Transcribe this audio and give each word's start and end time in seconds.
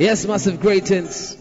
Yes, 0.00 0.24
massive 0.24 0.60
greetings. 0.62 1.36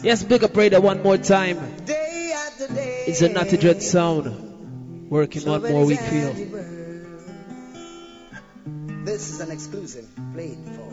Yes, 0.00 0.22
big 0.22 0.44
up 0.44 0.56
Raider 0.56 0.80
one 0.80 1.02
more 1.02 1.18
time. 1.18 1.58
It's 1.88 3.20
a 3.22 3.28
Natty 3.28 3.56
Dread 3.56 3.82
sound. 3.82 5.10
Working 5.10 5.44
one 5.44 5.62
more 5.62 5.84
we 5.84 5.96
feel. 5.96 6.32
This 9.04 9.30
is 9.30 9.40
an 9.40 9.50
exclusive 9.50 10.06
played 10.32 10.58
for. 10.76 10.92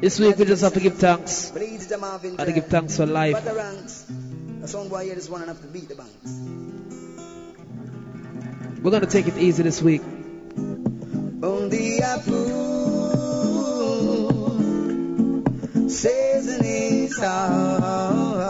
This 0.00 0.20
week 0.20 0.36
we 0.38 0.44
just 0.44 0.62
have 0.62 0.74
to 0.74 0.80
give 0.80 0.94
thanks. 0.98 1.50
Have 1.50 2.46
to 2.46 2.52
give 2.54 2.68
thanks 2.68 2.98
for 2.98 3.06
life. 3.06 3.44
The 3.44 3.54
ranks, 3.54 4.06
a 4.62 4.68
song 4.68 4.88
boy 4.88 5.06
here 5.06 5.16
is 5.16 5.28
one 5.28 5.42
enough 5.42 5.60
to 5.60 5.66
beat 5.66 5.88
the 5.88 5.96
banks. 5.96 6.38
We're 8.80 8.92
gonna 8.92 9.06
take 9.06 9.26
it 9.26 9.38
easy 9.38 9.64
this 9.64 9.82
week. 9.82 10.02
Says 15.90 16.46
in 16.46 16.64
his 16.64 17.18
heart 17.18 18.40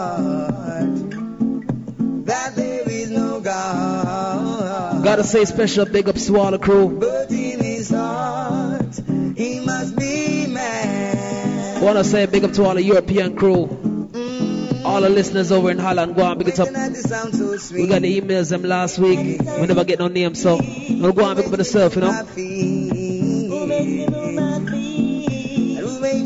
that 2.25 2.55
there 2.55 2.87
is 2.87 3.09
no 3.09 3.39
God. 3.41 5.03
Gotta 5.03 5.23
say 5.23 5.45
special 5.45 5.85
big 5.85 6.07
up 6.07 6.15
to 6.15 6.37
all 6.37 6.51
the 6.51 6.59
crew. 6.59 6.99
But 6.99 7.31
in 7.31 7.59
his 7.59 7.89
heart, 7.89 8.95
he 9.35 9.59
must 9.59 9.95
be 9.97 10.45
mad. 10.47 11.81
Wanna 11.81 12.03
say 12.03 12.27
big 12.27 12.43
up 12.43 12.53
to 12.53 12.63
all 12.63 12.75
the 12.75 12.83
European 12.83 13.35
crew. 13.35 13.67
Mm. 14.11 14.85
All 14.85 15.01
the 15.01 15.09
listeners 15.09 15.51
over 15.51 15.71
in 15.71 15.79
Holland, 15.79 16.15
go 16.15 16.23
on, 16.23 16.37
big 16.37 16.49
it 16.49 16.59
up. 16.59 16.71
Making 16.71 16.93
that 16.93 16.95
sound 16.97 17.35
so. 17.35 17.57
We 17.73 17.87
got 17.87 18.03
the 18.03 18.21
emails 18.21 18.49
them 18.49 18.63
last 18.63 18.99
week. 18.99 19.19
We 19.19 19.67
never 19.67 19.83
get 19.83 19.97
no 19.99 20.07
name, 20.07 20.35
so 20.35 20.59
we'll 20.89 21.13
go 21.13 21.25
on, 21.25 21.35
big 21.37 21.47
up 21.47 21.57
yourself, 21.57 21.95
you 21.95 22.01
know. 22.01 22.11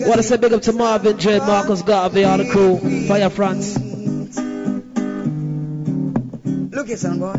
Wanna 0.08 0.24
say 0.24 0.38
big 0.38 0.54
up 0.54 0.62
to 0.64 0.72
Marvin, 0.72 1.18
Dread, 1.18 1.42
Marcus 1.42 1.82
Garvey, 1.82 2.24
all 2.24 2.38
the 2.38 2.48
crew, 2.50 2.78
Fire 3.08 3.30
France. 3.32 3.76
Look 6.76 6.88
here, 6.88 6.98
son 6.98 7.20
boy. 7.20 7.34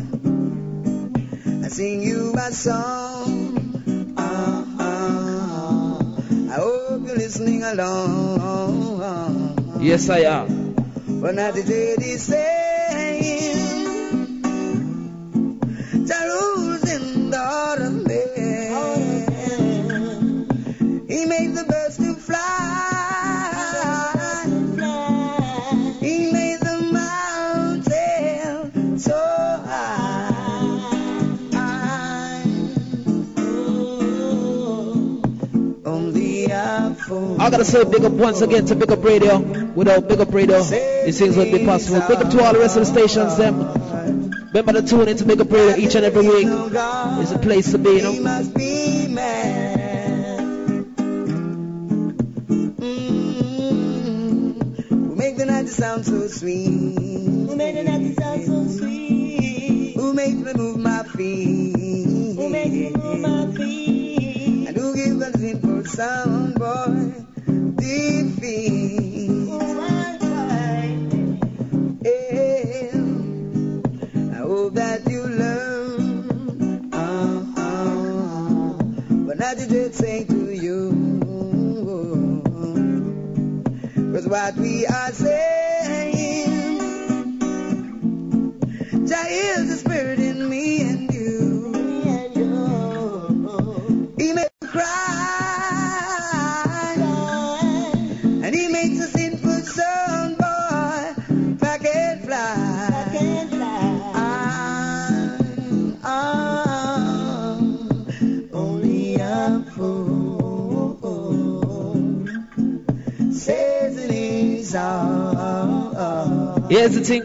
I 1.64 1.68
sing 1.68 2.02
you 2.02 2.34
a 2.34 2.52
song. 2.52 4.14
Ah, 4.16 4.64
ah. 4.80 5.98
I 6.50 6.54
hope 6.54 7.06
you're 7.06 7.16
listening 7.16 7.62
along. 7.62 8.96
Yes, 9.80 10.08
I 10.10 10.18
am. 10.20 10.74
When 11.20 11.38
I 11.38 11.52
did 11.52 11.70
it, 11.70 12.02
he 12.02 12.16
I 37.38 37.50
gotta 37.50 37.64
say 37.64 37.84
big 37.84 38.04
up 38.04 38.12
once 38.12 38.40
again 38.40 38.64
to 38.66 38.74
Big 38.74 38.90
Up 38.90 39.04
Radio. 39.04 39.38
Without 39.38 40.08
Big 40.08 40.20
Up 40.20 40.32
Radio, 40.32 40.62
these 40.62 41.18
things 41.18 41.36
wouldn't 41.36 41.56
be 41.58 41.64
possible. 41.64 42.00
Big 42.08 42.18
up 42.18 42.30
to 42.30 42.42
all 42.42 42.52
the 42.52 42.58
rest 42.60 42.76
of 42.76 42.86
the 42.86 42.92
stations, 42.92 43.36
them. 43.36 43.60
Remember 44.48 44.72
to 44.72 44.82
tune 44.82 45.08
into 45.08 45.24
Big 45.24 45.40
Up 45.40 45.50
Radio 45.50 45.76
each 45.76 45.94
and 45.94 46.04
every 46.04 46.26
week. 46.26 46.48
It's 46.48 47.32
a 47.32 47.38
place 47.38 47.72
to 47.72 47.78
be, 47.78 47.90
you 47.90 48.02
know. 48.02 48.12
Mm. 48.12 48.96
So 55.66 56.28
sweet? 56.28 56.85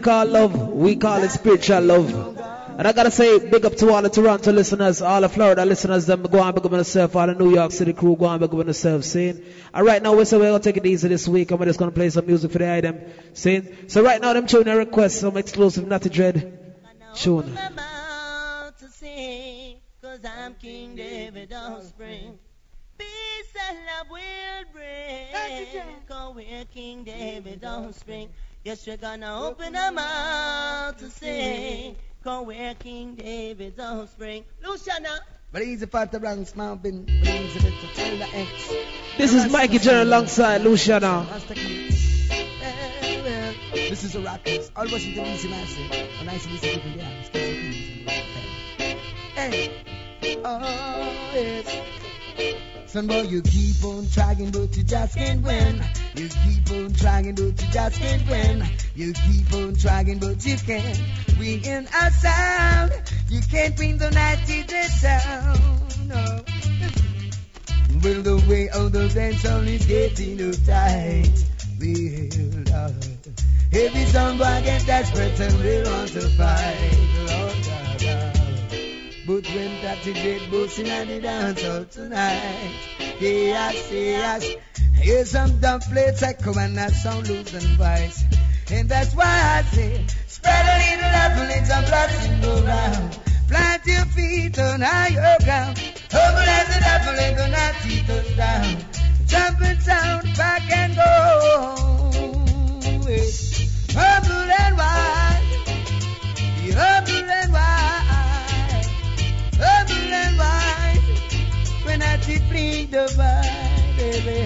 Here's 0.03 0.25
the 0.25 0.25
love. 0.25 0.69
We 0.69 0.95
call 0.95 1.23
it 1.23 1.29
spiritual 1.29 1.81
love. 1.81 2.37
And 2.77 2.87
I 2.87 2.93
gotta 2.93 3.11
say, 3.11 3.37
big 3.37 3.63
up 3.65 3.75
to 3.75 3.91
all 3.91 4.01
the 4.01 4.09
Toronto 4.09 4.51
listeners, 4.51 5.01
all 5.01 5.21
the 5.21 5.29
Florida 5.29 5.65
listeners, 5.65 6.07
them 6.07 6.23
go 6.23 6.39
on 6.39 6.55
big 6.55 6.65
up 6.65 6.71
on 6.71 6.79
yourself, 6.79 7.15
all 7.15 7.27
the 7.27 7.35
New 7.35 7.53
York 7.53 7.71
City 7.71 7.93
crew, 7.93 8.15
go 8.15 8.25
on 8.25 8.39
big 8.39 8.49
up 8.49 8.59
on 8.59 8.65
yourself, 8.65 9.03
see? 9.03 9.29
And 9.73 9.85
right 9.85 10.01
now, 10.01 10.15
we 10.15 10.25
say 10.25 10.37
we're 10.37 10.49
gonna 10.49 10.63
take 10.63 10.77
it 10.77 10.85
easy 10.85 11.07
this 11.09 11.27
week, 11.27 11.51
and 11.51 11.59
we're 11.59 11.67
just 11.67 11.77
gonna 11.77 11.91
play 11.91 12.09
some 12.09 12.25
music 12.25 12.51
for 12.51 12.57
the 12.57 12.71
item, 12.71 13.01
see? 13.33 13.61
So 13.87 14.01
right 14.03 14.19
now, 14.19 14.33
them 14.33 14.47
tune 14.47 14.67
a 14.67 14.75
request, 14.75 15.19
some 15.19 15.37
exclusive 15.37 15.85
Natty 15.85 16.09
Dread 16.09 16.75
tune. 17.13 17.55
about 17.55 18.79
to 18.79 18.89
sing, 18.89 19.77
cause 20.01 20.21
I'm 20.25 20.55
King 20.55 20.95
David 20.95 21.53
offspring. 21.53 22.39
Peace 22.97 23.53
and 23.69 23.77
love 23.85 24.09
will 24.09 24.73
bring, 24.73 25.85
cause 26.07 26.35
we're 26.35 26.65
King 26.73 27.03
David 27.03 27.63
offspring. 27.63 28.29
Yes, 28.63 28.85
we're 28.85 28.95
gonna 28.97 29.47
open 29.47 29.75
our 29.75 29.91
mouth 29.91 30.95
to 30.97 31.09
sing, 31.09 31.95
cause 32.23 32.45
we're 32.45 32.75
King 32.75 33.15
David's 33.15 33.79
offspring. 33.79 34.45
Luciano, 34.63 35.09
But 35.51 35.63
he's 35.63 35.81
a 35.81 35.87
fat 35.87 36.11
Bronx 36.11 36.55
mountain, 36.55 37.05
brings 37.05 37.55
a 37.55 37.59
little 37.59 37.89
Taylor 37.95 38.27
X. 38.31 38.73
This 39.17 39.33
is 39.33 39.51
Mikey 39.51 39.79
Jerry 39.79 40.01
alongside 40.03 40.61
Luciano. 40.61 41.25
This 43.73 44.03
is 44.03 44.13
a 44.13 44.19
Rockers, 44.19 44.69
all 44.75 44.85
Washington 44.91 45.25
DC 45.25 45.49
massive. 45.49 45.91
A 46.21 46.23
nice 46.23 46.45
and 46.45 46.53
easy 46.53 46.69
people 46.69 46.91
there. 46.97 47.23
Hey, 49.33 49.71
oh 50.45 50.59
yes. 51.33 52.00
Son 52.91 53.07
boy, 53.07 53.21
you 53.21 53.41
keep 53.41 53.81
on 53.85 54.05
trying, 54.09 54.51
but 54.51 54.75
you 54.75 54.83
just 54.83 55.15
can't 55.15 55.41
win. 55.43 55.81
You 56.13 56.27
keep 56.27 56.69
on 56.71 56.93
trying, 56.93 57.33
but 57.35 57.41
you 57.41 57.53
just 57.71 58.01
can't 58.01 58.29
win. 58.29 58.65
You 58.95 59.13
keep 59.13 59.53
on 59.53 59.75
trying, 59.75 60.19
but 60.19 60.45
you 60.45 60.57
can't 60.57 61.01
win 61.39 61.87
a 61.87 62.11
sound. 62.11 62.91
You 63.29 63.39
can't 63.49 63.79
win 63.79 63.97
the 63.97 64.11
night 64.11 64.39
DJ 64.39 64.87
sound. 64.87 66.09
No. 66.09 66.43
Well, 68.03 68.21
the 68.23 68.45
way 68.49 68.69
out 68.69 68.91
the 68.91 69.07
dance 69.07 69.41
song 69.41 69.67
is 69.67 69.85
getting 69.85 70.37
too 70.37 70.51
tight. 70.51 71.31
Well, 71.79 71.95
Lord. 72.75 72.95
Every 73.71 74.05
song 74.07 74.37
boy 74.37 74.61
get 74.65 74.85
desperate 74.85 75.39
and 75.39 75.59
they 75.59 75.81
want 75.89 76.09
to 76.09 76.27
fight. 76.35 76.75
Oh, 76.93 77.37
Lord, 77.39 77.65
God. 77.65 77.80
But 79.27 79.45
when 79.53 79.81
that 79.83 80.03
dead 80.03 80.49
bossing 80.49 80.87
and 80.87 81.09
the 81.09 81.21
dance 81.21 81.61
hall 81.61 81.85
tonight, 81.85 82.73
yes, 83.19 83.91
yes, 83.91 84.55
here's 84.95 85.29
some 85.29 85.59
dumb 85.59 85.79
plates 85.79 86.23
echo 86.23 86.57
and 86.57 86.75
that 86.77 86.91
sound 86.91 87.29
losing 87.29 87.77
voice. 87.77 88.23
And 88.71 88.89
that's 88.89 89.13
why 89.13 89.25
I 89.25 89.61
say, 89.75 90.05
spread 90.25 90.65
a 90.65 90.77
little 90.81 91.11
love 91.11 91.37
and 91.37 91.49
let 91.49 91.67
some 91.67 91.85
blessing 91.85 92.41
go 92.41 92.63
round. 92.65 93.19
Plant 93.47 93.85
your 93.85 94.05
feet 94.05 94.57
on 94.57 94.81
higher 94.81 95.37
oh, 95.39 95.43
ground. 95.43 95.77
Humble 96.09 96.39
as 96.39 96.67
the 96.73 96.79
devil 96.79 97.19
ain't 97.19 97.37
gonna 97.37 97.73
teeth 97.83 98.09
us 98.09 98.35
down. 98.35 98.77
Jump 99.27 99.61
and 99.61 99.81
sound 99.83 100.23
back 100.35 100.71
and 100.71 100.95
go. 100.95 101.91
Humble 103.93 104.51
and 104.61 104.77
wide. 104.77 105.43
Be 106.57 106.71
humble 106.71 107.29
and 107.29 107.53
wide. 107.53 107.70
Humble 112.25 112.53
and 112.53 112.53
I 112.53 112.85
the 112.85 113.13
body. 113.17 113.97
baby. 113.97 114.37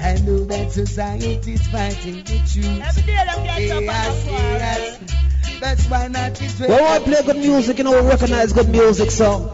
I 0.00 0.14
know 0.22 0.44
that 0.44 0.72
society's 0.72 1.66
fighting 1.68 2.16
the 2.24 2.38
truth. 2.50 2.82
Every 2.82 3.02
day 3.02 3.24
them 3.26 3.44
get 3.44 3.60
Yes, 3.60 3.72
up 3.72 3.82
yes. 3.82 4.98
and 5.46 5.60
That's 5.60 5.86
why 5.88 6.08
not 6.08 6.34
this 6.36 6.58
way. 6.60 6.68
Well, 6.68 6.84
I 6.94 7.04
play 7.04 7.22
good 7.24 7.36
music, 7.36 7.78
you 7.78 7.84
know, 7.84 8.02
we 8.02 8.08
recognize 8.08 8.52
good 8.52 8.68
music, 8.70 9.10
so. 9.10 9.50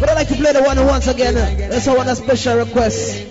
But 0.00 0.08
I 0.10 0.14
like 0.14 0.28
to 0.28 0.34
play 0.34 0.52
the 0.52 0.62
one 0.62 0.84
once 0.84 1.06
again. 1.06 1.36
Uh, 1.36 1.68
that's 1.70 1.86
a 1.86 1.94
one 1.94 2.08
a 2.08 2.16
special 2.16 2.56
request. 2.58 3.26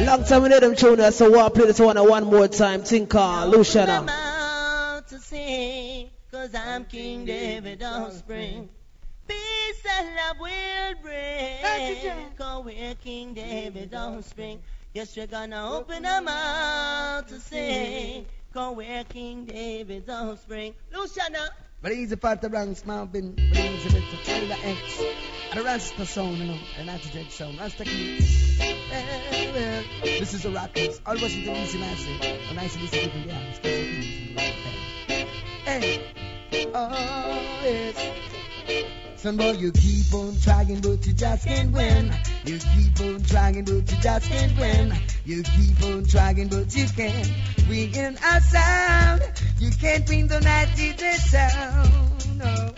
Long 0.00 0.24
time 0.24 0.42
we 0.42 0.48
need 0.48 0.62
them 0.62 0.74
tune, 0.74 0.98
uh, 1.00 1.10
so 1.10 1.38
I 1.38 1.48
play 1.50 1.66
this 1.66 1.78
one 1.78 1.96
uh, 1.96 2.02
one 2.04 2.24
more 2.24 2.48
time. 2.48 2.82
Tinka, 2.82 3.44
Luciano. 3.46 3.92
I'm 3.92 4.08
out 4.08 5.08
to 5.08 5.18
sing, 5.18 6.08
cause 6.32 6.54
I'm 6.54 6.84
King 6.86 7.24
David 7.24 7.82
offspring. 7.82 8.68
Peace 9.30 9.84
and 9.98 10.08
love 10.16 10.40
will 10.40 10.94
bring, 11.02 12.34
cause 12.36 12.64
we're 12.64 12.94
King 12.96 13.34
David 13.34 13.94
offspring. 13.94 14.60
Yes, 14.92 15.16
we're 15.16 15.28
gonna 15.28 15.72
open 15.72 16.04
our 16.04 16.20
mouth 16.20 17.28
to 17.28 17.38
sing, 17.38 18.26
cause 18.52 18.76
we're 18.76 19.04
King 19.04 19.44
David's 19.44 20.08
offspring. 20.08 20.74
Luciano, 20.92 21.46
Blaze 21.82 22.14
part 22.16 22.42
the 22.42 22.50
Bronx 22.50 22.84
Mountain, 22.84 23.36
a 23.38 23.52
bit 23.54 23.94
of 23.94 24.24
Taylor 24.24 24.56
X. 24.62 25.02
And 25.50 25.60
the 25.60 25.64
Rasta 25.64 26.04
sound, 26.06 26.36
you 26.36 26.46
know, 26.46 26.58
the 26.76 26.84
Natty 26.84 27.30
sound, 27.30 27.58
Rasta 27.58 27.84
well, 29.52 29.84
this 30.02 30.34
is 30.34 30.42
the 30.42 30.50
Rockers. 30.50 31.00
All 31.06 31.14
Washington 31.14 31.54
DC 31.54 31.80
massive. 31.80 32.20
When 32.48 32.58
I 32.58 32.66
see 32.66 32.86
this, 32.86 32.92
I 32.92 33.06
give 33.06 33.26
the. 33.26 33.54
Special. 33.54 33.90
Hey, 35.64 36.70
oh, 36.74 37.60
yes. 37.62 39.09
Son 39.20 39.36
boy, 39.36 39.50
you 39.50 39.70
keep 39.70 40.14
on 40.14 40.34
trying, 40.40 40.80
but 40.80 41.06
you 41.06 41.12
just 41.12 41.46
can't 41.46 41.72
win. 41.72 42.10
You 42.46 42.58
keep 42.58 42.98
on 43.00 43.22
trying, 43.22 43.64
but 43.66 43.74
you 43.74 43.82
just 43.82 44.30
can't 44.30 44.58
win. 44.58 44.94
You 45.26 45.42
keep 45.42 45.82
on 45.82 46.06
trying, 46.06 46.48
but 46.48 46.74
you 46.74 46.86
can't 46.96 47.30
win 47.68 48.16
our 48.24 48.40
sound. 48.40 49.22
You 49.58 49.72
can't 49.72 50.08
win 50.08 50.26
the 50.26 50.40
night 50.40 50.68
DJ 50.68 51.16
sound. 51.16 52.38
No. 52.38 52.72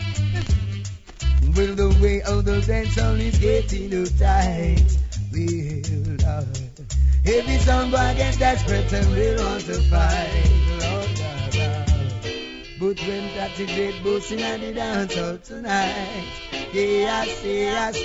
Well, 1.55 1.75
the 1.75 1.97
way 2.03 2.21
of 2.23 2.43
the 2.43 2.59
dance 2.59 2.97
is 2.97 3.37
getting 3.39 3.89
too 3.89 4.05
tight. 4.07 4.97
Well, 5.31 5.47
Lord. 6.09 6.25
Oh. 6.27 6.83
Every 7.25 7.57
song 7.59 7.89
boy 7.89 8.15
gets 8.17 8.35
desperate 8.35 8.91
and 8.91 9.11
we 9.13 9.41
want 9.41 9.63
to 9.63 9.81
fight. 9.83 10.51
Oh, 10.83 11.07
Lord, 11.17 11.55
Lord. 11.55 11.82
But 12.83 12.99
when 13.07 13.33
that 13.35 13.57
is 13.57 13.71
great 13.71 14.03
bossing 14.03 14.41
and 14.41 14.61
the 14.61 14.73
dance 14.73 15.15
out 15.15 15.45
tonight, 15.45 16.25
yes, 16.73 17.41
yes, 17.41 17.97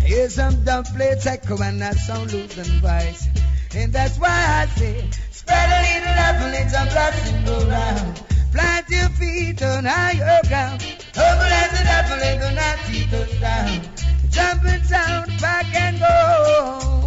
here's 0.00 0.34
some 0.34 0.64
dumb 0.64 0.82
plates 0.82 1.24
echo 1.24 1.56
and 1.62 1.80
that 1.80 1.94
sound 1.94 2.32
losing 2.32 2.80
voice. 2.80 3.28
And 3.76 3.92
that's 3.92 4.18
why 4.18 4.28
I 4.28 4.66
say, 4.74 5.08
spread 5.30 5.70
a 5.70 5.78
little 5.86 6.18
apple, 6.18 6.52
it's 6.52 6.74
a 6.74 6.82
blessing 6.90 7.44
go 7.44 7.64
round. 7.68 8.22
Plant 8.50 8.90
your 8.90 9.08
feet 9.10 9.62
on 9.62 9.84
higher 9.84 10.40
ground. 10.48 10.82
Humble 11.14 11.44
as 11.44 11.80
an 11.80 11.86
apple, 11.86 12.20
ain't 12.24 12.40
gonna 12.40 12.74
teach 12.88 13.12
us 13.12 13.38
down. 13.38 13.82
Jump 14.30 14.64
and 14.64 14.84
sound, 14.84 15.40
back 15.40 15.72
and 15.76 16.00
go. 16.00 17.04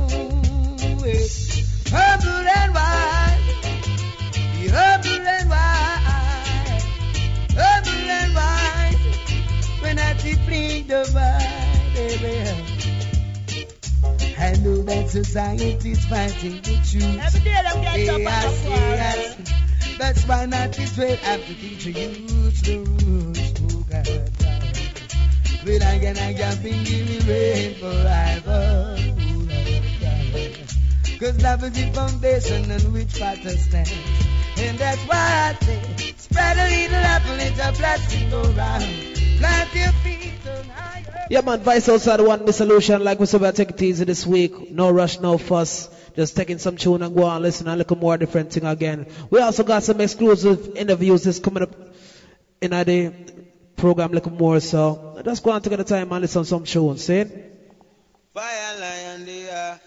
Humble 1.91 2.47
and 2.55 2.73
wide. 2.73 3.39
Be 4.53 4.69
humble 4.69 5.27
and 5.27 5.49
wide. 5.49 5.86
I 10.33 10.83
the 10.87 11.03
baby. 11.93 12.35
I 14.37 14.53
know 14.61 14.81
that 14.83 15.09
society's 15.09 16.05
fighting 16.05 16.61
the 16.61 16.75
truth. 16.89 17.19
every 17.21 17.39
day 17.39 17.61
them 17.63 17.81
get 17.81 18.09
up 18.09 18.19
Yes, 18.19 18.65
yes. 18.65 19.97
That's 19.97 20.27
why 20.27 20.45
not 20.45 20.73
this 20.73 20.97
way 20.97 21.15
have 21.15 21.45
to 21.45 21.55
teach 21.55 21.85
the 21.85 21.91
youth 21.91 22.63
the 22.63 22.77
rules. 22.79 23.39
Oh 23.61 23.85
God, 23.89 24.07
oh 24.09 24.25
God. 24.39 24.63
But 25.65 25.81
I 25.83 25.99
can, 25.99 26.17
I 26.17 26.33
can 26.33 26.61
be 26.61 26.71
giving 26.83 27.27
rain 27.27 27.75
forever. 27.75 28.97
Cause 31.19 31.41
love 31.41 31.63
is 31.63 31.71
the 31.71 31.91
foundation 31.93 32.71
on 32.71 32.93
which 32.93 33.13
Father 33.13 33.57
stands. 33.57 33.91
And 34.57 34.77
that's 34.77 35.01
why 35.03 35.55
I 35.59 35.65
say, 35.65 36.13
spread 36.17 36.57
a 36.57 36.67
little 36.69 36.97
apple, 36.97 37.39
it's 37.39 37.59
a 37.59 37.71
blessing 37.79 38.29
go 38.29 38.43
round. 39.41 39.69
Plant 39.69 39.75
your 39.75 39.91
feet 40.03 40.47
on 40.47 40.65
higher. 40.69 41.27
Yeah, 41.29 41.41
man, 41.41 41.59
Vice 41.59 41.89
outside 41.89 42.21
one 42.21 42.45
the 42.45 42.53
solution. 42.53 43.03
Like 43.03 43.19
we 43.19 43.25
said, 43.25 43.41
we 43.41 43.51
take 43.51 43.71
it 43.71 43.81
easy 43.81 44.05
this 44.05 44.25
week. 44.25 44.71
No 44.71 44.91
rush, 44.91 45.19
no 45.19 45.37
fuss. 45.37 45.89
Just 46.15 46.35
taking 46.35 46.57
some 46.57 46.77
tune 46.77 47.03
and 47.03 47.15
go 47.15 47.23
on 47.23 47.41
listen 47.43 47.67
and 47.67 47.77
look 47.77 47.91
at 47.91 47.97
more 47.97 48.17
different 48.17 48.51
thing 48.51 48.65
again. 48.65 49.05
We 49.29 49.39
also 49.39 49.63
got 49.63 49.83
some 49.83 50.01
exclusive 50.01 50.75
interviews 50.75 51.23
that's 51.23 51.39
coming 51.39 51.63
up 51.63 51.75
in 52.59 52.73
a 52.73 52.83
day 52.83 53.13
program 53.75 54.11
little 54.11 54.31
more. 54.31 54.59
So 54.59 55.21
just 55.23 55.43
go 55.43 55.51
on 55.51 55.61
take 55.61 55.77
the 55.77 55.83
time 55.83 56.11
and 56.11 56.21
listen 56.21 56.43
some 56.43 56.63
tunes. 56.63 57.05
See? 57.05 57.23
Fire 58.33 58.79
lion 58.79 59.25
they 59.25 59.49
are. 59.49 59.79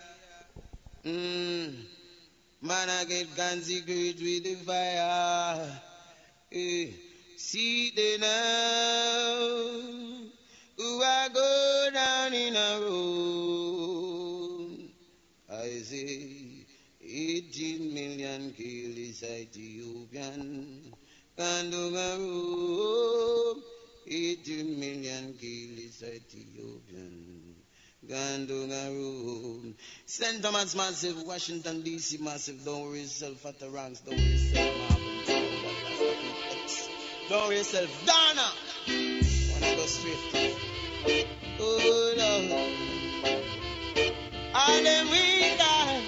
Mm. 1.04 1.74
Man, 2.62 2.88
I 2.90 3.04
get 3.04 3.34
great 3.34 4.20
with 4.20 4.44
the 4.44 4.54
fire. 4.66 5.80
Eh. 6.52 7.09
See 7.42 7.90
they 7.96 8.18
now. 8.18 9.34
Who 10.76 11.02
I 11.02 11.28
go 11.34 11.88
down 11.92 12.34
in 12.34 12.54
a 12.54 12.80
road. 12.82 14.78
I 15.50 15.80
say, 15.80 16.66
18 17.02 17.92
million 17.94 18.52
kill 18.52 18.96
is 18.96 19.24
Ethiopian. 19.24 20.92
Kandugaru. 21.36 22.76
18 24.06 24.78
million 24.78 25.34
kill 25.40 25.78
is 25.78 26.02
Ethiopian. 26.02 27.56
Gandugaru. 28.06 29.74
St. 30.06 30.42
Thomas 30.42 30.76
massive, 30.76 31.22
Washington 31.22 31.82
DC 31.82 32.20
massive, 32.20 32.62
don't 32.64 32.82
worry 32.82 33.00
yourself 33.00 33.44
at 33.46 33.58
the 33.58 33.70
ranks, 33.70 34.00
don't 34.00 34.16
worry 34.16 34.26
yourself, 34.26 34.76
Marvin. 34.78 34.99
Don't 37.30 37.46
worry 37.46 37.58
yourself, 37.58 37.88
Donna. 38.04 38.50
Wanna 38.88 39.76
go 39.76 39.86
straight. 39.86 40.18
Oh 41.60 42.12
Lord. 42.18 42.50
All 44.52 44.82
them 44.82 45.10
we 45.12 45.56
got. 45.56 46.02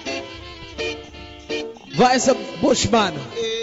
Vice 1.95 2.27
of 2.27 2.37
Bushman. 2.59 3.13
Eh, 3.37 3.62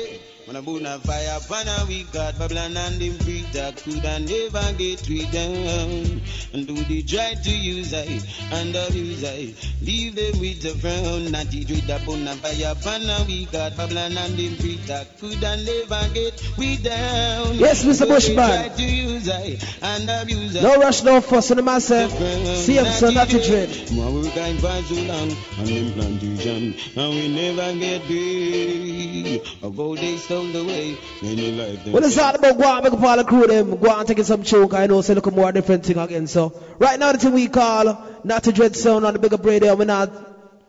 When 0.51 0.85
a 0.85 0.99
fire 0.99 1.39
upon 1.39 1.69
a 1.69 1.87
we 1.87 2.03
got 2.13 2.37
Babylon 2.37 2.77
and 2.77 3.01
them 3.01 3.13
free 3.19 3.47
that 3.53 3.77
could 3.77 4.05
and 4.05 4.29
never 4.29 4.73
get 4.73 5.09
we 5.09 5.25
down. 5.27 6.21
And 6.53 6.67
do 6.67 6.75
they 6.75 7.03
try 7.03 7.35
to 7.35 7.51
use 7.51 7.95
I 7.95 8.19
and 8.51 8.75
abuse 8.75 9.23
I? 9.23 9.55
Leave 9.81 10.17
them 10.17 10.41
with 10.41 10.61
the 10.63 10.71
frown. 10.71 11.31
The 11.31 11.65
dread 11.65 12.01
fire 12.41 12.73
upon 12.73 13.09
a 13.09 13.25
we 13.29 13.45
got 13.47 13.77
Babylon 13.77 14.19
and 14.19 14.37
them 14.37 14.57
free 14.57 14.81
that 14.89 15.21
could 15.21 15.45
and 15.45 15.65
never 15.65 16.15
get 16.15 16.43
we 16.59 16.79
down. 16.79 17.55
Yes, 17.55 17.85
Mr. 17.85 18.09
Bushman. 18.09 18.37
try 18.37 18.77
to 18.77 18.83
use 18.83 19.29
I 19.31 19.57
and 19.83 20.11
abuse 20.11 20.57
I? 20.57 20.63
No 20.63 20.79
rush, 20.79 21.05
no 21.05 21.21
fuss 21.21 21.53
on 21.53 21.59
the 21.59 21.63
massive. 21.63 22.11
See 22.59 22.75
him, 22.75 23.15
not 23.15 23.29
to 23.29 23.41
dread. 23.41 23.93
More 23.93 24.11
we 24.11 24.29
kind 24.31 24.59
for 24.59 24.83
so 24.83 24.95
long 24.97 25.31
on 25.59 25.65
them 25.65 25.93
plantation, 25.93 26.75
and 26.97 27.15
we 27.15 27.29
never 27.29 27.79
get 27.79 28.09
big. 28.09 29.47
About 29.63 29.99
they 29.99 30.17
stole 30.41 30.53
the 30.53 30.65
way, 30.65 30.99
many 31.23 31.53
life 31.53 31.85
them. 31.85 31.93
When 31.93 32.05
it's 32.05 32.19
all 32.19 32.35
about 32.35 32.59
go 32.59 32.65
on, 32.65 32.85
make 32.85 32.93
up 32.93 33.03
all 33.03 33.17
the 33.17 33.25
crew 33.25 33.47
them, 33.47 33.77
go 33.77 33.91
on 33.91 34.07
taking 34.07 34.25
some 34.25 34.43
choke, 34.43 34.75
I 34.75 34.87
know, 34.87 35.01
say, 35.03 35.15
look 35.15 35.27
at 35.27 35.35
more 35.35 35.53
different 35.53 35.85
thing 35.85 35.99
again. 35.99 36.27
So, 36.27 36.61
right 36.79 36.99
now 36.99 37.13
the 37.13 37.19
thing 37.19 37.33
we 37.33 37.49
call, 37.49 38.07
not 38.25 38.45
to 38.45 38.53
dread 38.53 38.77
sound 38.77 39.05
on 39.05 39.13
the 39.13 39.19
bigger 39.19 39.39
braid 39.39 39.63
there, 39.63 39.75
we 39.77 39.85
not 39.85 40.11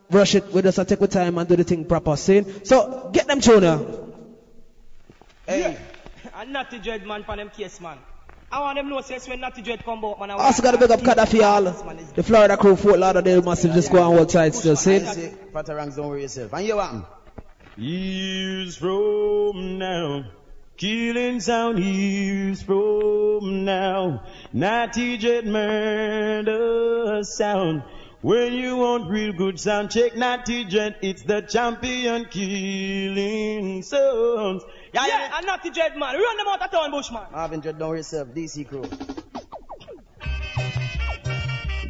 rush 0.10 0.36
it, 0.36 0.52
we 0.52 0.62
just 0.62 0.80
uh, 0.80 0.86
take 0.86 1.00
the 1.00 1.08
time 1.08 1.38
and 1.38 1.48
do 1.48 1.56
the 1.56 1.64
thing 1.64 1.86
proper, 1.86 2.16
see? 2.16 2.46
So, 2.64 3.10
get 3.14 3.28
them 3.28 3.42
tune 3.42 3.62
now. 3.62 3.86
Hey, 5.48 5.78
And 6.36 6.54
not 6.54 6.70
to 6.72 6.80
dread 6.80 7.06
man 7.06 7.24
for 7.24 7.36
them 7.36 7.50
case 7.50 7.80
man. 7.82 7.98
I 8.54 8.60
want 8.60 8.78
them 8.78 8.90
know 8.90 9.00
says 9.00 9.30
when 9.30 9.40
not 9.40 9.56
to 9.56 9.62
dread 9.62 9.86
come 9.86 10.04
out 10.04 10.20
man. 10.20 10.32
I 10.32 10.34
Also 10.34 10.62
got 10.62 10.72
to 10.72 10.78
big 10.78 10.92
up 10.92 11.00
Gaddafi 11.00 11.42
all, 11.42 11.62
the 11.62 12.24
Florida 12.24 12.58
crew, 12.58 12.76
Fort 12.76 13.00
Lauderdale 13.00 13.42
massive, 13.42 13.74
just 13.74 13.92
go 13.92 14.02
on 14.02 14.16
one 14.18 14.28
side 14.28 14.54
still, 14.54 14.76
see? 14.76 14.96
I 14.96 15.14
say, 15.14 15.34
don't 15.54 15.98
worry 15.98 16.24
yourself. 16.24 16.54
And 16.54 16.66
you 16.68 16.76
what? 16.76 17.21
Years 17.78 18.76
from 18.76 19.78
now, 19.78 20.26
killing 20.76 21.40
sound 21.40 21.80
years 21.80 22.62
from 22.62 23.64
now, 23.64 24.24
Natty 24.52 25.18
Jet 25.18 25.46
murder 25.46 27.24
sound. 27.24 27.84
When 28.20 28.52
you 28.54 28.76
want 28.76 29.10
real 29.10 29.32
good 29.32 29.58
sound, 29.58 29.90
check 29.90 30.18
Natty 30.18 30.66
Jet, 30.66 30.98
it's 31.02 31.22
the 31.22 31.42
champion 31.42 32.26
killing 32.26 33.84
sounds. 33.84 34.64
Yeah, 34.94 35.08
yeah, 35.08 35.08
Yeah, 35.08 35.38
and 35.38 35.46
not 35.46 35.64
to 35.64 35.72
dread 35.72 35.96
man. 35.98 36.16
Run 36.16 36.38
them 36.38 36.48
out 36.50 36.62
of 36.62 36.72
town, 36.72 36.92
Bushman. 36.92 37.24
Marvin, 37.32 37.62
just 37.62 37.78
don't 37.78 37.88
worry 37.88 38.00
yourself. 38.00 38.28
DC 38.30 38.68
crew. 38.68 38.84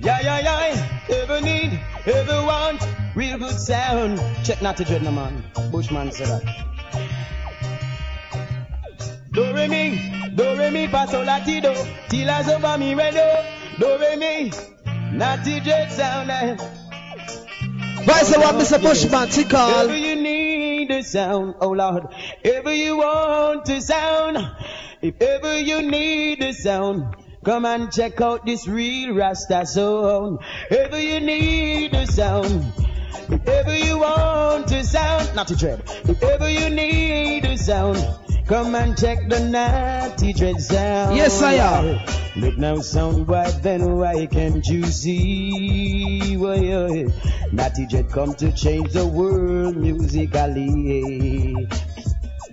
Yeah, 0.01 0.19
yeah, 0.21 0.39
yeah, 0.39 1.15
ever 1.17 1.41
need, 1.41 1.79
ever 2.05 2.45
want, 2.45 2.81
real 3.15 3.37
good 3.37 3.59
sound. 3.59 4.19
Check 4.43 4.61
not 4.61 4.77
to 4.77 4.85
dread 4.85 5.03
no 5.03 5.11
man. 5.11 5.43
Bushman 5.71 6.11
said 6.11 6.27
that. 6.27 6.67
Do 9.31 9.53
re 9.53 9.67
mi, 9.67 10.31
do 10.35 10.43
re 10.57 10.69
mi 10.71 10.87
fa 10.87 11.07
sol 11.07 11.23
la 11.25 11.39
ti 11.39 11.61
do. 11.61 11.73
Till 12.09 12.29
as 12.29 12.49
over 12.49 12.77
me 12.77 12.93
re 12.95 13.11
do. 13.11 13.27
Do 13.79 13.97
re 13.97 14.15
mi, 14.15 14.51
natty 15.13 15.59
dread 15.61 15.91
sound. 15.91 16.29
eh. 16.31 16.55
Vice 18.03 18.35
one, 18.35 18.55
Mr. 18.55 18.81
Bushman, 18.81 19.29
Ever 19.55 19.95
you 19.95 20.15
need 20.15 20.89
a 20.91 21.03
sound, 21.03 21.55
oh 21.61 21.69
Lord. 21.69 22.07
Ever 22.43 22.73
you 22.73 22.97
want 22.97 23.69
a 23.69 23.79
sound, 23.79 24.37
if 25.01 25.21
ever 25.21 25.59
you 25.59 25.83
need 25.83 26.41
a 26.41 26.51
sound, 26.51 27.15
come 27.43 27.65
and 27.65 27.91
check 27.91 28.21
out 28.21 28.45
this 28.45 28.67
real 28.67 29.13
Rasta 29.13 29.65
sound. 29.65 30.39
Ever 30.69 30.99
you 30.99 31.19
need 31.19 31.93
a 31.93 32.05
sound, 32.07 32.73
if 33.29 33.47
ever 33.47 33.75
you 33.75 33.99
want 33.99 34.71
a 34.71 34.83
sound, 34.83 35.35
not 35.35 35.47
to 35.47 35.55
dread. 35.55 35.81
If 36.05 36.21
ever 36.21 36.49
you 36.49 36.69
need 36.69 37.45
a 37.45 37.57
sound, 37.57 37.97
come 38.45 38.75
and 38.75 38.97
check 38.97 39.27
the 39.27 39.39
natty 39.39 40.33
dread 40.33 40.61
sound. 40.61 41.15
Yes, 41.15 41.41
I 41.41 41.53
am. 41.53 41.99
Look 42.37 42.57
now, 42.57 42.79
sound 42.79 43.27
white, 43.27 43.59
then 43.61 43.97
why 43.97 44.25
can't 44.25 44.65
you 44.65 44.83
see? 44.85 46.37
Why, 46.37 46.71
uh, 46.71 47.09
Natty 47.51 47.87
Jet 47.87 48.09
come 48.09 48.33
to 48.35 48.51
change 48.53 48.93
the 48.93 49.05
world 49.05 49.75
musically. 49.75 51.67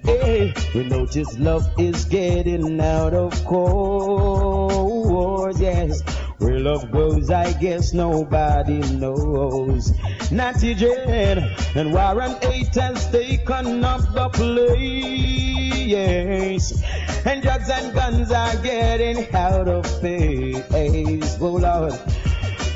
Hey, 0.04 0.52
we 0.74 0.84
notice 0.84 1.38
love 1.38 1.66
is 1.78 2.04
getting 2.04 2.78
out 2.80 3.14
of 3.14 3.44
course, 3.44 5.60
yes. 5.60 6.02
Where 6.38 6.58
love 6.60 6.90
goes, 6.90 7.30
I 7.30 7.52
guess 7.54 7.92
nobody 7.92 8.78
knows. 8.94 9.92
Natty 10.30 10.74
Jet 10.74 11.38
and 11.74 11.92
Warren 11.92 12.36
Eight 12.42 12.74
has 12.74 13.10
taken 13.10 13.84
up 13.84 14.02
the 14.12 14.28
place. 14.30 14.68
And 17.24 17.42
drugs 17.42 17.70
and 17.70 17.94
guns 17.94 18.30
are 18.30 18.56
getting 18.56 19.34
out 19.34 19.68
of 19.68 19.84
pace. 20.00 21.38
Oh 21.40 21.56
Lord. 21.56 21.98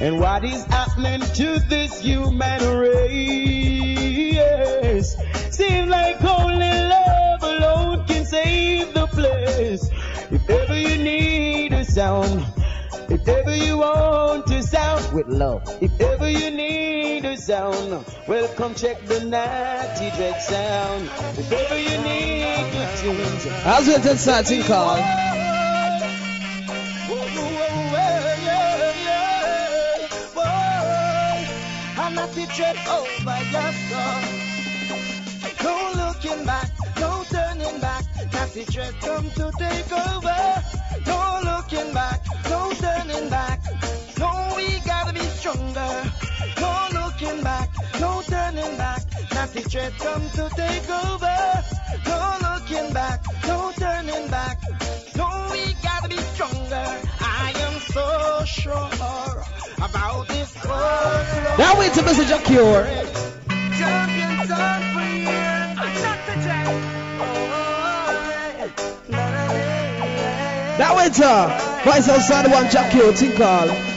And 0.02 0.18
what 0.18 0.42
is 0.42 0.64
happening 0.64 1.20
to 1.20 1.60
this 1.68 2.00
human 2.00 2.76
race? 2.76 3.16
Seems 5.54 5.88
like 5.88 6.20
only 6.24 6.74
love 6.96 7.42
alone 7.44 8.04
can 8.08 8.24
save 8.24 8.92
the 8.94 9.06
place. 9.06 9.88
If 10.32 10.50
ever 10.50 10.76
you 10.76 10.98
need 10.98 11.72
a 11.72 11.84
sound, 11.84 12.44
if 13.10 13.28
ever 13.28 13.54
you 13.54 13.78
want 13.78 14.48
to 14.48 14.64
sound 14.64 15.12
with 15.14 15.28
love, 15.28 15.62
if 15.80 16.00
ever 16.00 16.28
you 16.28 16.50
need 16.50 17.24
a 17.24 17.36
sound, 17.36 18.04
well 18.26 18.48
come 18.56 18.74
check 18.74 19.06
the 19.06 19.24
natty 19.24 20.10
dread 20.16 20.42
sound. 20.42 21.08
If 21.38 21.52
ever 21.52 21.78
you 21.78 21.96
need 22.02 22.72
good 22.72 22.88
tunes, 22.98 23.46
well 23.46 23.66
as 23.66 24.24
that. 24.24 24.50
I'm 24.50 25.21
the 32.34 32.44
over 32.88 33.40
your 33.52 33.72
soul. 33.88 34.22
No 35.62 35.92
looking 35.96 36.44
back, 36.46 36.70
no 36.98 37.24
turning 37.28 37.80
back. 37.80 38.04
Nasty 38.32 38.64
trip 38.64 38.94
come 39.00 39.30
to 39.30 39.52
take 39.58 39.92
over. 39.92 40.62
No 41.06 41.40
looking 41.44 41.92
back, 41.92 42.20
no 42.48 42.72
turning 42.72 43.28
back. 43.28 43.60
No, 44.18 44.54
we 44.56 44.80
gotta 44.80 45.12
be 45.12 45.20
stronger. 45.20 46.10
No 46.60 46.88
looking 46.92 47.42
back, 47.42 47.68
no 48.00 48.22
turning 48.22 48.76
back. 48.78 49.02
Nasty 49.32 49.62
trip 49.64 49.92
come 49.98 50.28
to 50.30 50.48
take 50.56 50.88
over. 50.88 51.64
No 52.06 52.36
looking 52.40 52.92
back, 52.94 53.20
no 53.46 53.72
turning 53.76 54.28
back. 54.30 54.58
No, 55.16 55.48
we 55.52 55.74
gotta 55.82 56.08
be 56.08 56.16
stronger. 56.16 57.00
I 57.20 57.52
am 57.56 57.80
so 57.80 58.44
sure 58.46 58.90
about 59.82 60.28
this 60.28 60.54
world. 60.64 61.58
Now 61.58 61.78
wait 61.78 61.92
to 61.94 62.00
Mr. 62.02 62.26
Jah 62.26 62.42
Cure. 62.44 62.86
Wait 71.02 71.14
to 71.14 71.82
Vice 71.84 72.08
outside 72.08 72.48
one 72.48 72.70
Jah 72.70 72.88
Cure, 72.92 73.12
tickle. 73.12 73.91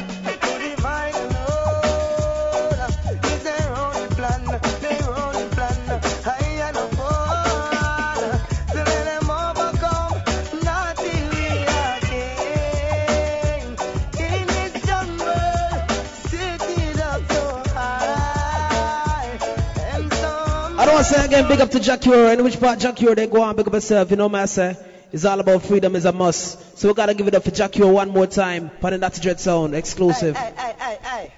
I 20.85 20.87
don't 20.89 20.95
want 20.97 21.07
to 21.07 21.13
say 21.15 21.25
again, 21.25 21.47
big 21.47 21.61
up 21.61 21.71
to 21.71 21.79
Jah 21.79 21.97
Cure. 21.97 22.31
In 22.31 22.43
which 22.43 22.59
part 22.59 22.77
Jah 22.77 22.93
Cure 22.93 23.15
they 23.15 23.25
go 23.25 23.41
on, 23.41 23.55
big 23.55 23.65
up 23.65 23.73
yourself. 23.73 24.11
You 24.11 24.17
know 24.17 24.27
what 24.27 24.41
I 24.41 24.45
say? 24.45 24.77
It's 25.11 25.25
all 25.25 25.39
about 25.39 25.63
freedom 25.63 25.95
is 25.95 26.05
a 26.05 26.11
must. 26.11 26.77
So 26.77 26.89
we 26.89 26.93
gotta 26.93 27.15
give 27.15 27.27
it 27.27 27.33
up 27.33 27.43
for 27.43 27.49
Jah 27.49 27.69
Cure 27.69 27.91
one 27.91 28.09
more 28.09 28.27
time. 28.27 28.69
Putting 28.69 28.99
that 28.99 29.19
Dread 29.19 29.39
Sound, 29.39 29.73
exclusive. 29.73 30.37
Hey, 30.37 30.53
hey, 30.55 30.75
hey, 30.77 30.97
hey. 31.01 31.33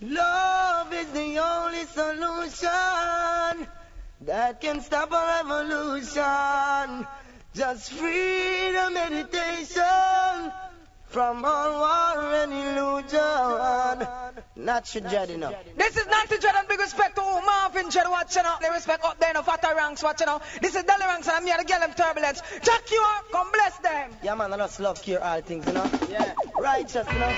Love 0.00 0.92
is 0.92 1.06
the 1.12 1.38
only 1.38 1.84
solution 1.84 3.68
that 4.22 4.60
can 4.60 4.80
stop 4.80 5.12
our 5.12 5.44
revolution. 5.44 7.06
Just 7.54 7.92
freedom, 7.92 8.94
meditation 8.94 10.52
from 11.06 11.44
all 11.44 11.78
war 11.78 12.34
and 12.42 12.52
illusion. 12.52 14.31
Not 14.54 14.84
dread 14.84 15.30
enough. 15.30 15.54
This 15.76 15.96
is 15.96 16.06
not 16.06 16.28
to 16.28 16.36
dread 16.38 16.54
and 16.54 16.68
big 16.68 16.78
respect 16.78 17.16
to 17.16 17.22
Marvin 17.22 17.88
Dread 17.88 18.06
watching 18.10 18.42
out. 18.44 18.60
They 18.60 18.68
respect 18.68 19.02
up 19.02 19.18
there 19.18 19.30
in 19.30 19.36
the 19.36 19.42
fatter 19.42 19.74
ranks 19.74 20.02
watching 20.02 20.28
out. 20.28 20.42
This 20.60 20.74
is 20.74 20.82
Dolly 20.84 21.06
Ranks 21.06 21.26
and 21.26 21.36
I'm 21.36 21.46
here 21.46 21.56
to 21.56 21.64
get 21.64 21.80
them 21.80 21.94
turbulence. 21.94 22.42
Jack 22.62 22.90
you 22.90 23.02
up, 23.16 23.24
come 23.32 23.50
bless 23.50 23.78
them. 23.78 24.10
Yeah, 24.22 24.34
man, 24.34 24.52
I 24.52 24.58
just 24.58 24.78
love 24.78 25.00
cure 25.00 25.24
all 25.24 25.40
things, 25.40 25.66
you 25.66 25.72
know? 25.72 25.90
Yeah. 26.10 26.34
Righteous, 26.60 27.06
you 27.10 27.18
know? 27.18 27.32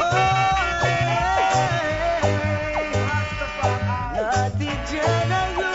Oh, 0.00 0.80
yeah. 0.82 1.40
Not 4.16 4.58
the 4.58 4.66
dread 4.90 5.69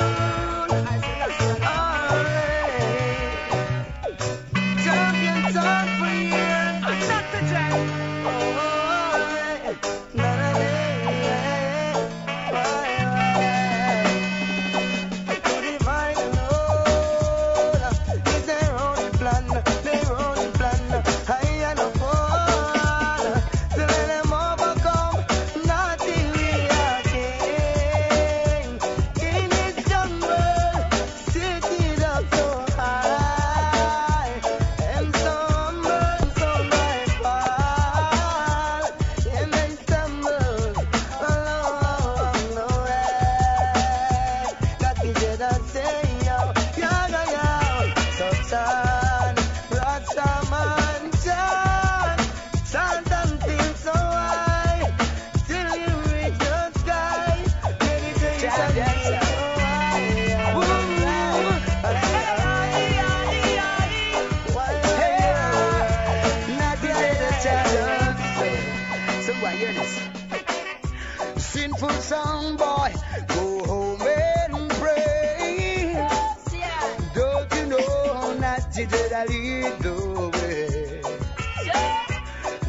Lead 79.27 79.79
the 79.79 79.95
way. 80.33 81.01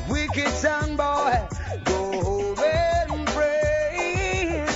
Wicked 0.09 0.49
song 0.49 0.97
boy, 0.97 1.39
go 1.85 2.23
home 2.23 2.59
and 2.65 3.27
pray. 3.29 4.67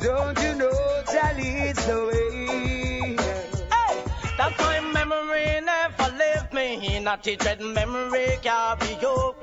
Don't 0.00 0.38
you 0.42 0.54
know 0.56 1.02
that 1.12 1.36
leads 1.36 1.86
the 1.86 2.06
way? 2.06 3.16
That's 4.36 4.58
my 4.60 4.80
memory 4.92 5.60
never 5.64 6.16
left 6.16 6.52
me. 6.52 6.98
Not 7.00 7.26
a 7.26 7.36
dread 7.36 7.60
memory 7.60 8.38
carry 8.42 8.94
over. 8.96 9.06
Oh, 9.06 9.33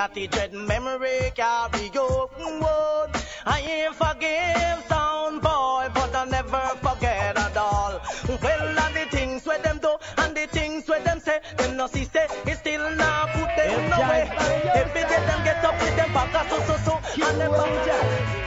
me. 0.00 0.06
Natty 0.08 0.26
dread 0.28 0.52
memory 0.52 1.32
carry 1.34 1.90
you. 1.92 2.28
But 2.60 3.26
I 3.46 3.60
ain't 3.60 3.94
forgive 3.94 4.84
some 4.88 5.40
boy, 5.40 5.88
but 5.94 6.14
I 6.14 6.24
never 6.30 6.76
forget 6.80 7.36
at 7.36 7.56
all. 7.56 8.00
Well, 8.42 8.78
and 8.78 8.96
the 8.96 9.06
things 9.10 9.46
where 9.46 9.58
them 9.58 9.78
do, 9.78 9.96
and 10.18 10.36
the 10.36 10.46
things 10.46 10.88
where 10.88 11.00
them 11.02 11.20
say, 11.20 11.40
them 11.58 11.76
no 11.76 11.86
see 11.86 12.04
say, 12.04 12.26
it 12.46 12.56
still 12.56 12.90
not 12.96 13.30
put 13.30 13.56
them 13.56 13.90
no 13.90 14.00
way. 14.00 14.30
Every 14.74 15.02
day 15.02 15.20
them 15.26 15.44
get 15.44 15.64
up 15.64 15.80
with 15.80 15.96
them 15.96 16.12
back, 16.12 16.48
so 16.48 16.58
so 16.60 16.76
so, 16.76 17.26
and 17.26 17.40
them 17.40 18.39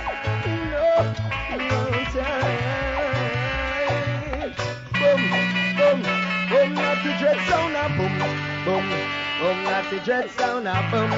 dread 9.90 10.30
sound 10.32 10.32
dread 10.32 10.32
sound 10.32 10.66
boom. 10.92 11.12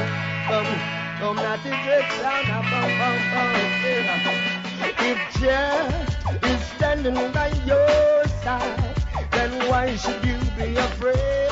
If 4.99 5.19
Jah 5.39 6.39
is 6.43 6.61
standing 6.75 7.31
by 7.31 7.49
your 7.65 8.25
side, 8.43 8.95
then 9.31 9.51
why 9.69 9.95
should 9.95 10.23
you 10.25 10.37
be 10.57 10.75
afraid 10.75 11.51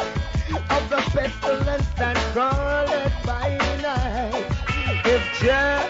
of 0.70 0.89
the 0.89 1.01
pestilence 1.13 1.88
that 1.98 2.17
crawleth 2.34 3.25
by 3.25 3.58
night? 3.82 4.46
If 5.05 5.24
Jah 5.39 5.88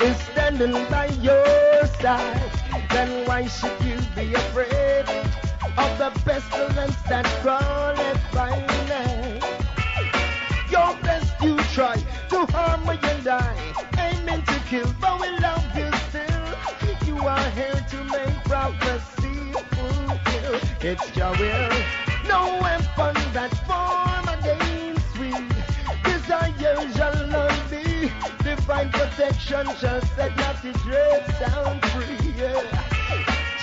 is 0.00 0.16
standing 0.32 0.72
by 0.90 1.06
your 1.20 1.86
side, 2.00 2.50
then 2.90 3.26
why 3.26 3.46
should 3.46 3.80
you 3.82 3.98
be 4.16 4.34
afraid 4.34 5.06
of 5.76 5.98
the 5.98 6.10
pestilence 6.24 6.96
that 7.08 7.26
crawleth 7.42 8.32
by 8.32 8.50
night? 8.50 8.73
Try 11.74 11.96
to 12.28 12.46
harm 12.52 12.86
me 12.86 12.96
and 13.02 13.26
I, 13.26 13.50
aiming 13.98 14.42
to 14.42 14.58
kill, 14.70 14.94
but 15.00 15.20
we 15.20 15.28
love 15.38 15.66
you 15.76 15.90
still. 16.08 16.46
You 17.04 17.18
are 17.26 17.50
here 17.50 17.84
to 17.90 18.04
make 18.04 18.36
prophecy 18.44 19.34
fulfill. 19.74 20.60
It's 20.80 21.16
your 21.16 21.32
will, 21.32 21.74
no 22.28 22.60
weapon 22.62 23.16
that 23.34 23.52
form 23.66 24.26
against 24.38 25.18
we. 25.18 25.30
Desire 26.04 26.78
shall 26.94 27.26
not 27.26 27.58
be. 27.68 28.12
Divine 28.44 28.90
protection 28.90 29.66
shall 29.80 30.00
set 30.14 30.36
not 30.36 30.62
dread 30.84 31.26
sound 31.40 31.84
free. 31.86 32.34
Yeah. 32.38 32.62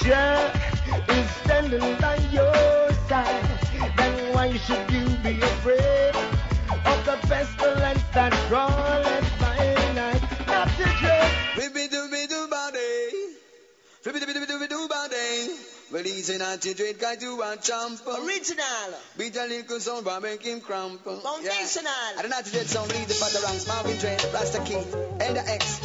Jah 0.03 0.51
is 1.07 1.29
standing 1.45 1.95
by 2.01 2.17
your 2.29 2.91
side. 3.07 3.47
Then 3.95 4.33
why 4.33 4.57
should 4.57 4.91
you 4.91 5.07
be 5.23 5.39
afraid 5.39 5.80
Well, 16.21 16.27
he's 16.27 16.41
an 16.41 16.47
anti-trade 16.47 16.99
guy 16.99 17.15
to 17.15 17.41
a 17.41 17.57
champ. 17.57 17.99
Original. 18.05 18.93
Beat 19.17 19.35
a 19.37 19.45
little 19.45 19.79
sound, 19.79 20.05
but 20.05 20.21
make 20.21 20.43
him 20.43 20.61
cramp. 20.61 21.03
Foundational. 21.03 21.91
Yeah. 21.91 22.17
And 22.17 22.25
an 22.27 22.33
anti-trade 22.33 22.67
sound, 22.67 22.91
lead 22.91 23.07
the 23.07 23.15
father 23.15 23.43
ranks. 23.43 23.67
Marvin 23.67 23.97
Trade, 23.97 24.23
Rasta 24.31 24.59
and 24.59 25.35
the 25.35 25.49
X. 25.49 25.81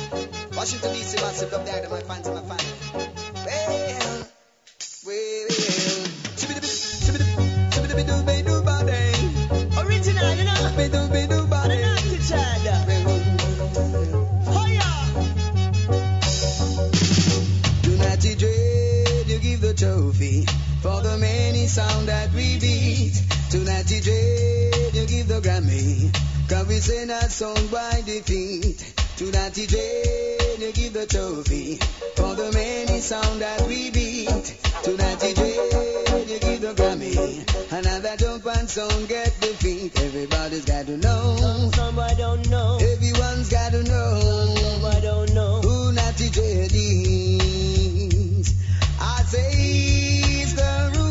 Washington 0.54 0.92
DC, 0.92 1.22
massive 1.22 1.52
love 1.52 1.64
there, 1.64 1.88
my 1.88 2.00
fans, 2.00 2.28
my 2.28 2.42
fans. 2.42 2.75
Sound 21.76 22.08
that 22.08 22.32
we 22.32 22.58
beat. 22.58 23.12
To 23.50 23.58
not 23.58 23.84
dread, 23.84 24.94
you 24.96 25.04
give 25.12 25.28
the 25.28 25.40
Grammy. 25.44 26.08
Cause 26.48 26.66
we 26.68 26.76
sing 26.76 27.08
that 27.08 27.30
song 27.30 27.66
by 27.68 28.00
defeat. 28.00 28.80
To 29.18 29.24
not 29.24 29.52
dread, 29.52 30.58
you 30.58 30.72
give 30.72 30.94
the 30.94 31.04
trophy 31.04 31.76
for 32.16 32.34
the 32.34 32.50
many 32.54 33.00
sound 33.00 33.42
that 33.42 33.60
we 33.68 33.90
beat. 33.90 34.56
To 34.84 34.96
not 34.96 35.20
dread, 35.20 36.30
you 36.30 36.38
give 36.38 36.60
the 36.62 36.72
Grammy. 36.80 37.44
Another 37.70 38.16
jump 38.16 38.46
and 38.46 38.70
song 38.70 39.04
get 39.04 39.38
defeat. 39.42 40.00
Everybody's 40.00 40.64
got 40.64 40.86
to 40.86 40.96
know. 40.96 41.70
Somebody 41.74 42.16
don't 42.16 42.48
know. 42.48 42.78
Everyone's 42.80 43.50
got 43.50 43.72
to 43.72 43.82
know. 43.82 44.54
Somebody 44.56 45.00
don't 45.02 45.34
know. 45.34 45.60
Who 45.60 45.92
Natty 45.92 46.30
Dread 46.30 46.72
is. 46.72 48.54
I 48.98 49.22
say 49.28 49.54
he's 49.54 50.54
the 50.54 50.76
the 50.94 51.05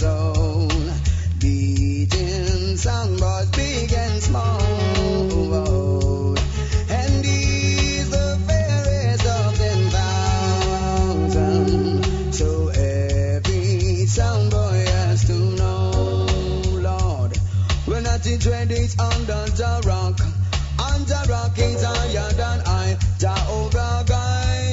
hall. 0.00 0.68
Beating 1.38 2.76
songboys 2.76 3.50
big 3.56 3.92
and 3.92 4.22
small. 4.22 4.60
And 6.88 7.24
he's 7.24 8.10
the 8.10 8.38
fairest 8.46 9.26
of. 9.26 9.54
So 12.34 12.68
every 12.68 14.06
soundboy 14.06 14.86
has 14.86 15.24
to 15.26 15.38
know, 15.58 16.26
Lord. 16.88 17.36
When 17.86 18.02
Natty 18.04 18.38
Dread 18.38 18.70
is 18.70 18.98
under 18.98 19.46
rock. 19.88 20.20
Under 20.78 21.22
rock 21.28 21.58
is 21.58 21.82
higher 21.82 22.32
than 22.32 22.62
I. 22.66 22.96
Jehovah 23.18 24.04
guide 24.06 24.67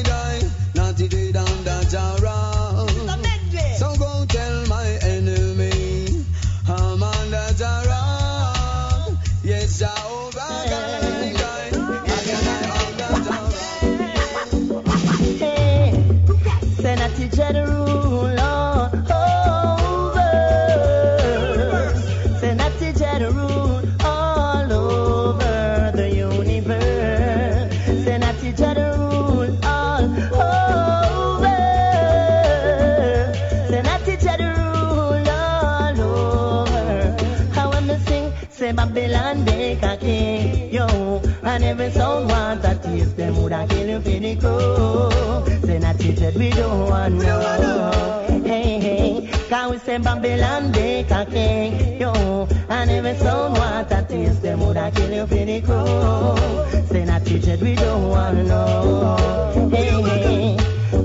you 44.22 44.40
for 44.42 45.10
the 45.62 45.78
not 45.80 46.00
to 46.00 46.34
we 46.38 46.50
don't 46.50 46.90
want 46.90 47.14
no. 47.14 48.42
Hey, 48.44 48.80
hey, 48.80 49.30
can 49.50 49.70
we 49.70 49.78
say 49.78 50.00
Babylon 50.00 50.72
song 53.20 53.54
want 53.54 53.92
a 53.92 54.04
taste, 54.10 54.42
kill 54.92 55.12
you 55.12 55.28
for 55.28 55.62
the. 55.62 56.36
Say 56.88 57.06
not 57.06 57.26
to 57.26 57.58
we 57.62 57.76
don't 57.76 58.10
want 58.10 58.48
no. 58.48 59.70
Hey, 59.72 60.02
hey, 60.02 60.58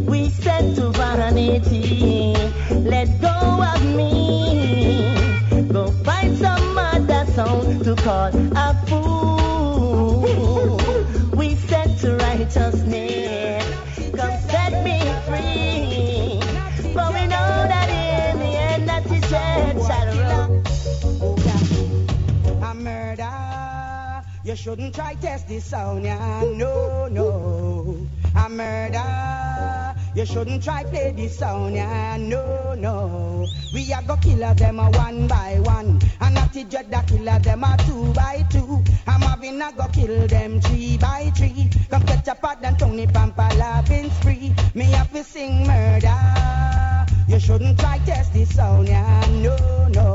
we 0.08 0.30
said 0.30 0.74
to 0.76 0.90
vanity, 0.90 2.34
let 2.72 3.20
go 3.20 3.28
of 3.28 3.84
me. 3.84 5.14
Go 5.70 5.90
find 6.04 6.38
some 6.38 6.78
other 6.78 7.26
song 7.32 7.84
to 7.84 7.94
call 7.96 8.30
a 8.56 8.74
fool. 8.86 9.29
You 24.50 24.56
shouldn't 24.56 24.96
try 24.96 25.14
test 25.14 25.46
this 25.46 25.64
sound, 25.64 26.02
yeah. 26.02 26.42
No, 26.56 27.06
no. 27.06 28.04
A 28.34 28.48
murder. 28.48 29.94
You 30.16 30.26
shouldn't 30.26 30.64
try 30.64 30.82
play 30.82 31.12
this 31.12 31.38
sound, 31.38 31.76
yeah, 31.76 32.16
no, 32.16 32.74
no. 32.74 33.46
We 33.72 33.92
are 33.92 34.02
go 34.02 34.16
killer 34.16 34.52
them 34.54 34.80
a 34.80 34.90
one 34.90 35.28
by 35.28 35.60
one, 35.60 36.00
and 36.20 36.34
not 36.34 36.52
the 36.52 36.64
dread 36.64 36.90
that 36.90 37.06
killer 37.06 37.38
them 37.38 37.62
a 37.62 37.76
two 37.86 38.12
by 38.12 38.44
two. 38.50 38.82
I'm 39.06 39.20
having 39.20 39.62
a 39.62 39.70
go 39.70 39.86
kill 39.92 40.26
them 40.26 40.60
three 40.60 40.98
by 40.98 41.30
three. 41.36 41.70
Come 41.88 42.02
catch 42.02 42.26
a 42.26 42.34
pad 42.34 42.58
and 42.64 42.76
Tony 42.76 43.06
Pampa 43.06 43.50
loving 43.56 44.10
spree. 44.10 44.52
Me 44.74 44.86
have 44.86 45.12
to 45.12 45.22
sing 45.22 45.64
murder. 45.64 46.18
You 47.28 47.38
shouldn't 47.38 47.78
try 47.78 47.98
test 47.98 48.32
this 48.32 48.52
sound, 48.56 48.88
yeah, 48.88 49.24
no, 49.30 49.86
no. 49.94 50.09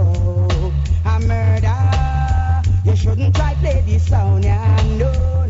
Play 3.81 3.97
sound, 3.99 4.43
yeah, 4.43 4.81
no. 4.97 5.44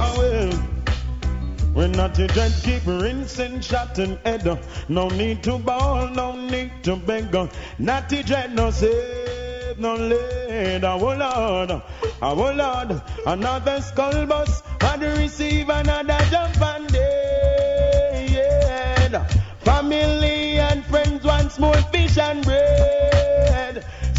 Oh. 0.00 0.70
We're 1.74 1.88
not 1.88 2.14
to 2.14 2.26
dread, 2.28 2.52
keep 2.62 2.86
rinsing, 2.86 3.60
shot 3.60 3.98
and 3.98 4.18
head. 4.24 4.46
No 4.88 5.08
need 5.08 5.42
to 5.42 5.58
bawl, 5.58 6.08
no 6.08 6.36
need 6.36 6.70
to 6.84 6.96
beg. 6.96 7.34
Not 7.78 8.08
to 8.10 8.22
dread, 8.22 8.54
no 8.54 8.70
save, 8.70 9.78
no 9.78 9.94
lead. 9.94 10.84
Oh 10.84 10.98
Lord, 10.98 11.70
oh, 11.70 11.82
oh 12.22 12.52
Lord, 12.52 13.02
another 13.26 13.80
skull 13.80 14.26
bus, 14.26 14.62
and 14.80 15.02
receive 15.18 15.68
another 15.68 16.18
jump 16.30 16.60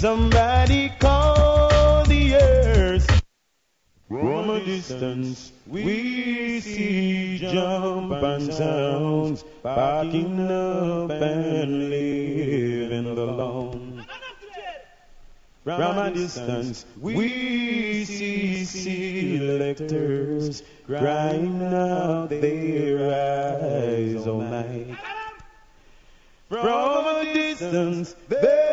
Somebody 0.06 0.94
call 1.00 2.04
the 2.04 2.36
earth. 2.36 3.24
From 4.08 4.52
a 4.52 4.64
distance, 4.64 5.52
we 5.66 6.60
see 6.60 7.40
jump 7.40 8.12
and 8.12 8.54
sounds, 8.54 9.44
packing 9.64 10.40
up 10.42 11.10
and 11.10 11.90
living 11.90 13.16
lawn. 13.16 14.06
From 15.64 15.98
a 15.98 16.12
distance, 16.14 16.86
we 17.02 18.06
see 18.06 18.64
selectors 18.64 20.62
crying 20.86 21.64
out 21.64 22.30
their 22.30 23.10
eyes, 23.10 24.28
oh 24.28 24.40
my. 24.40 24.96
From 26.48 27.08
a 27.08 27.34
distance, 27.34 28.16
there 28.28 28.65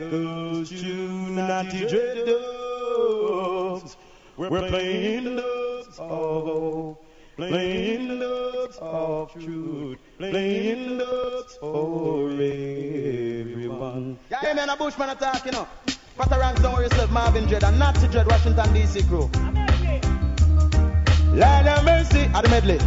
echoes 0.00 0.70
to 0.70 0.94
naughty 1.30 1.86
dread 1.86 2.26
doves. 2.26 3.96
We're 4.36 4.68
playing 4.68 5.36
doves 5.36 5.98
of 5.98 6.44
hope, 6.44 7.04
playing 7.36 8.20
doves 8.20 8.78
of 8.80 9.32
truth, 9.32 9.98
playing 10.18 10.98
doves 10.98 11.56
for 11.60 12.30
everyone. 12.30 14.18
Yeah, 14.30 14.54
man, 14.54 14.70
a 14.70 14.76
bushman 14.76 15.10
attack, 15.10 15.44
you 15.44 15.52
know. 15.52 15.68
Pata 16.16 16.38
ranks, 16.38 16.62
don't 16.62 16.72
worry 16.72 16.84
yourself, 16.84 17.10
Marvin 17.10 17.46
Dread, 17.46 17.64
and 17.64 17.78
not 17.78 17.94
to 17.96 18.08
Dread, 18.08 18.26
Washington 18.26 18.68
DC 18.68 19.06
crew. 19.08 19.30
Lord 21.32 21.66
have 21.66 21.84
mercy, 21.84 22.20
at 22.20 22.42
the 22.44 22.48
medley. 22.48 22.78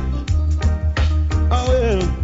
Oh 1.52 1.66
well. 1.68 2.23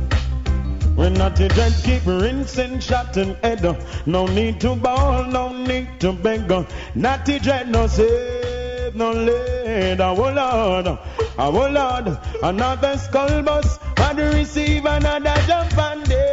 We're 1.00 1.10
not 1.12 1.38
to 1.38 1.48
dread, 1.48 1.74
keep 1.82 2.06
rinsing, 2.06 2.82
shot 2.82 3.16
and 3.16 3.38
head. 3.38 3.64
No 4.06 4.26
need 4.28 4.60
to 4.60 4.76
bawl, 4.76 5.24
no 5.24 5.54
need 5.54 5.88
to 6.02 6.12
beg. 6.12 6.52
Not 6.94 7.26
to 7.26 7.40
dread, 7.40 7.72
no 7.72 7.88
save, 7.88 8.96
no 8.96 9.12
lead. 9.14 10.02
Oh 10.02 10.14
Lord, 10.14 11.00
oh 11.38 11.70
Lord, 11.72 12.18
another 12.44 12.98
skull 12.98 13.42
bus, 13.44 13.80
and 13.96 14.20
receive 14.20 14.84
another 14.86 15.36
jump 15.48 15.78
and 15.78 16.04
dead. 16.04 16.30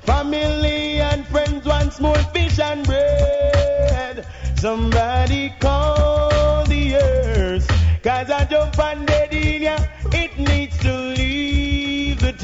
Family 0.00 1.00
and 1.00 1.26
friends 1.26 1.66
once 1.66 2.00
more 2.00 2.16
fish 2.32 2.58
and 2.58 2.86
bread. 2.86 4.26
Somebody 4.56 5.52
call 5.60 6.64
the 6.64 6.96
earth, 6.96 7.68
cause 8.02 8.30
I 8.30 8.46
jump 8.46 8.78
and 8.78 9.06
dead 9.06 9.34
in 9.34 9.60
ya, 9.60 9.76
it 10.10 10.38
needs 10.38 10.78
to 10.78 10.88
the 10.88 11.13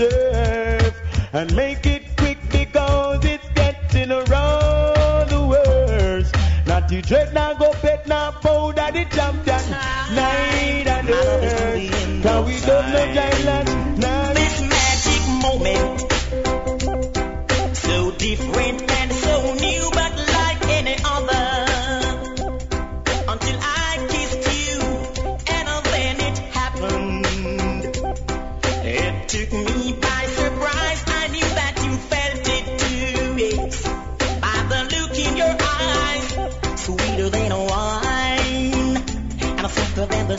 turf 0.01 0.95
and 1.35 1.55
make 1.55 1.85
it 1.85 2.03
quick 2.17 2.39
because 2.51 3.23
it's 3.25 3.49
getting 3.51 4.11
around 4.11 5.29
the 5.29 5.47
worst. 5.47 6.35
Not 6.67 6.89
to 6.89 7.03
dread, 7.03 7.35
now 7.35 7.53
go 7.55 7.73
pet, 7.83 8.07
now 8.07 8.31
powder 8.31 8.89
the 8.93 9.05
champion, 9.15 9.65
night 10.15 10.87
and 10.87 11.11
earth. 11.11 12.23
Cause 12.23 12.47
we 12.47 12.67
don't 12.67 12.93
know 12.93 13.40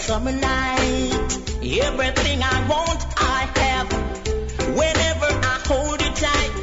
summer 0.01 0.31
night. 0.31 1.29
Everything 1.61 2.41
I 2.41 2.67
want, 2.67 3.01
I 3.17 3.39
have. 3.61 3.89
Whenever 4.79 5.29
I 5.53 5.55
hold 5.69 6.01
you 6.01 6.11
tight, 6.25 6.53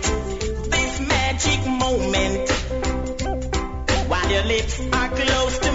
this 0.75 1.01
magic 1.13 1.61
moment, 1.85 2.51
while 4.09 4.31
your 4.31 4.45
lips 4.45 4.81
are 4.93 5.09
close 5.11 5.68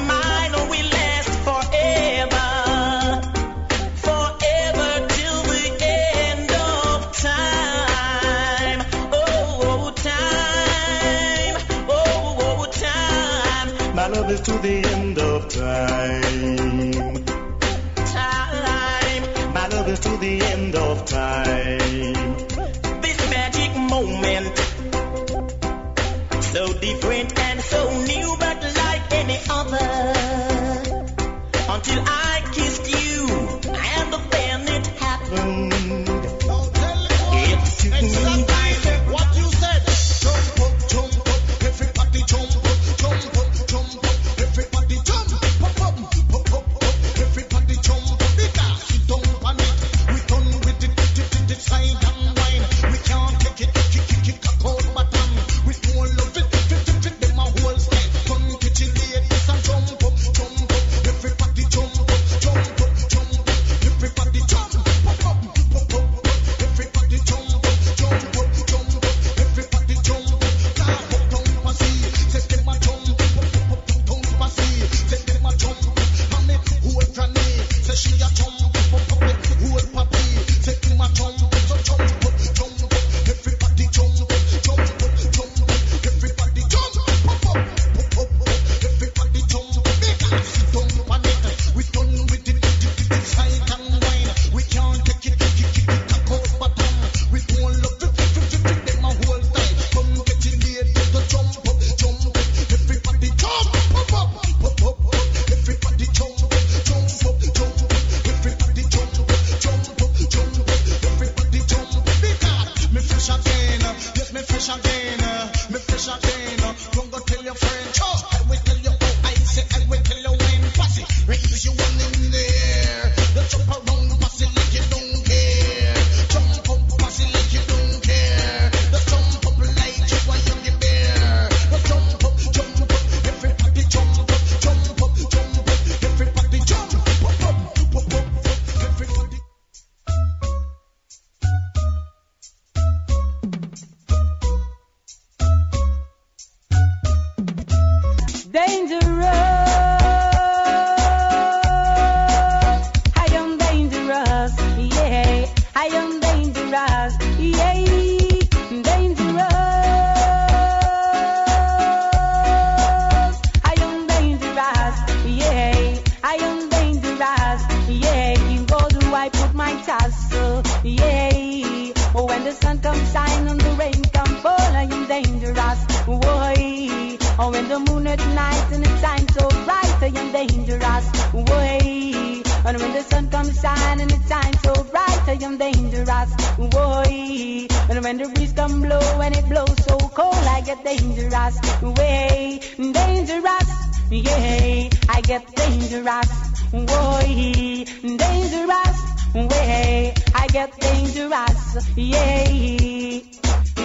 way, 199.48 200.14
I 200.36 200.48
get 200.48 200.80
dangerous. 200.80 201.88
Yeah. 201.96 202.44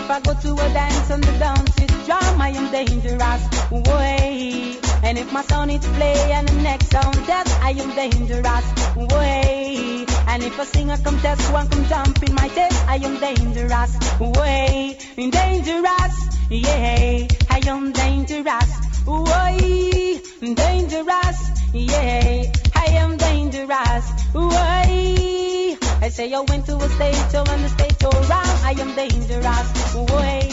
If 0.08 0.10
I 0.10 0.20
go 0.20 0.34
to 0.34 0.52
a 0.54 0.68
dance 0.72 1.10
and 1.10 1.22
the 1.22 1.32
dance 1.38 1.78
is 1.80 2.06
drama, 2.06 2.44
I 2.44 2.48
am 2.50 2.70
dangerous. 2.70 3.42
Way. 3.70 4.78
And 5.02 5.18
if 5.18 5.32
my 5.32 5.42
son 5.42 5.70
is 5.70 5.84
play 5.86 6.32
and 6.32 6.48
the 6.48 6.62
next 6.62 6.90
song 6.90 7.12
death, 7.26 7.48
I 7.62 7.70
am 7.70 7.94
dangerous. 7.94 8.66
Way. 8.96 10.06
And 10.26 10.42
if 10.42 10.58
a 10.58 10.64
singer 10.64 10.96
come 11.04 11.18
test 11.20 11.52
one 11.52 11.68
come 11.68 11.84
jump 11.86 12.22
in 12.22 12.34
my 12.34 12.48
chest, 12.48 12.84
I 12.88 12.96
am 12.96 13.18
dangerous. 13.20 13.92
Way. 14.20 14.98
Dangerous. 15.16 16.16
Yeah. 16.50 17.26
I 17.50 17.60
am 17.66 17.92
dangerous. 17.92 18.70
Way. 19.06 20.20
Dangerous. 20.54 21.38
Yeah. 21.72 22.67
I 22.80 22.86
am 23.02 23.16
dangerous. 23.16 24.06
Way. 24.34 25.76
I 26.00 26.08
say 26.10 26.32
I 26.32 26.40
went 26.40 26.66
to 26.66 26.76
a 26.76 26.88
state, 26.88 27.30
to 27.32 27.38
run 27.42 27.62
the 27.62 27.68
state 27.68 28.04
all 28.04 28.12
run. 28.12 28.46
I 28.70 28.74
am 28.78 28.94
dangerous. 28.94 29.68
Way. 30.14 30.50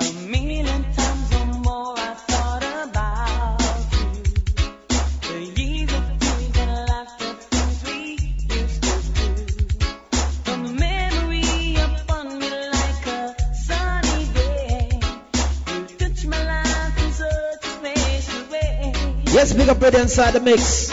A 0.00 0.12
million 0.28 0.82
times 0.96 1.28
or 1.38 1.46
more 1.66 1.94
I 1.98 2.14
thought 2.30 2.64
about 2.86 3.60
you. 3.94 4.22
The 5.28 5.38
years 5.60 5.92
of 5.98 6.04
and 6.04 6.78
the 7.22 7.32
things 7.50 7.78
we 7.86 7.98
used 8.60 8.82
to 8.82 8.94
do. 9.38 9.46
The 10.44 10.56
memory 10.84 11.76
upon 11.86 12.26
me 12.38 12.50
like 12.76 13.06
a 13.06 13.20
sunny 13.66 14.24
day. 14.38 15.00
Touch 15.98 16.20
my 16.26 16.42
life 16.52 16.96
in 17.04 17.10
such 17.12 17.64
special. 17.78 18.40
Yes, 19.34 19.52
bigger 19.54 19.74
bread 19.74 19.94
inside 19.94 20.32
the 20.32 20.40
mix. 20.40 20.92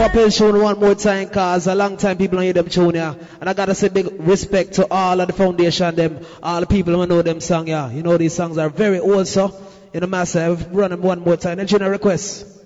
Up 0.00 0.14
and 0.14 0.32
tune 0.32 0.58
one 0.62 0.80
more 0.80 0.94
time, 0.94 1.28
cause 1.28 1.66
a 1.66 1.74
long 1.74 1.98
time 1.98 2.16
people 2.16 2.36
don't 2.36 2.44
hear 2.44 2.54
them 2.54 2.70
tune, 2.70 2.94
yeah. 2.94 3.14
And 3.38 3.50
I 3.50 3.52
gotta 3.52 3.74
say 3.74 3.90
big 3.90 4.08
respect 4.18 4.72
to 4.74 4.86
all 4.90 5.20
of 5.20 5.26
the 5.26 5.34
foundation, 5.34 5.94
them, 5.94 6.24
all 6.42 6.60
the 6.60 6.66
people 6.66 6.94
who 6.94 7.06
know 7.06 7.20
them 7.20 7.38
song, 7.38 7.68
yeah. 7.68 7.90
You 7.90 8.02
know 8.02 8.16
these 8.16 8.32
songs 8.32 8.56
are 8.56 8.70
very 8.70 8.98
old, 8.98 9.28
so, 9.28 9.54
you 9.92 10.00
know, 10.00 10.06
massive. 10.06 10.74
Run 10.74 10.90
them 10.92 11.02
one 11.02 11.20
more 11.20 11.36
time. 11.36 11.58
And 11.58 11.68
tune 11.68 11.82
a 11.82 11.90
request. 11.90 12.59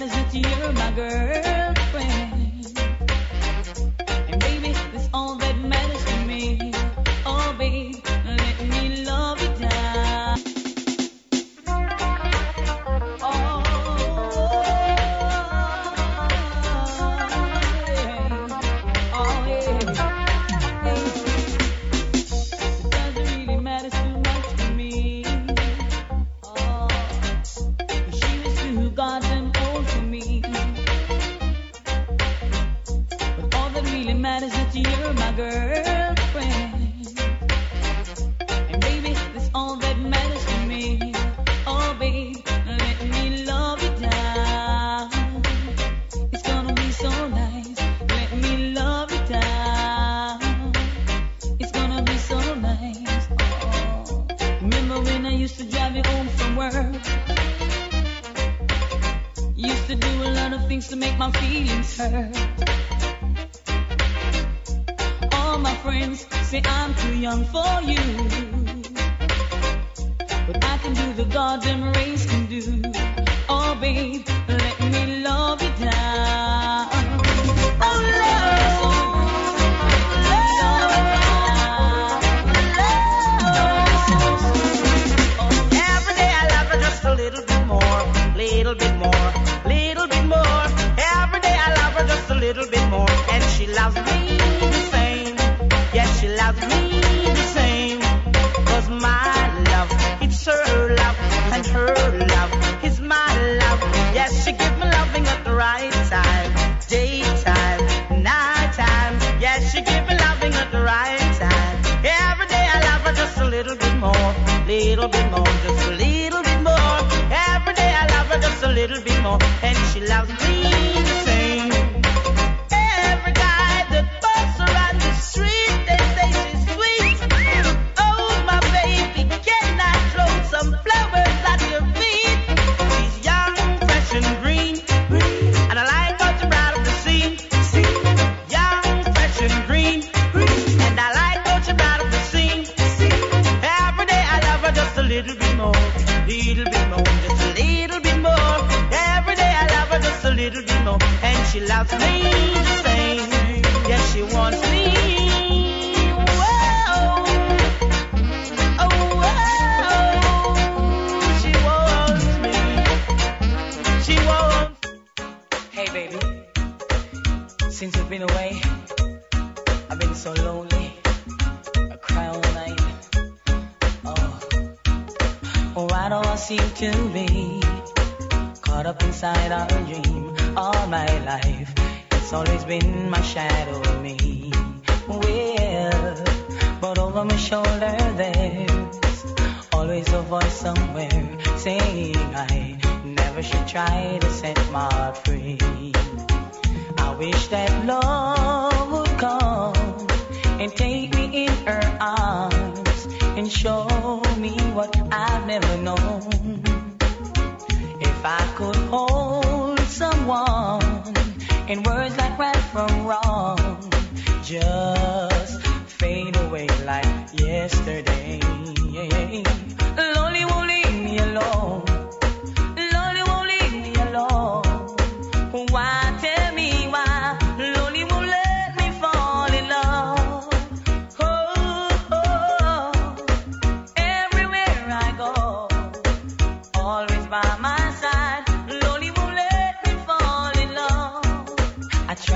that 0.00 0.06
is 0.06 0.16
if 0.16 0.34
you're 0.34 0.72
my 0.72 0.90
girlfriend. 0.92 2.78
And 4.28 4.40
baby, 4.40 4.72
that's 4.92 5.08
all 5.12 5.36
that 5.36 5.58
matters. 5.58 5.99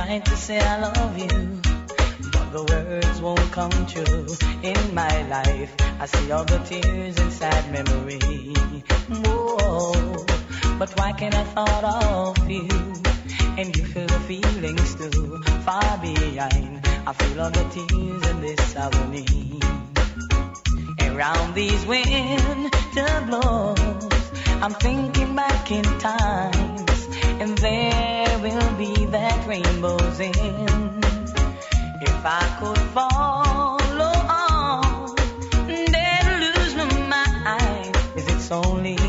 Tried 0.07 0.27
to 0.27 0.37
say 0.37 0.61
I 0.61 0.81
love 0.81 1.17
you, 1.17 1.61
but 2.31 2.53
the 2.53 2.63
words 2.69 3.23
won't 3.23 3.51
come 3.53 3.87
true. 3.87 4.27
In 4.63 4.95
my 4.95 5.23
life, 5.29 5.75
I 5.99 6.05
see 6.05 6.31
all 6.31 6.45
the 6.45 6.59
tears 6.59 7.19
and 7.19 7.33
sad 7.33 7.73
memory. 7.73 8.53
Whoa, 9.25 10.27
but 10.79 10.91
why 10.99 11.13
can't 11.13 11.35
I 11.35 11.45
thought 11.45 11.85
of 11.85 12.51
you? 12.51 12.69
And 13.57 13.75
you 13.75 13.85
feel 13.87 14.07
the 14.07 14.21
feelings 14.29 14.95
too, 14.95 15.43
far 15.65 15.97
behind. 15.97 16.87
I 17.07 17.13
feel 17.15 17.41
all 17.41 17.51
the 17.51 17.65
tears 17.73 18.23
and 18.31 18.43
this 18.45 18.77
agony. 18.77 19.59
Around 21.01 21.55
these 21.55 21.87
winter 21.87 23.25
blows, 23.27 24.31
I'm 24.61 24.75
thinking 24.75 25.35
back 25.35 25.71
in 25.71 25.85
times, 25.99 27.09
and 27.41 27.57
there 27.57 28.24
will 28.45 28.75
be 28.77 29.07
that 29.07 29.47
rainbow's 29.49 30.21
end. 30.21 31.05
If 32.03 32.27
I 32.27 32.45
could 32.61 32.79
follow 32.93 34.15
on, 34.29 35.17
then 35.67 36.41
lose 36.43 36.75
my 36.77 37.25
mind, 37.49 37.97
is 38.15 38.29
it's 38.29 38.51
only 38.51 39.04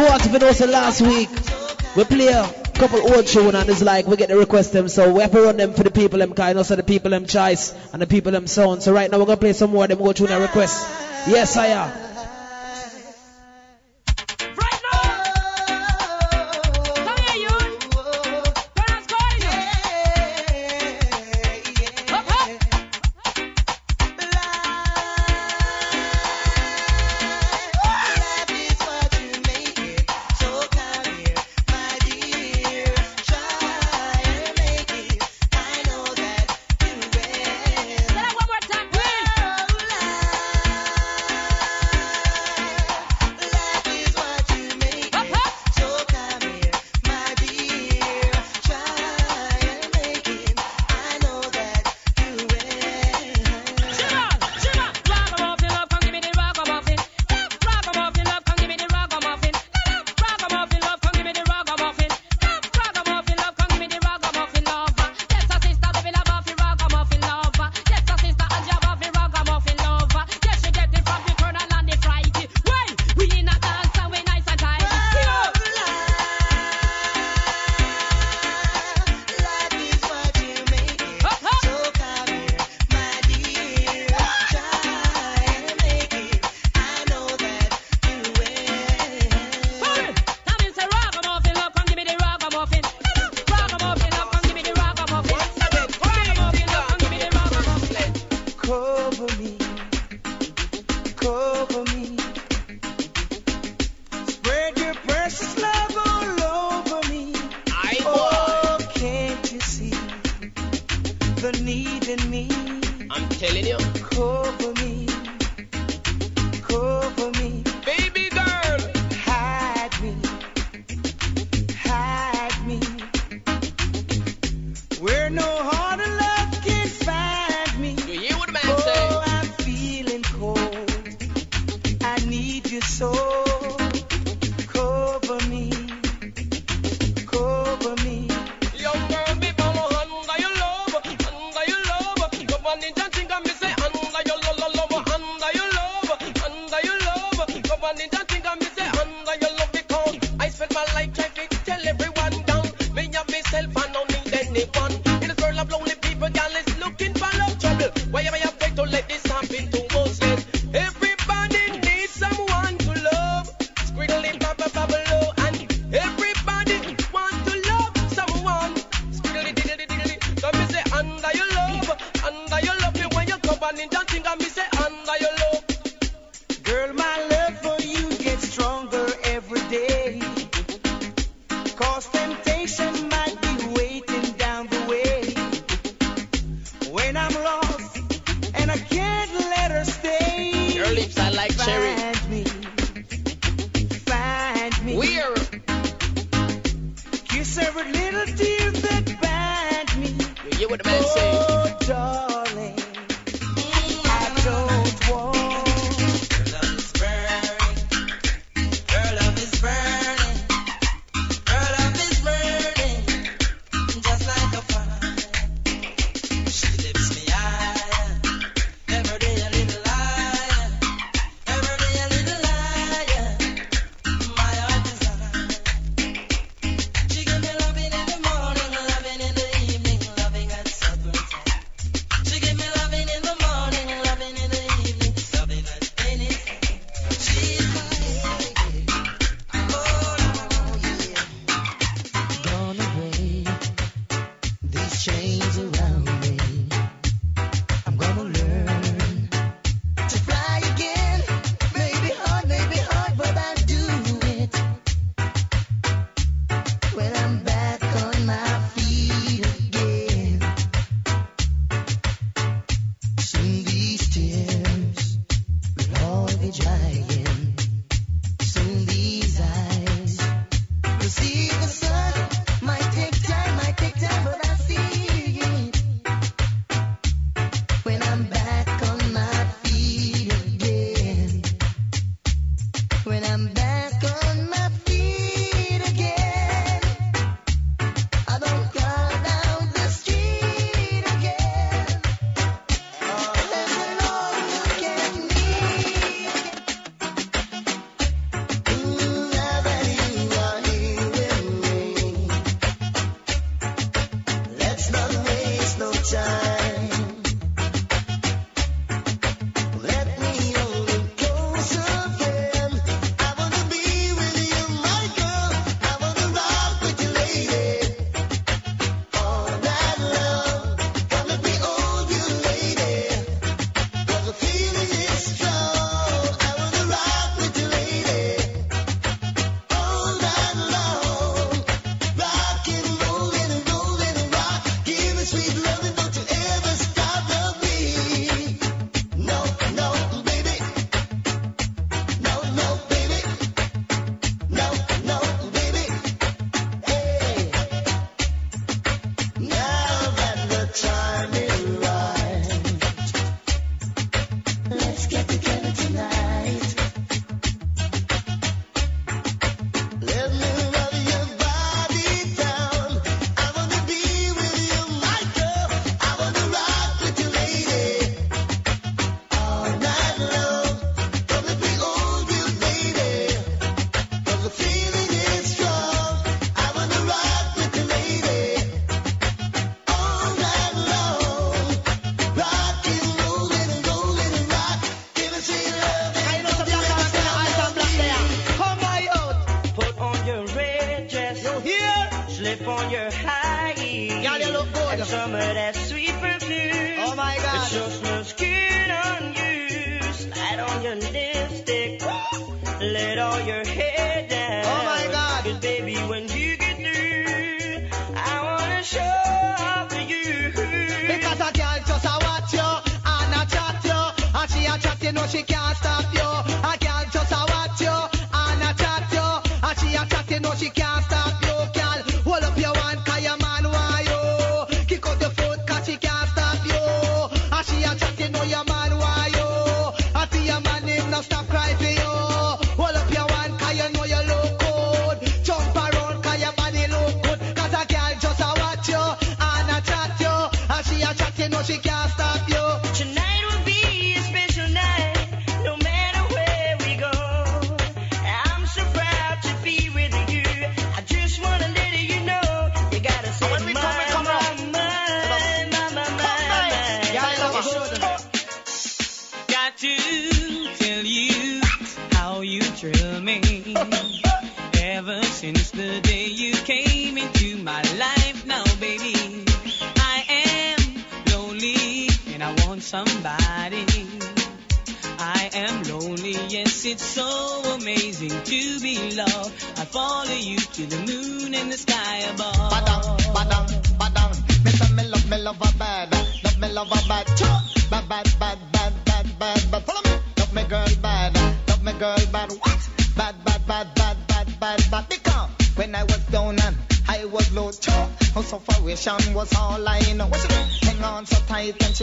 more 0.00 0.10
active 0.10 0.32
than 0.32 0.42
also 0.42 0.66
last 0.66 1.02
week. 1.02 1.28
We 1.96 2.04
play 2.04 2.28
a 2.28 2.44
couple 2.74 3.00
old 3.12 3.26
tune 3.26 3.54
and 3.54 3.68
it's 3.68 3.82
like 3.82 4.06
we 4.06 4.16
get 4.16 4.28
the 4.28 4.36
request 4.36 4.72
them, 4.72 4.88
so 4.88 5.12
we 5.12 5.20
have 5.20 5.32
to 5.32 5.42
run 5.42 5.56
them 5.56 5.74
for 5.74 5.82
the 5.82 5.90
people 5.90 6.18
them 6.18 6.32
kind, 6.34 6.56
also 6.56 6.76
the 6.76 6.82
people 6.82 7.10
them 7.10 7.26
choice 7.26 7.74
and 7.92 8.00
the 8.00 8.06
people 8.06 8.32
them 8.32 8.46
sound. 8.46 8.82
So 8.82 8.92
right 8.92 9.10
now 9.10 9.18
we're 9.18 9.26
gonna 9.26 9.36
play 9.36 9.52
some 9.52 9.70
more 9.70 9.84
of 9.84 9.90
them 9.90 9.98
go 9.98 10.12
tune 10.12 10.30
and 10.30 10.40
requests. 10.40 10.80
Yes, 11.28 11.56
I 11.56 11.66
am. 11.66 11.99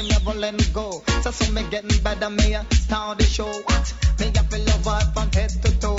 Never 0.09 0.33
let 0.33 0.53
me 0.53 0.65
go. 0.73 1.01
So 1.21 1.31
soon 1.31 1.53
me 1.53 1.63
getting 1.69 2.01
better, 2.03 2.29
me 2.29 2.53
a 2.53 2.65
start 2.73 3.17
the 3.17 3.23
show. 3.23 3.51
What? 3.51 3.93
Me 4.19 4.25
have 4.35 4.49
to 4.49 4.57
love 4.57 4.85
her 4.85 5.11
from 5.13 5.31
head 5.31 5.49
to 5.49 5.79
toe. 5.79 5.97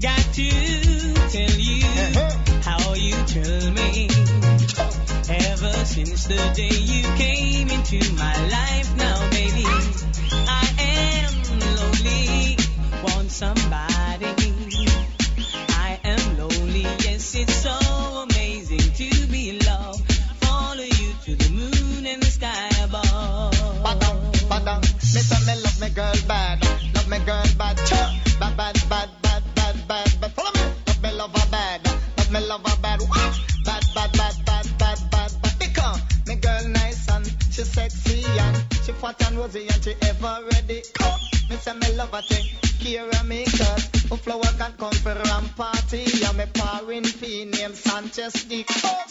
Got 0.00 0.24
to 0.38 0.48
tell 1.34 1.56
you 1.68 1.84
uh-huh. 1.84 2.32
how 2.62 2.94
you 2.94 3.14
thrill 3.30 3.70
me. 3.72 4.08
Ever 5.28 5.72
since 5.84 6.26
the 6.26 6.52
day 6.54 6.76
you 6.92 7.02
came 7.16 7.68
into 7.70 8.00
my 8.14 8.36
life, 8.48 8.96
now 8.96 9.30
baby, 9.30 9.64
I 10.46 10.66
am 10.78 11.32
lonely, 11.76 12.56
want 13.02 13.30
somebody. 13.30 14.55
Fat 39.56 39.74
and 39.74 39.84
she 39.84 39.94
ever 40.02 40.44
ready. 40.52 40.82
Come. 40.94 41.20
Me 41.48 41.56
say 41.56 41.72
me 41.74 41.96
love 41.96 42.10
her 42.12 42.22
take 42.22 42.60
care 42.80 43.08
of 43.08 43.26
me 43.26 43.44
cause 43.44 43.88
a 44.10 44.16
flower 44.16 44.42
can 44.58 44.72
come 44.78 44.92
for 44.92 45.14
ram 45.14 45.48
party 45.56 46.04
and 46.24 46.36
me 46.38 46.44
pouring 46.54 47.04
fee 47.04 47.44
named 47.44 47.74
Sanchez 47.74 48.44
Dick. 48.44 48.68
Yeah, 48.82 49.05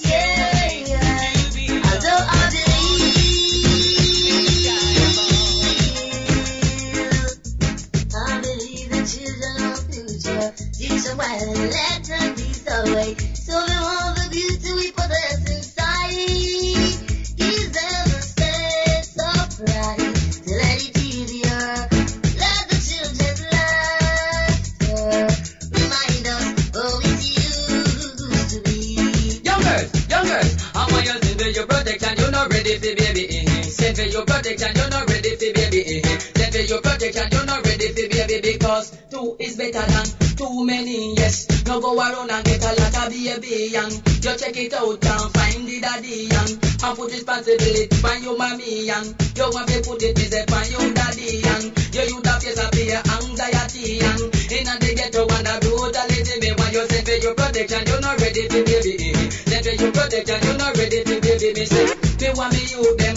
your 34.15 34.23
protection, 34.23 34.71
you're 34.75 34.89
not 34.89 35.09
ready 35.09 35.35
for 35.35 35.51
baby. 35.51 36.01
Send 36.39 36.53
for 36.53 36.63
your 36.63 36.79
protection, 36.79 37.27
you're 37.33 37.45
not 37.45 37.65
ready 37.67 37.87
for 37.91 38.07
baby 38.07 38.39
because 38.39 38.91
two 39.11 39.35
is 39.39 39.57
better 39.57 39.83
than 39.91 40.05
too 40.39 40.63
many. 40.63 41.15
Yes, 41.15 41.45
no 41.67 41.81
go 41.81 41.99
around 41.99 42.31
and 42.31 42.45
get 42.45 42.63
a 42.63 42.71
lot 42.79 42.95
of 42.95 43.09
baby 43.11 43.75
young. 43.75 43.91
Just 44.23 44.39
check 44.39 44.55
it 44.55 44.73
out 44.73 45.03
and 45.03 45.31
find 45.35 45.67
the 45.67 45.81
daddy 45.81 46.31
young. 46.31 46.47
And 46.47 46.95
put 46.95 47.11
responsibility 47.11 47.91
on 48.07 48.23
your 48.23 48.37
mommy 48.37 48.85
young. 48.87 49.03
You 49.35 49.51
want 49.51 49.67
to 49.67 49.81
put 49.83 50.01
it 50.01 50.15
is 50.15 50.31
on 50.31 50.65
your 50.71 50.93
daddy 50.95 51.35
young. 51.43 51.63
You 51.91 52.03
you 52.07 52.21
da 52.23 52.39
face 52.39 52.55
a 52.57 52.71
fear 52.71 53.01
anxiety 53.19 53.99
young. 53.99 54.21
In 54.47 54.67
a 54.71 54.75
the 54.79 54.91
ghetto 54.95 55.27
and 55.27 55.47
a 55.47 55.59
brutality 55.59 56.39
me 56.39 56.51
when 56.55 56.71
you 56.71 56.85
send 56.87 57.03
for 57.03 57.15
your 57.19 57.35
protection, 57.35 57.83
you're 57.83 57.99
not 57.99 58.15
ready 58.21 58.47
for 58.47 58.63
baby. 58.63 58.95
Send 59.43 59.65
for 59.65 59.75
your 59.75 59.91
protection, 59.91 60.39
you're 60.39 60.55
not 60.55 60.77
ready 60.77 61.03
for 61.03 61.19
baby. 61.19 61.51
Me 61.51 61.65
say, 61.65 61.85
me 62.21 62.29
want 62.31 62.53
me 62.53 62.63
you 62.71 62.95
them 62.95 63.14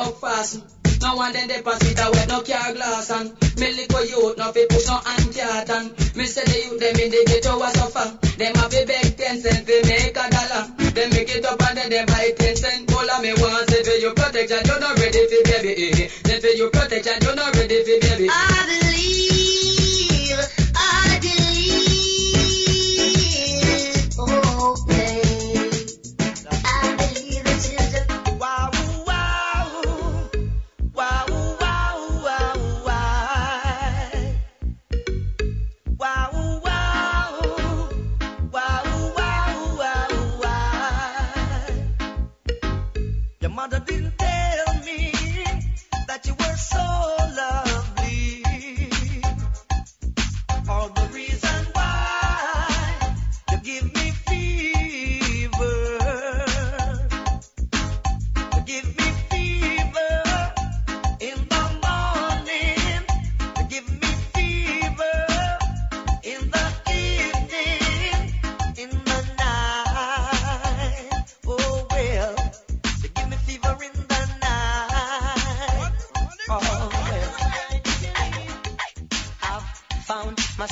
up 0.00 0.20
fast. 0.20 0.64
No 1.02 1.16
one 1.16 1.32
then 1.32 1.48
they 1.48 1.62
pass 1.62 1.80
it 1.82 1.98
away, 1.98 2.26
no 2.28 2.42
car 2.42 2.72
glass 2.74 3.10
and 3.10 3.32
me 3.58 3.72
little 3.72 4.04
youth, 4.04 4.36
no 4.36 4.52
fi 4.52 4.66
push 4.68 4.86
no 4.86 5.00
anti-art 5.00 5.70
and 5.70 6.16
me 6.16 6.26
say 6.26 6.44
the 6.44 6.56
youth 6.60 6.80
them 6.80 6.96
in 6.96 7.10
the 7.10 7.24
ghetto 7.26 7.56
a 7.62 7.70
suffer. 7.70 8.08
Them 8.36 8.54
have 8.54 8.72
a 8.72 8.84
beg 8.84 9.16
ten 9.16 9.40
cent 9.40 9.64
fi 9.66 9.80
make 9.88 10.16
a 10.16 10.24
dollar. 10.28 10.64
Them 10.92 11.10
make 11.10 11.30
it 11.30 11.44
up 11.44 11.60
and 11.62 11.76
then 11.76 11.88
they 11.88 12.04
buy 12.04 12.32
ten 12.36 12.56
cent 12.56 12.88
cola. 12.88 13.16
Me 13.22 13.32
want 13.32 13.70
say 13.70 13.82
for 13.82 13.96
your 13.96 14.14
protection, 14.14 14.60
you're 14.64 14.80
not 14.80 14.98
ready 14.98 15.24
for 15.24 15.40
baby. 15.48 16.08
Then 16.24 16.40
for 16.40 16.52
your 16.52 16.70
protection, 16.70 17.16
you're 17.22 17.34
not 17.34 17.56
ready 17.56 17.78
for 17.80 17.96
baby. 18.00 18.28
I 18.28 18.59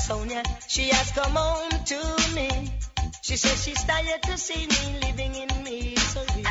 Sonia. 0.09 0.43
She 0.67 0.89
has 0.89 1.13
come 1.13 1.37
home 1.37 1.85
to 1.85 2.01
me. 2.35 2.49
She 3.21 3.37
says 3.37 3.63
she's 3.63 3.85
tired 3.85 4.23
to 4.23 4.39
see 4.39 4.67
me 4.67 5.01
living 5.05 5.35
in 5.35 5.49
misery. 5.63 6.45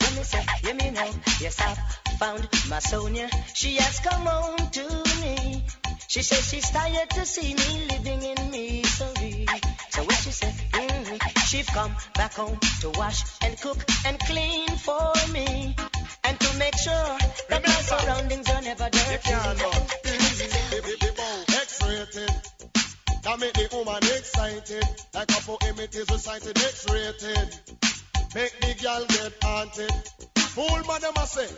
When 0.00 0.12
me 0.14 0.22
say, 0.22 0.46
hear 0.62 0.74
me 0.76 0.90
now. 0.90 1.10
Yes, 1.40 1.60
I've 1.60 1.78
found 2.20 2.48
my 2.70 2.78
Sonia. 2.78 3.28
She 3.54 3.74
has 3.74 3.98
come 3.98 4.24
home 4.24 4.70
to 4.78 4.86
me. 5.20 5.64
She 6.06 6.22
says 6.22 6.48
she's 6.48 6.70
tired 6.70 7.10
to 7.10 7.26
see 7.26 7.54
me 7.54 7.88
living 7.90 8.22
in 8.22 8.50
misery. 8.52 9.46
So 9.90 10.02
when 10.04 10.18
she 10.22 10.30
said, 10.30 10.54
mm, 10.70 11.38
she've 11.48 11.66
come 11.66 11.92
back 12.14 12.34
home 12.34 12.56
to 12.82 12.90
wash 12.90 13.20
and 13.42 13.60
cook 13.60 13.78
and 14.06 14.16
clean 14.20 14.68
for 14.86 15.12
me. 15.32 15.74
And 16.22 16.38
to 16.38 16.58
make 16.58 16.78
sure 16.78 17.18
that 17.50 17.62
my 17.66 17.80
surroundings 17.90 18.48
are 18.48 18.62
never 18.62 18.88
dirty. 18.90 20.05
That 23.26 23.40
make 23.40 23.54
the 23.54 23.68
woman 23.76 24.04
excited. 24.04 24.84
Like 25.12 25.30
a 25.32 25.40
poem 25.42 25.80
it 25.80 25.92
is 25.96 26.08
recited 26.08 26.56
X-rated. 26.56 27.58
Make 28.36 28.54
the 28.60 28.74
girl 28.80 29.04
get 29.08 29.32
haunted. 29.42 29.90
Fool 30.54 30.84
man 30.86 31.00
them 31.00 31.12
a 31.16 31.26
say. 31.26 31.48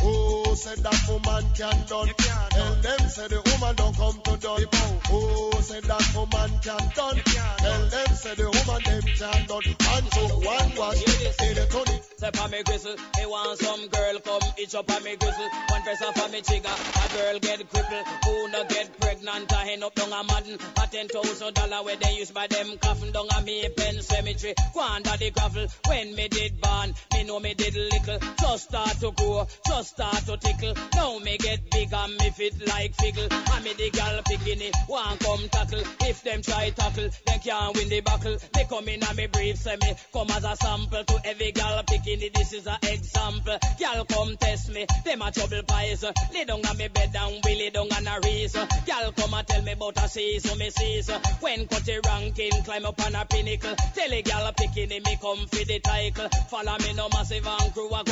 Oh, 0.00 0.44
Who 0.46 0.56
said 0.56 0.78
that 0.78 1.04
woman 1.06 1.44
can 1.54 1.84
done? 1.86 2.47
Tell 2.58 2.74
them 2.74 3.08
say 3.08 3.28
the 3.28 3.40
woman 3.46 3.76
don't 3.76 3.96
come 3.96 4.20
to 4.24 4.36
done. 4.36 4.64
Oh, 5.10 5.50
Who 5.54 5.62
said 5.62 5.84
that 5.84 6.06
woman 6.14 6.50
can't 6.58 6.94
done? 6.94 7.18
Tell 7.24 7.82
them 7.86 8.10
say 8.16 8.34
the 8.34 8.46
woman 8.50 8.82
them 8.82 9.02
can't 9.14 9.46
done. 9.46 9.62
And 9.94 10.06
so 10.12 10.22
one 10.42 10.70
wash 10.74 11.02
in 11.06 11.54
the 11.54 11.66
Tony. 11.70 12.00
Step 12.18 12.40
on 12.42 12.50
me 12.50 12.62
gristle, 12.64 12.96
me 13.16 13.26
want 13.26 13.58
some 13.60 13.86
girl 13.86 14.18
come 14.18 14.42
itch 14.58 14.74
up 14.74 14.90
on 14.90 15.04
me 15.04 15.14
gristle. 15.14 15.48
One 15.70 15.82
press 15.82 16.02
off 16.02 16.20
on 16.20 16.32
me 16.32 16.40
trigger, 16.42 16.68
a 16.68 17.06
girl 17.14 17.38
get 17.38 17.70
crippled. 17.70 18.06
Who 18.24 18.48
no 18.50 18.64
get 18.64 19.00
pregnant, 19.00 19.52
I 19.52 19.70
end 19.70 19.84
up 19.84 19.94
down 19.94 20.12
a 20.12 20.24
madden. 20.24 20.58
A 20.82 20.86
ten 20.88 21.06
thousand 21.06 21.54
dollar 21.54 21.84
where 21.84 21.94
they 21.94 22.18
use 22.18 22.32
by 22.32 22.48
them 22.48 22.76
coffin 22.82 23.12
down 23.12 23.28
a 23.38 23.42
me 23.42 23.68
pen 23.76 24.02
cemetery. 24.02 24.54
Go 24.74 24.82
under 24.82 25.16
the 25.16 25.30
gravel. 25.30 25.66
When 25.86 26.14
me 26.16 26.26
did 26.26 26.60
born, 26.60 26.92
me 27.12 27.22
know 27.22 27.38
me 27.38 27.54
did 27.54 27.76
little. 27.76 28.18
Just 28.40 28.64
start 28.64 28.98
to 28.98 29.12
grow, 29.12 29.46
just 29.64 29.90
start 29.90 30.26
to 30.26 30.36
tickle. 30.38 30.74
Now 30.96 31.18
me 31.20 31.38
get 31.38 31.70
big 31.70 31.92
and 31.92 32.16
me 32.18 32.30
fit 32.50 32.68
like 32.68 32.94
fickle. 32.94 33.28
I 33.30 33.60
me 33.62 33.72
the 33.74 33.90
gal 33.90 34.22
bikini, 34.22 34.70
want 34.88 35.20
come 35.20 35.48
tackle. 35.48 35.82
If 36.00 36.22
them 36.22 36.42
try 36.42 36.70
tackle, 36.70 37.08
they 37.26 37.38
can't 37.38 37.76
win 37.76 37.88
the 37.88 38.00
battle. 38.00 38.36
They 38.54 38.64
come 38.64 38.88
in 38.88 39.02
and 39.02 39.16
me 39.16 39.26
brief, 39.26 39.64
me 39.66 39.94
come 40.12 40.30
as 40.30 40.44
a 40.44 40.56
sample 40.56 41.04
to 41.04 41.20
every 41.24 41.52
gal 41.52 41.82
bikini. 41.84 42.32
This 42.32 42.52
is 42.52 42.66
a 42.66 42.78
example. 42.82 43.58
Gal 43.78 44.04
come 44.04 44.36
test 44.36 44.70
me, 44.70 44.86
them 45.04 45.22
a 45.22 45.30
trouble 45.30 45.62
pies. 45.66 46.04
Lay 46.32 46.44
down 46.44 46.64
on 46.64 46.76
me 46.76 46.88
bed 46.88 47.14
and 47.14 47.40
we 47.44 47.54
lay 47.56 47.70
down 47.70 47.88
on 47.92 48.06
a 48.06 48.20
race. 48.24 48.56
Gal 48.86 49.12
come 49.12 49.34
and 49.34 49.46
tell 49.46 49.62
me 49.62 49.72
about 49.72 50.04
a 50.04 50.08
season, 50.08 50.58
me 50.58 50.70
sees. 50.70 51.10
When 51.40 51.66
cut 51.66 51.84
the 51.84 52.00
ranking, 52.06 52.62
climb 52.64 52.86
up 52.86 53.04
on 53.04 53.14
a 53.14 53.24
pinnacle. 53.24 53.74
Tell 53.94 54.12
a 54.12 54.22
gal 54.22 54.52
bikini, 54.52 55.04
me 55.04 55.18
come 55.20 55.46
for 55.46 55.64
the 55.64 55.80
title. 55.80 56.28
Follow 56.48 56.76
me 56.78 56.92
no 56.94 57.08
massive 57.12 57.46
and 57.46 57.74
crew 57.74 57.90
a. 57.90 58.04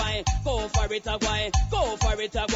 Go 0.44 0.68
for 0.68 0.92
it 0.92 1.06
a 1.06 1.18
go 1.70 1.96
for 1.96 2.20
it 2.20 2.34
a 2.34 2.46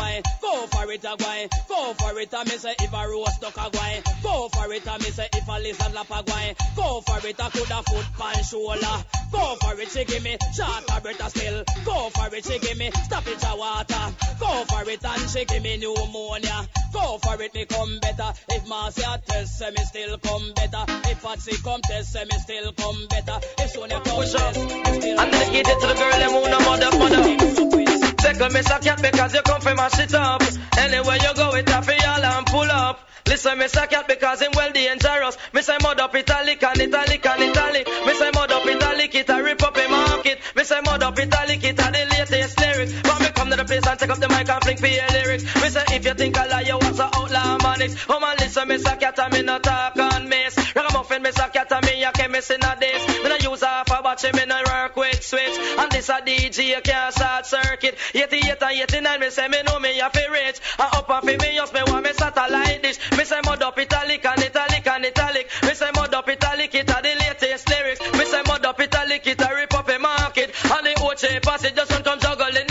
go 0.40 0.66
for 0.66 0.92
it 0.92 1.04
a 1.04 1.59
go 1.68 1.94
for 1.94 2.18
it 2.18 2.32
a 2.32 2.44
me 2.44 2.56
say 2.58 2.74
if 2.78 2.92
a 2.92 3.08
roast 3.08 3.40
duck 3.40 3.56
a 3.56 3.70
guy. 3.70 4.02
Go 4.22 4.48
for 4.48 4.72
it 4.72 4.86
a 4.86 4.98
me 4.98 5.10
say 5.10 5.28
if 5.32 5.48
a 5.48 5.52
lizard 5.52 5.94
lap 5.94 6.10
a 6.10 6.22
guy. 6.22 6.54
Go 6.76 7.00
for 7.00 7.26
it 7.26 7.38
a 7.38 7.50
coulda 7.50 7.82
foot 7.82 8.06
pan 8.18 8.44
shoulder. 8.44 8.96
Go 9.32 9.56
for 9.60 9.80
it 9.80 9.88
she 9.90 10.04
give 10.04 10.22
me 10.22 10.36
short 10.54 10.84
a 10.90 11.00
breath 11.00 11.28
still. 11.30 11.64
Go 11.84 12.10
for 12.10 12.34
it 12.34 12.44
she 12.44 12.58
give 12.58 12.78
me 12.78 12.90
stop 13.04 13.26
it 13.26 13.44
a 13.44 13.56
water. 13.56 14.06
Go 14.38 14.64
for 14.64 14.88
it 14.90 15.04
and 15.04 15.30
she 15.30 15.44
give 15.44 15.62
me 15.62 15.76
pneumonia. 15.76 16.68
Go 16.92 17.18
for 17.18 17.40
it 17.42 17.54
me 17.54 17.64
come 17.66 17.98
better. 18.00 18.32
If 18.50 18.68
Marcia 18.68 19.20
test 19.26 19.58
say 19.58 19.70
me 19.70 19.84
still 19.84 20.18
come 20.18 20.52
better. 20.54 20.84
If 21.10 21.22
Patsy 21.22 21.56
come 21.62 21.80
test 21.82 22.12
say 22.12 22.24
me 22.24 22.38
still 22.38 22.72
come 22.72 23.06
better. 23.08 23.38
If 23.58 23.70
Sonia 23.70 24.00
come 24.00 24.16
Push 24.16 24.32
test 24.32 24.58
me 24.58 25.00
still 25.00 25.20
And 25.20 25.32
dedicate 25.32 25.68
it 25.68 25.80
to 25.80 25.86
the 25.86 25.94
girl 25.94 26.18
them 26.18 26.30
who 26.30 26.48
no 26.48 26.58
mother 26.60 26.98
mother. 26.98 27.90
Take 28.20 28.40
a 28.40 28.50
miss 28.50 28.70
a 28.70 28.78
cat 28.78 29.00
because 29.00 29.34
you 29.34 29.42
come 29.42 29.60
from 29.62 29.76
my 29.76 29.88
shit 29.88 30.12
up. 30.14 30.42
Anywhere 30.76 31.16
you 31.16 31.34
go, 31.34 31.49
it 31.54 31.68
happy 31.68 32.04
all 32.04 32.24
and 32.24 32.46
pull 32.46 32.70
up. 32.70 33.00
Listen, 33.26 33.58
miss 33.58 33.76
a 33.76 33.86
cat 33.86 34.08
because 34.08 34.42
him 34.42 34.52
well 34.54 34.72
dangerous. 34.72 35.36
Me 35.52 35.62
say 35.62 35.76
mud 35.82 36.00
up 36.00 36.14
italic 36.14 36.62
and 36.62 36.80
italic 36.80 37.24
and 37.26 37.42
italic. 37.42 37.86
Me 38.06 38.14
say 38.14 38.30
mud 38.34 38.50
up 38.50 38.66
italic, 38.66 39.14
it 39.14 39.28
a 39.28 39.42
rip 39.42 39.62
up 39.62 39.76
a 39.76 39.88
market. 39.88 40.40
Me 40.56 40.64
say 40.64 40.80
mud 40.80 41.02
up 41.02 41.18
italic, 41.18 41.62
it 41.62 41.78
a 41.78 41.92
the 41.92 42.06
latest 42.10 42.60
lyrics. 42.60 42.92
But 43.02 43.20
me 43.20 43.28
come 43.50 43.58
to 43.58 43.64
the 43.64 43.68
place 43.68 43.86
and 43.86 43.98
take 43.98 44.10
up 44.10 44.18
the 44.18 44.28
mic 44.28 44.48
and 44.48 44.62
fling 44.62 44.76
for 44.76 44.86
your 44.86 45.08
lyrics. 45.08 45.44
Me 45.56 45.68
say 45.68 45.84
if 45.96 46.04
you 46.04 46.14
think 46.14 46.38
I 46.38 46.46
lie, 46.46 46.60
you 46.62 46.78
want 46.78 46.96
to 46.96 47.04
outlaw 47.04 47.58
manics. 47.62 47.94
Oh 48.08 48.20
man, 48.20 48.36
listen, 48.38 48.68
miss 48.68 48.86
a 48.86 48.96
cat 48.96 49.18
and 49.18 49.32
me 49.32 49.42
no 49.42 49.58
talk 49.58 49.96
on 49.98 50.28
miss. 50.28 50.56
Ragamuffin, 50.74 51.22
miss 51.22 51.38
a 51.38 51.48
cat 51.48 51.72
and 51.72 51.84
me 51.86 52.04
a 52.04 52.12
chemist 52.12 52.50
in 52.50 52.62
a 52.62 52.76
this. 52.78 53.08
Me 53.22 53.28
no 53.28 53.36
use 53.50 53.62
half 53.62 53.90
a 53.90 54.02
batch, 54.02 54.24
me 54.32 54.44
no 54.46 54.62
work 54.66 54.96
with 54.96 55.22
switch. 55.22 55.58
And 55.78 55.90
this 55.90 56.08
a 56.08 56.20
DJ, 56.20 56.76
you 56.76 56.80
can't 56.82 57.14
short 57.14 57.46
circuit. 57.46 57.96
88 58.14 58.62
and 58.62 58.80
89, 58.82 59.20
me 59.20 59.30
say 59.30 59.48
me 59.48 59.62
know 59.62 59.78
me 59.78 59.98
a 60.00 60.10
fi 60.10 60.26
rich. 60.26 60.60
And 60.78 60.94
up 60.94 61.10
and 61.10 61.24
fi 61.26 61.36
me 61.36 61.56
just 61.56 61.74
me 61.74 61.80
want 61.86 62.04
me 62.04 62.12
satellite 62.12 62.82
dish. 62.82 62.98
Me 63.16 63.24
say 63.24 63.40
mud 63.44 63.62
up 63.62 63.78
italic 63.78 64.24
and 64.24 64.42
italic 64.42 64.86
and 64.86 65.04
italic. 65.04 65.50
Me 65.62 65.74
say 65.74 65.90
mud 65.94 66.14
up 66.14 66.28
italic, 66.28 66.74
it 66.74 66.90
a 66.90 66.98
the 67.02 67.14
latest 67.18 67.68
lyrics. 67.68 68.00
Me 68.12 68.24
say 68.24 68.42
mud 68.46 68.64
up 68.64 68.80
italic, 68.80 69.26
it 69.26 69.40
a 69.40 69.54
rip 69.54 69.74
up 69.74 69.88
a 69.88 69.98
market. 69.98 70.54
And 70.70 70.86
the 70.86 70.94
Oche 71.00 71.42
passage 71.42 71.74
just 71.74 71.90
don't 71.90 72.04
come 72.04 72.20
juggling 72.20 72.69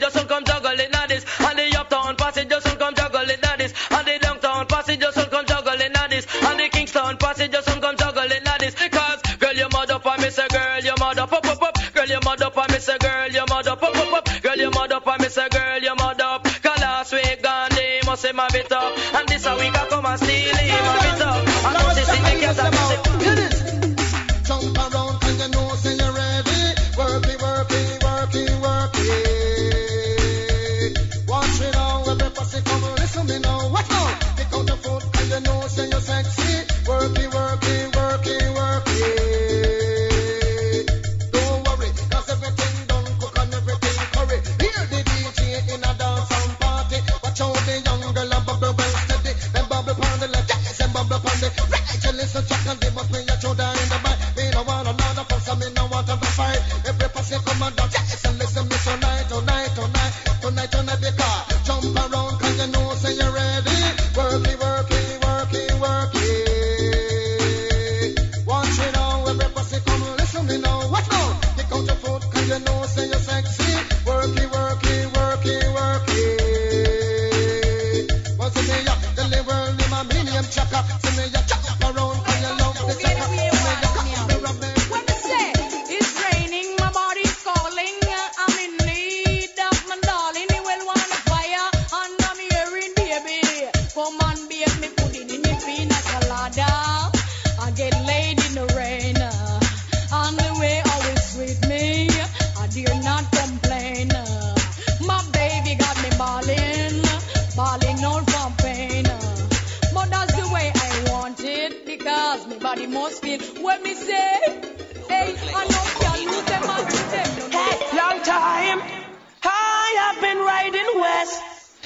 Just 0.00 0.16
don't 0.16 0.28
come 0.28 0.44
juggling 0.44 0.92
at 0.92 1.08
this. 1.08 1.24
And 1.40 1.58
the 1.58 1.78
Uptown 1.78 2.16
passage 2.16 2.48
just 2.48 2.66
don't 2.66 2.78
come 2.78 2.94
juggling 2.94 3.42
at 3.42 3.58
this. 3.58 3.74
And 3.90 4.06
the 4.06 4.18
Downtown 4.20 4.66
passage 4.66 5.00
just 5.00 5.16
don't 5.16 5.30
come 5.30 5.46
juggling 5.46 5.92
at 5.92 6.10
this. 6.10 6.26
And 6.42 6.60
the 6.60 6.68
Kingston 6.68 7.18
just 7.50 7.66
don't 7.66 7.80
come 7.80 7.96
juggling 7.96 8.46
at 8.46 8.58
this. 8.60 8.74
Because 8.74 9.20
girl, 9.38 9.52
you 9.52 9.68
mud 9.72 9.90
up 9.90 10.06
and 10.06 10.22
me 10.22 10.30
say 10.30 10.48
girl, 10.48 10.80
you 10.80 10.94
mud 10.98 11.18
up, 11.18 11.32
up, 11.32 11.62
up. 11.62 11.94
Girl, 11.94 12.06
you 12.06 12.18
mud 12.24 12.42
up 12.42 12.56
and 12.56 12.72
me 12.72 12.78
say 12.78 12.98
girl, 12.98 13.28
you 13.28 13.44
mud 13.48 13.66
up, 13.66 13.82
up, 13.82 14.12
up. 14.12 14.42
Girl, 14.42 14.56
you 14.56 14.70
mud 14.70 14.92
up 14.92 15.06
and 15.06 15.20
me 15.22 15.28
say 15.28 15.48
girl, 15.48 15.78
you 15.78 15.94
mud 15.94 16.20
up. 16.20 16.44
Cause 16.44 16.80
last 16.80 17.12
week 17.12 17.42
Gandhi 17.42 18.00
must 18.06 18.22
say 18.22 18.32
my 18.32 18.48
bit 18.50 18.72
up. 18.72 19.14
And 19.14 19.28
this 19.28 19.46
a 19.46 19.54
week 19.56 19.74
I 19.74 19.86
come 19.88 20.06
and 20.06 20.20
steal 20.20 20.51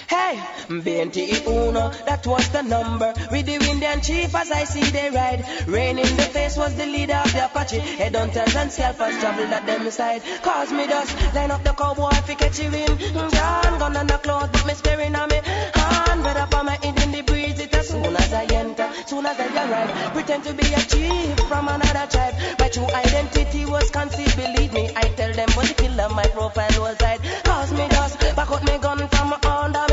Hey, 0.08 0.38
BNT 0.68 1.46
Uno, 1.48 1.90
that 2.06 2.24
was 2.26 2.48
the 2.50 2.62
number. 2.62 3.12
With 3.32 3.46
the 3.46 3.54
Indian 3.54 4.00
chief 4.00 4.34
as 4.34 4.52
I 4.52 4.62
see 4.62 4.82
they 4.90 5.10
ride. 5.10 5.44
Rain 5.66 5.98
in 5.98 6.16
the 6.16 6.22
face 6.22 6.56
was 6.56 6.74
the 6.76 6.86
leader 6.86 7.16
of 7.24 7.32
the 7.32 7.44
Apache. 7.46 7.80
Headhunters 7.80 8.54
and 8.54 8.70
scalpers 8.70 9.18
traveled 9.18 9.52
at 9.52 9.66
them 9.66 9.90
side. 9.90 10.22
Cause 10.42 10.70
me 10.72 10.86
dust, 10.86 11.10
line 11.34 11.50
up 11.50 11.64
the 11.64 11.72
cowboy 11.72 12.10
fi 12.26 12.34
catch 12.34 12.60
you 12.60 12.68
in. 12.68 12.98
John 13.30 13.78
gun 13.80 13.96
on 13.96 14.06
the 14.06 14.18
cloth, 14.18 14.52
but 14.52 14.66
me 14.66 14.74
sparing 14.74 15.16
on 15.16 15.28
me. 15.28 15.40
Hand 15.74 16.24
red 16.24 16.36
up 16.36 16.54
on 16.54 16.66
my 16.66 16.78
head 16.82 17.02
in 17.02 17.10
the 17.10 17.22
breeze. 17.22 17.58
It 17.58 17.74
as 17.74 17.88
soon 17.88 18.14
as 18.16 18.32
I 18.32 18.44
enter, 18.44 18.88
soon 19.06 19.26
as 19.26 19.38
I 19.40 19.46
arrive. 19.46 20.12
Pretend 20.12 20.44
to 20.44 20.54
be 20.54 20.66
a 20.72 20.80
chief 20.86 21.38
from 21.48 21.66
another 21.66 22.06
tribe. 22.10 22.34
My 22.60 22.68
true 22.68 22.86
identity 22.86 23.66
was 23.66 23.90
concealed, 23.90 24.36
believe 24.36 24.72
me. 24.72 24.88
I 24.94 25.08
tell 25.18 25.32
them 25.32 25.48
was 25.56 25.68
the 25.68 25.74
killer, 25.74 26.08
my 26.10 26.26
profile 26.28 26.80
was 26.80 26.96
hide. 27.00 27.20
Cause 27.44 27.72
me 27.72 27.88
dust, 27.88 28.20
back 28.36 28.50
out 28.52 28.64
me 28.64 28.78
gun 28.78 29.08
from 29.08 29.32
under 29.42 29.85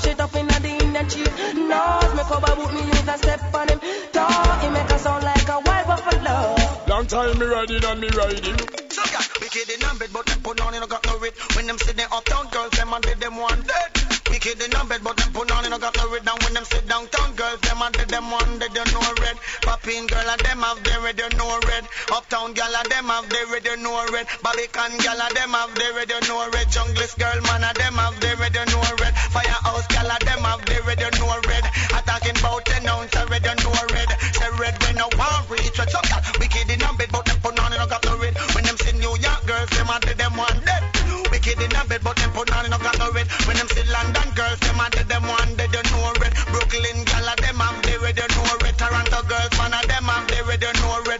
push 0.00 0.12
it 0.12 0.20
up 0.20 0.34
in 0.34 0.46
the 0.46 0.68
Indian 0.68 1.08
chief. 1.08 1.28
Nose, 1.54 2.14
me 2.16 2.22
cover 2.24 2.56
boot 2.56 2.72
me 2.74 2.82
knees 2.84 3.08
and 3.08 3.20
step 3.20 3.54
on 3.54 3.68
him. 3.68 3.80
Talk, 4.12 4.62
he 4.62 4.68
make 4.70 4.90
a 4.90 4.98
sound 4.98 5.24
like 5.24 5.48
a 5.48 5.60
wild 5.60 5.86
buffalo. 5.86 6.56
Long 6.88 7.06
time 7.06 7.38
me 7.38 7.46
riding 7.46 7.84
and 7.84 8.00
me 8.00 8.08
riding. 8.08 8.58
So 8.90 9.02
yeah, 9.12 9.24
wicked 9.40 9.68
in 9.70 9.82
a 9.84 9.94
bed, 9.98 10.10
but 10.12 10.26
them 10.26 10.40
put 10.42 10.60
on 10.60 10.74
it, 10.74 10.80
no 10.80 10.86
got 10.86 11.04
no 11.06 11.18
rate. 11.18 11.36
When 11.56 11.66
them 11.66 11.78
sit 11.78 11.96
there 11.96 12.08
uptown 12.12 12.48
girls, 12.50 12.70
them 12.72 12.92
and 12.92 13.04
them 13.04 13.36
one 13.36 13.62
dead. 13.62 13.90
Wicked 14.30 14.62
in 14.62 14.72
a 14.72 14.84
bed, 14.86 15.00
but 15.02 15.16
them 15.16 15.32
put 15.32 15.50
on 15.50 15.64
it, 15.64 15.70
no 15.70 15.78
got 15.78 15.96
no 15.96 16.08
rate. 16.08 16.24
Down 16.24 16.38
when 16.44 16.54
them 16.54 16.64
sit 16.64 16.86
downtown 16.88 17.34
girls, 17.34 17.60
them 17.60 17.82
and 17.82 17.94
them 17.94 18.30
one 18.30 18.58
dead, 18.58 18.70
you 18.70 18.86
know 18.94 19.02
red. 19.20 19.36
Popping 19.62 20.06
girl 20.06 20.28
and 20.30 20.40
them 20.40 20.62
have 20.62 20.82
their 20.84 21.00
red, 21.02 21.18
you 21.18 21.30
know 21.36 21.58
red. 21.66 21.84
Uptown 22.14 22.54
girl 22.54 22.74
and 22.78 22.88
them 22.90 23.06
have 23.10 23.28
their 23.28 23.46
red, 23.50 23.64
you 23.66 23.76
know 23.82 24.06
red. 24.12 24.26
Barbican 24.42 24.92
girl 25.02 25.20
and 25.20 25.34
them 25.34 25.50
have 25.50 25.74
their 25.74 25.92
red, 25.94 26.10
you 26.10 26.20
know 26.30 26.46
red. 26.46 26.66
Junglist 26.70 27.18
girl 27.18 27.38
man 27.50 27.64
and 27.66 27.76
them 27.76 27.94
have 27.98 28.20
their 28.20 28.36
red, 28.36 28.54
you 28.54 28.66
know 28.70 28.86
red. 29.02 29.09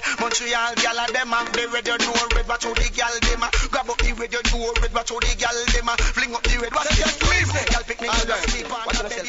Red. 0.00 0.20
Montreal 0.20 0.74
gal 0.76 0.98
and 0.98 1.14
them 1.14 1.28
have 1.28 1.52
the 1.52 1.68
red, 1.68 1.86
you 1.86 1.96
red. 2.36 2.48
Watch 2.48 2.64
how 2.64 2.74
the 2.74 2.88
gal 2.94 3.14
them 3.20 3.42
a 3.42 3.48
grab 3.68 3.90
up 3.90 3.98
the 3.98 4.12
red, 4.16 4.32
you 4.32 4.40
red. 4.80 4.94
Watch 4.94 5.10
how 5.10 5.20
the 5.20 5.34
gal 5.36 5.56
them 5.72 5.88
a 5.88 5.96
fling 5.96 6.34
up 6.34 6.42
the 6.42 6.58
red. 6.58 6.72
Watch 6.74 6.88
them 6.88 7.08
scream. 7.08 7.48
Gal 7.70 7.82
picnic, 7.84 8.10
you 8.10 8.24
know 8.28 8.36
sleep 8.48 8.70
on 8.70 8.94
the 8.96 9.04
bed. 9.04 9.26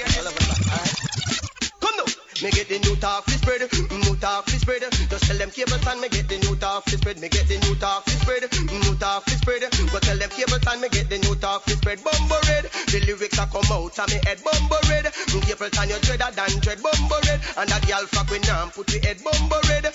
Come 1.81 1.97
now. 1.97 2.05
Me 2.41 2.49
get 2.49 2.67
the 2.69 2.79
new 2.79 2.95
talk 2.97 3.23
fi 3.25 3.37
spread, 3.37 3.61
new 4.01 4.15
talk 4.17 4.49
fi 4.49 4.57
spread. 4.57 4.81
Just 4.81 5.23
tell 5.29 5.37
them 5.37 5.51
cable 5.51 5.77
time 5.85 6.01
me 6.01 6.09
get 6.09 6.27
the 6.27 6.39
new 6.41 6.55
talk 6.55 6.83
fi 6.85 6.97
spread. 6.97 7.19
Me 7.21 7.29
get 7.29 7.47
the 7.47 7.57
new 7.61 7.75
talk 7.75 8.01
fi 8.05 8.17
spread, 8.17 8.49
new 8.81 8.95
talk 8.97 9.23
fi 9.29 9.35
spread. 9.37 9.61
Go 9.61 9.99
tell 9.99 10.17
them 10.17 10.29
cable 10.33 10.57
time 10.57 10.81
me 10.81 10.89
get 10.89 11.09
the 11.09 11.19
new 11.21 11.35
talk 11.35 11.61
fi 11.69 11.73
spread. 11.77 12.01
Bumbo 12.01 12.37
red, 12.49 12.65
the 12.89 12.99
lyrics 13.05 13.37
a 13.37 13.45
come 13.45 13.69
out 13.69 13.93
of 13.93 14.09
me 14.09 14.17
head. 14.25 14.41
Bumbo 14.41 14.77
red, 14.89 15.05
mm, 15.05 15.41
cable 15.45 15.69
time 15.69 15.89
you 15.93 15.99
dreader 16.01 16.33
than 16.33 16.51
dread. 16.65 16.81
Bumbo 16.81 17.17
red, 17.29 17.39
and 17.61 17.69
that 17.69 17.85
girl 17.85 18.05
fuck 18.09 18.29
with 18.33 18.41
nam 18.49 18.73
put 18.73 18.89
me 18.89 18.97
head. 19.05 19.21
Bumbo 19.21 19.61
red, 19.69 19.85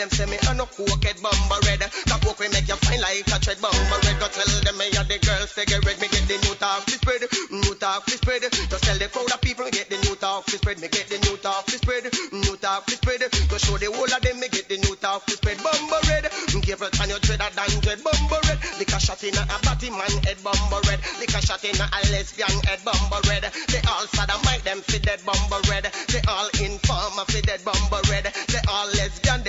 them 0.00 0.08
say 0.08 0.24
me 0.24 0.40
a 0.48 0.54
no 0.56 0.64
coke 0.64 1.04
head. 1.04 1.20
Bumbo 1.20 1.60
red, 1.68 1.84
that 1.84 2.20
coke 2.24 2.40
we 2.40 2.48
make 2.48 2.64
you 2.64 2.80
fine 2.80 3.04
like 3.04 3.28
a 3.28 3.36
tread. 3.36 3.60
Bumbo 3.60 3.96
red, 4.00 4.16
go 4.16 4.26
tell 4.32 4.48
them 4.64 4.76
me 4.80 4.88
a 4.96 5.04
the 5.04 5.20
girls 5.20 5.52
say 5.52 5.68
get 5.68 5.84
red. 5.84 6.00
Me 6.00 6.08
get 6.08 6.24
the 6.24 6.40
new 6.40 6.56
talk 6.56 6.80
fi 6.88 6.96
spread, 6.96 7.22
new 7.52 7.74
talk 7.76 8.08
fi 8.08 8.16
spread. 8.16 8.42
Just 8.48 8.80
tell 8.80 8.96
the 8.96 9.08
crowd 9.12 9.28
of 9.28 9.40
people 9.44 9.68
get 9.68 9.92
the 9.92 10.00
new 10.08 10.16
talk 10.16 10.48
fi 10.48 10.56
spread. 10.56 10.80
Me 10.80 10.88
get 10.88 11.04
the 11.12 11.20
new 11.28 11.36
talk 11.44 11.68
fi 11.68 11.76
spread, 11.76 12.08
new 12.32 12.56
talk 12.56 12.88
fi 12.88 12.96
spread. 12.96 13.20
Go 13.52 13.56
show 13.60 13.76
the 13.76 13.92
whole 13.92 14.08
of 14.08 14.20
them 14.24 14.40
me 14.40 14.48
get 14.48 14.72
the 14.72 14.80
new 14.80 14.96
talk 14.96 15.20
fi 15.28 15.36
spread. 15.36 15.60
Bumbo 15.60 16.00
red, 16.08 16.24
careful 16.64 16.88
time 16.96 17.12
you 17.12 17.20
dreader 17.20 17.50
than 17.52 17.72
dread. 17.84 18.00
Bumbo 18.00 18.40
red, 18.48 18.58
lick 18.80 18.92
a 18.96 18.98
shot 19.00 19.20
in 19.20 19.36
a 19.36 19.44
batty 19.60 19.92
man 19.92 20.14
head. 20.24 20.40
Bumbo 20.40 20.80
red, 20.88 21.00
lick 21.20 21.34
a 21.36 21.40
shot 21.44 21.60
in 21.60 21.76
a 21.76 21.86
lesbian 22.08 22.56
head. 22.64 22.80
Bumbo 22.88 23.20
red, 23.28 23.44
they 23.68 23.84
all 23.84 24.08
sodomite 24.08 24.64
them 24.64 24.80
fi 24.80 24.96
dead. 25.04 25.20
Bumbo 25.28 25.60
red, 25.68 25.84
they 26.08 26.24
all 26.24 26.48
informer 26.56 27.28
fi 27.28 27.40
dead. 27.44 27.60
Bumbo 27.68 28.00
red, 28.08 28.24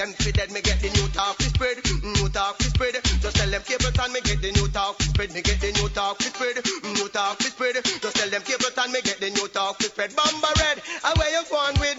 them 0.02 0.14
fi 0.18 0.32
dead. 0.32 0.52
Me 0.52 0.62
get 0.62 0.80
the 0.82 0.90
new 0.90 1.08
talk 1.14 1.38
fi 1.38 1.46
spread, 1.54 1.78
mm, 1.78 2.16
new 2.18 2.30
talk 2.30 2.58
fi 2.58 2.66
spread. 2.74 2.96
Just 3.22 3.36
tell 3.38 3.50
them 3.50 3.62
time 3.62 4.14
me 4.14 4.22
get 4.22 4.42
the 4.42 4.52
new 4.52 4.68
talk 4.70 4.98
fi 4.98 5.06
spread. 5.06 5.30
Me 5.34 5.42
get 5.42 5.62
the 5.62 5.72
new 5.78 5.90
talk 5.90 6.18
fi 6.18 6.30
spread, 6.34 6.56
mm, 6.58 6.94
new 6.98 7.08
talk 7.10 7.38
fi 7.38 7.50
spread. 7.50 7.76
Just 7.86 8.16
tell 8.18 8.30
them 8.30 8.42
time 8.42 8.92
me 8.92 9.02
get 9.02 9.20
the 9.20 9.30
new 9.30 9.48
talk 9.50 9.78
fi 9.78 9.86
spread. 9.94 10.16
Bumbo 10.16 10.50
red, 10.58 10.78
away 11.06 11.30
you 11.38 11.44
going 11.54 11.78
with 11.80 11.91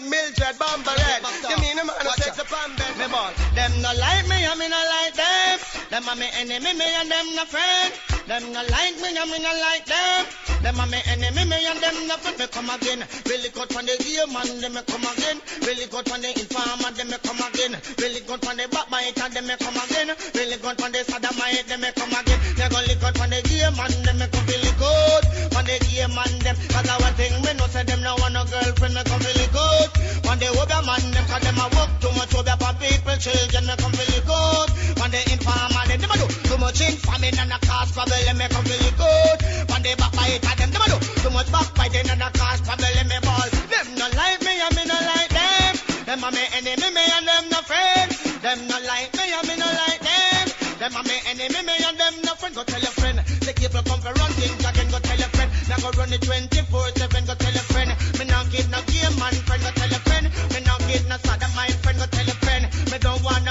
them. 5.93 6.09
Are 6.09 6.15
me 6.15 6.27
enemy, 6.41 6.73
me 6.73 6.85
and 6.89 7.11
them 7.11 7.27
no 7.37 7.45
friend. 7.45 7.93
Them 8.25 8.49
no 8.49 8.61
like 8.65 8.97
me, 8.97 9.13
I 9.13 9.25
me 9.29 9.37
no 9.37 9.51
like 9.61 9.85
them. 9.85 10.25
Them 10.65 10.79
are 10.81 10.89
me 10.89 10.97
enemy, 11.05 11.45
me 11.45 11.57
and 11.69 11.77
them 11.77 12.07
no 12.09 12.17
friend. 12.17 12.37
Me 12.39 12.47
come 12.49 12.69
again. 12.73 13.05
Really 13.29 13.49
good 13.53 13.69
from 13.69 13.85
the 13.85 13.93
game 14.01 14.33
man, 14.33 14.49
them 14.57 14.73
me 14.73 14.81
come 14.89 15.05
again. 15.05 15.37
Really 15.61 15.85
good 15.85 16.05
from 16.09 16.21
the 16.25 16.33
informer, 16.33 16.89
them 16.97 17.13
me 17.13 17.17
come 17.21 17.41
again. 17.45 17.77
Really 18.01 18.21
good 18.25 18.41
from 18.41 18.57
the 18.57 18.65
backbiter, 18.73 19.29
them 19.29 19.45
me 19.45 19.55
come 19.61 19.77
again. 19.77 20.09
Really 20.33 20.57
good 20.57 20.77
from 20.81 20.91
the 20.91 21.01
sodomite, 21.05 21.67
them 21.69 21.81
me 21.85 21.89
come 21.93 22.15
again. 22.17 22.39
They 22.57 22.67
go 22.73 22.79
lick 22.89 23.03
out 23.05 23.13
from 23.13 23.29
the 23.29 23.39
game 23.45 23.75
man, 23.77 23.93
them 24.01 24.17
me 24.17 24.25
come 24.33 24.47
really 24.49 24.73
good. 24.81 25.23
From 25.53 25.63
the 25.69 25.77
game 25.77 26.13
man, 26.17 26.33
them. 26.41 26.57
Cause 26.73 26.89
I 26.89 26.95
one 27.05 27.13
thing 27.21 27.37
me 27.45 27.53
no 27.53 27.69
say 27.69 27.85
them 27.85 28.01
no 28.01 28.17
want 28.17 28.33
no 28.33 28.41
girlfriend, 28.49 28.97
me 28.97 29.03
come 29.05 29.21
really 29.21 29.45
good. 29.53 29.89
When 30.25 30.41
they 30.41 30.49
over 30.49 30.81
man, 30.89 31.05
them 31.13 31.25
cause 31.29 31.45
them 31.45 31.61
a 31.61 31.69
work 31.77 31.91
too 32.01 32.09
much 32.17 32.33
over 32.33 32.57
for 32.57 32.73
people, 32.81 33.13
children, 33.21 33.69
me 33.69 33.75
come 33.77 33.93
really 33.93 34.12
do 36.73 36.85
too 36.89 37.13
and 37.13 37.53
a 37.53 37.59
cause 37.65 37.91
problem, 37.91 38.37
me 38.37 38.47
come 38.49 38.65
really 38.65 38.91
good. 38.97 39.37
When 39.69 39.81
they 39.83 39.95
backbiter, 39.95 40.55
them, 40.57 40.71
them 40.71 40.81
a 40.81 40.87
do 40.89 40.97
too 41.21 41.29
much 41.29 41.51
backbiting 41.51 42.09
and 42.09 42.21
a 42.21 42.29
cause 42.33 42.61
problem, 42.61 43.07
me 43.07 43.17
ball. 43.21 43.47
Them 43.69 43.87
no 43.95 44.09
like 44.17 44.41
me 44.41 44.53
and 44.57 44.73
me 44.75 44.83
no 44.89 44.97
like 44.97 45.29
them. 45.29 45.73
Them 46.05 46.23
a 46.23 46.29
me 46.33 46.43
enemy, 46.57 46.89
me 46.89 47.03
and 47.05 47.27
them 47.27 47.45
no 47.49 47.59
friend. 47.61 48.09
Them 48.41 48.59
no 48.67 48.77
like 48.89 49.13
me 49.13 49.25
and 49.29 49.47
me 49.47 49.55
no 49.55 49.69
like 49.69 50.01
them. 50.01 50.45
Them 50.81 50.93
a 50.97 51.01
me 51.05 51.17
enemy, 51.29 51.61
me 51.61 51.75
and 51.77 51.97
them 51.97 52.15
no 52.25 52.33
friend. 52.35 52.55
Go 52.55 52.63
tell 52.63 52.81
your 52.81 52.95
friend. 52.97 53.17
The 53.21 53.53
people 53.53 53.83
come 53.85 54.01
for 54.01 54.13
run 54.13 54.31
things 54.33 54.65
again. 54.65 54.89
Go 54.89 54.99
tell 54.99 55.17
your 55.17 55.31
friend. 55.37 55.49
Now 55.69 55.77
go 55.77 55.89
run 55.93 56.11
it 56.11 56.21
24/7. 56.25 57.25
Go 57.29 57.35
tell 57.37 57.53
your 57.53 57.67
friend. 57.69 57.89
Me 58.17 58.25
not 58.25 58.49
give 58.49 58.69
no 58.73 58.81
game 58.89 59.15
man 59.21 59.35
friend. 59.45 59.61
Go 59.61 59.71
tell 59.77 59.89
your 59.93 60.03
friend. 60.09 60.25
Me 60.51 60.59
not 60.65 60.81
give 60.89 61.05
no 61.07 61.17
sodomite 61.21 61.77
friend. 61.85 61.97
Go 62.01 62.05
tell 62.09 62.25
your 62.25 62.39
friend. 62.41 62.63
Me 62.91 62.97
don't 62.97 63.21
want 63.23 63.45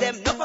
condemn. 0.00 0.22
No 0.24 0.39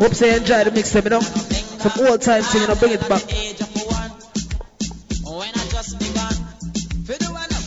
Hope 0.00 0.20
you 0.20 0.26
enjoy 0.26 0.64
the 0.64 0.70
mixtape, 0.70 1.04
you 1.04 1.10
know. 1.10 1.20
Some 1.20 2.06
old 2.06 2.22
time 2.22 2.42
thing, 2.42 2.62
you 2.62 2.68
know, 2.68 2.74
bring 2.74 2.92
it 2.92 3.00
back. 3.08 3.22
when 5.24 5.48
I 5.48 5.64
just 5.70 5.98
begun. 5.98 6.32
For 7.06 7.18
the 7.18 7.30
one 7.32 7.42
up, 7.44 7.64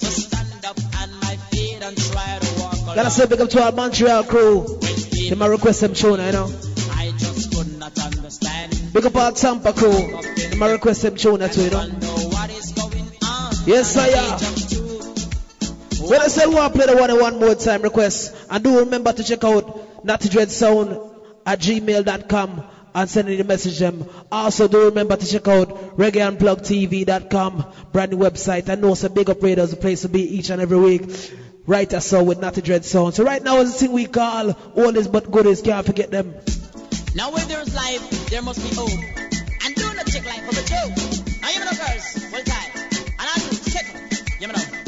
to 0.00 0.06
stand 0.06 0.64
up 0.64 0.78
on 1.00 1.10
my 1.20 1.36
feet 1.50 1.82
and 1.82 1.96
try 1.96 2.38
to 2.38 2.60
walk 2.60 2.72
along. 2.74 2.96
Gotta 2.96 3.10
say 3.10 3.26
big 3.26 3.40
up 3.40 3.50
to 3.50 3.62
our 3.62 3.72
Montreal 3.72 4.24
crew. 4.24 4.78
They 5.12 5.34
might 5.34 5.46
request 5.46 5.80
them 5.80 5.94
tune, 5.94 6.20
you 6.20 6.32
know. 6.32 6.46
I 6.92 7.12
just 7.16 7.54
could 7.54 7.78
not 7.78 7.98
understand. 7.98 8.92
Big 8.92 9.06
up 9.06 9.16
our 9.16 9.32
Tampa 9.32 9.72
crew. 9.72 10.20
They 10.36 10.56
might 10.56 10.72
request 10.72 11.02
them 11.02 11.16
tune, 11.16 11.48
too, 11.50 11.62
you 11.62 11.70
know. 11.70 11.86
What 11.86 12.50
is 12.50 12.72
going 12.72 13.10
on? 13.22 13.52
Yes, 13.66 13.94
sir. 13.94 14.10
When 16.08 16.20
I 16.20 16.28
say 16.28 16.46
want 16.46 16.74
to 16.74 16.78
play 16.78 16.92
the 16.92 16.98
one 17.00 17.10
and 17.10 17.20
one 17.20 17.38
more 17.38 17.54
time 17.54 17.82
request, 17.82 18.34
and 18.50 18.62
do 18.62 18.80
remember 18.80 19.12
to 19.12 19.24
check 19.24 19.42
out 19.44 20.04
Knotty 20.04 20.28
Dread 20.28 20.50
Sound 20.50 21.13
at 21.46 21.60
gmail.com 21.60 22.64
and 22.94 23.10
send 23.10 23.28
me 23.28 23.36
the 23.36 23.44
message 23.44 23.78
them. 23.78 24.08
Also 24.30 24.68
do 24.68 24.84
remember 24.84 25.16
to 25.16 25.26
check 25.26 25.48
out 25.48 25.96
reggaeunplugtv.com, 25.96 27.72
brand 27.92 28.12
new 28.12 28.18
website. 28.18 28.68
I 28.70 28.76
know 28.76 28.92
it's 28.92 29.04
a 29.04 29.10
Bigupradio, 29.10 29.72
a 29.72 29.76
place 29.76 30.02
to 30.02 30.08
be 30.08 30.22
each 30.36 30.50
and 30.50 30.62
every 30.62 30.78
week. 30.78 31.02
Right 31.66 31.92
or 31.92 32.00
so 32.00 32.22
with 32.22 32.40
Knotty 32.40 32.60
Dread 32.60 32.84
Sound. 32.84 33.14
So 33.14 33.24
right 33.24 33.42
now 33.42 33.60
is 33.60 33.72
the 33.72 33.78
thing 33.78 33.92
we 33.92 34.06
call 34.06 34.52
all 34.76 34.96
is 34.96 35.08
but 35.08 35.30
goodies, 35.30 35.62
can't 35.62 35.86
forget 35.86 36.10
them. 36.10 36.34
Now 37.14 37.32
where 37.32 37.44
there's 37.46 37.74
life, 37.74 38.28
there 38.28 38.42
must 38.42 38.62
be 38.62 38.74
hope. 38.74 38.90
And 39.64 39.74
do 39.74 39.94
not 39.94 40.06
take 40.06 40.26
life 40.26 40.44
for 40.44 40.60
a 40.60 40.64
joke. 40.64 41.40
Now 41.40 41.50
you 41.50 41.60
know 41.60 41.70
girls, 41.70 42.32
well 42.32 42.44
time. 42.44 42.70
And 42.74 43.14
I 43.18 43.48
do 43.48 43.70
check. 43.70 44.40
You 44.40 44.48
know. 44.48 44.83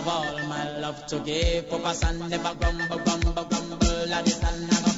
Have 0.00 0.08
all 0.08 0.38
my 0.48 0.78
love 0.78 1.04
to 1.08 1.18
give. 1.18 1.68
Papa 1.68 1.92
San 1.92 2.18
never 2.30 2.54
grumble, 2.54 2.98
grumble, 3.04 3.44
grumble. 3.44 4.14
And 4.14 4.26
the 4.26 4.89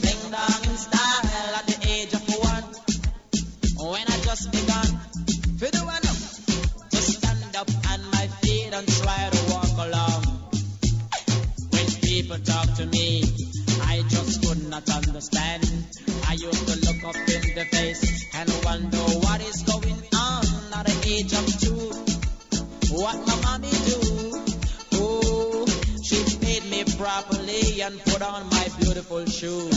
put 28.23 28.35
on 28.35 28.49
my 28.51 28.69
beautiful 28.79 29.25
shoes. 29.27 29.75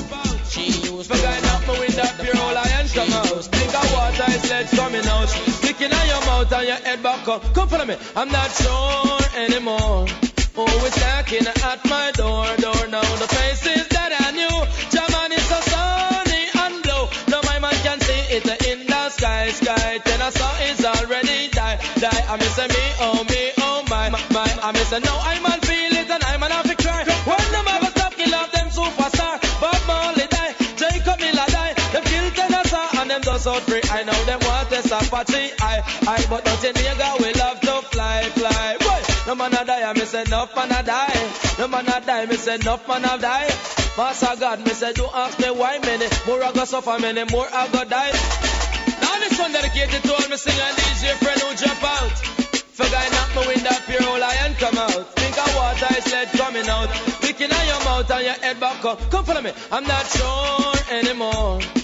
She 0.49 0.65
used 0.65 1.09
to 1.09 1.17
Forget 1.17 1.43
up 1.45 1.67
my 1.67 1.79
window, 1.79 2.09
pure 2.21 2.37
old 2.43 2.57
iron 2.57 2.87
come 2.87 3.13
out. 3.13 3.43
Think 3.55 3.73
of 3.73 3.93
water 3.93 4.31
is 4.35 4.49
lead 4.49 4.67
coming 4.69 5.07
out. 5.07 5.29
Sticking 5.29 5.93
on 5.93 6.07
your 6.07 6.21
mouth 6.25 6.51
and 6.53 6.67
your 6.67 6.77
head 6.77 7.01
back 7.03 7.27
up. 7.27 7.41
Come 7.53 7.67
follow 7.69 7.85
me. 7.85 7.97
I'm 8.15 8.29
not 8.29 8.49
sure 8.51 9.19
anymore. 9.43 10.07
Always 10.57 10.95
knocking 11.01 11.47
at 11.47 11.79
my 11.85 12.11
door, 12.15 12.45
door 12.57 12.87
now. 12.87 13.07
The 13.21 13.27
faces 13.37 13.87
that 13.89 14.11
I 14.25 14.31
knew. 14.37 14.55
German 14.93 15.29
is 15.37 15.45
so 15.51 15.59
sunny 15.71 16.43
and 16.63 16.83
blue. 16.83 17.05
Now 17.31 17.41
my 17.49 17.59
man 17.59 17.75
can 17.85 17.99
see 17.99 18.21
it 18.37 18.45
in 18.71 18.87
the 18.87 19.09
sky, 19.09 19.49
sky. 19.49 19.99
Then 20.05 20.21
I 20.21 20.29
saw 20.29 20.51
it's 20.67 20.85
already 20.85 21.49
die, 21.49 21.77
die. 21.99 22.23
I 22.29 22.35
miss 22.37 22.57
me, 22.57 22.83
oh 23.05 23.23
me, 23.27 23.51
oh 23.57 23.83
my, 23.89 24.09
my. 24.09 24.49
I 24.63 24.71
miss 24.71 24.91
no, 24.91 25.13
I 25.31 25.39
man 25.41 25.51
feel 25.51 25.54
out 33.47 33.61
free. 33.63 33.81
I 33.91 34.03
know 34.03 34.19
them 34.25 34.39
want 34.41 34.71
stop 34.85 35.05
party. 35.09 35.51
I, 35.61 35.83
I, 36.07 36.25
but 36.29 36.45
not 36.45 36.63
in 36.63 36.73
nigga 36.73 37.19
we 37.21 37.33
love 37.33 37.59
to 37.61 37.75
fly, 37.93 38.23
fly. 38.33 38.77
Boy, 38.79 39.01
no 39.27 39.35
man 39.35 39.53
a 39.53 39.65
die, 39.65 39.83
I 39.83 39.93
miss 39.93 40.13
enough 40.13 40.55
man 40.55 40.71
a 40.71 40.83
die. 40.83 41.31
No 41.59 41.67
man 41.67 41.87
a 41.87 42.01
die, 42.01 42.25
miss 42.25 42.47
enough 42.47 42.87
man 42.87 43.05
a 43.05 43.17
die. 43.17 43.49
Master 43.97 44.35
God, 44.39 44.59
me 44.65 44.71
say, 44.71 44.93
don't 44.93 45.13
ask 45.13 45.39
me 45.39 45.51
why 45.51 45.79
many 45.79 46.07
more 46.27 46.43
I 46.43 46.51
go 46.51 46.65
suffer, 46.65 46.97
many 46.99 47.23
more 47.31 47.47
I 47.51 47.67
go 47.69 47.83
die. 47.85 48.11
Now 49.01 49.19
this 49.19 49.39
one 49.39 49.51
dedicated 49.51 50.03
to 50.03 50.13
all 50.13 50.29
me 50.29 50.37
sing 50.37 50.59
and 50.59 50.77
DJ 50.77 51.13
friend 51.21 51.39
who 51.41 51.55
jump 51.55 51.83
out. 51.83 52.17
For 52.75 52.83
guy 52.89 53.07
knock 53.09 53.29
me 53.35 53.55
window, 53.55 53.77
pure 53.87 54.03
old 54.09 54.21
iron 54.21 54.53
come 54.55 54.77
out. 54.77 55.15
Think 55.15 55.37
of 55.37 55.55
water 55.55 55.95
is 55.97 56.11
lead 56.11 56.29
coming 56.33 56.67
out. 56.67 56.89
Picking 57.21 57.51
on 57.51 57.67
your 57.67 57.83
mouth 57.85 58.11
and 58.11 58.25
your 58.25 58.33
head 58.33 58.59
back 58.59 58.83
up. 58.83 58.99
Come 59.11 59.23
follow 59.23 59.41
me. 59.41 59.53
I'm 59.71 59.83
not 59.85 60.05
sure 60.07 60.97
anymore. 60.97 61.74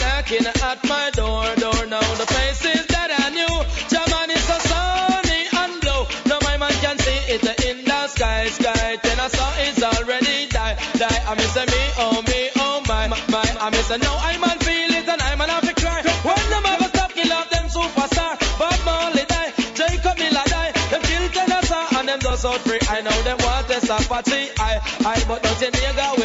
Knocking 0.00 0.46
at 0.46 0.80
my 0.88 1.10
door, 1.10 1.44
door 1.56 1.86
now. 1.86 2.00
The 2.16 2.26
places 2.26 2.86
that 2.86 3.10
I 3.12 3.28
knew. 3.36 3.54
German 3.92 4.30
is 4.30 4.44
so 4.48 4.56
sunny 4.70 5.42
and 5.60 5.72
blue. 5.82 6.02
Now 6.30 6.38
my 6.48 6.56
man 6.56 6.72
can 6.80 6.98
see 6.98 7.20
it 7.34 7.44
in 7.68 7.84
the 7.84 8.06
sky, 8.08 8.46
sky. 8.48 8.96
Then 9.02 9.20
I 9.20 9.28
saw 9.28 9.50
it's 9.66 9.82
already 9.82 10.46
die, 10.48 10.76
die. 10.96 11.20
I 11.28 11.34
miss 11.34 11.56
me, 11.56 11.82
oh 11.98 12.22
me, 12.22 12.40
oh 12.56 12.82
my, 12.88 13.08
my. 13.08 13.48
I 13.60 13.70
miss 13.70 13.90
no, 13.90 14.12
I 14.30 14.38
man 14.38 14.58
feel 14.64 14.92
it 14.96 15.08
and 15.08 15.20
I 15.20 15.34
man 15.36 15.48
have 15.48 15.66
to 15.68 15.74
cry. 15.74 16.00
When 16.00 16.44
them 16.50 16.64
ever 16.66 16.88
stop, 16.88 17.12
kill 17.12 17.32
off 17.32 17.50
them 17.50 17.66
superstar. 17.68 18.32
Bob 18.58 18.78
Marley 18.86 19.24
die, 19.28 19.52
Jacob 19.74 20.16
Miller 20.18 20.46
die. 20.46 20.72
Them 20.90 21.02
kill 21.02 21.28
Tennessee 21.36 21.96
and 21.98 22.08
them 22.08 22.20
just 22.20 22.46
out 22.46 22.60
free. 22.64 22.80
I 22.88 23.00
know 23.02 23.18
them 23.22 23.38
want 23.44 23.68
stop 23.84 24.02
party. 24.08 24.48
I, 24.58 24.80
I, 25.04 25.24
but 25.28 25.42
not 25.42 25.62
in 25.62 25.72
nigga 25.72 26.21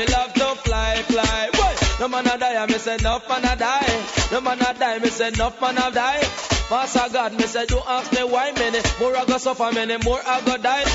die, 2.57 2.63
I 2.63 2.65
miss 2.65 2.87
enough 2.87 3.29
man 3.29 3.45
a 3.45 3.55
die. 3.55 4.05
No 4.31 4.41
man 4.41 4.61
a 4.61 4.73
die, 4.73 4.99
miss 4.99 5.19
enough 5.19 5.61
man 5.61 5.77
a 5.77 5.91
die. 5.91 6.21
Master 6.69 7.07
God, 7.13 7.33
me 7.33 7.43
say, 7.43 7.65
don't 7.65 7.87
ask 7.87 8.11
me 8.11 8.23
why 8.23 8.51
many 8.51 8.79
more 8.99 9.15
I 9.15 9.25
go 9.25 9.37
suffer, 9.37 9.71
many 9.73 9.97
more 10.03 10.19
I 10.25 10.41
go 10.41 10.57
die. 10.57 10.85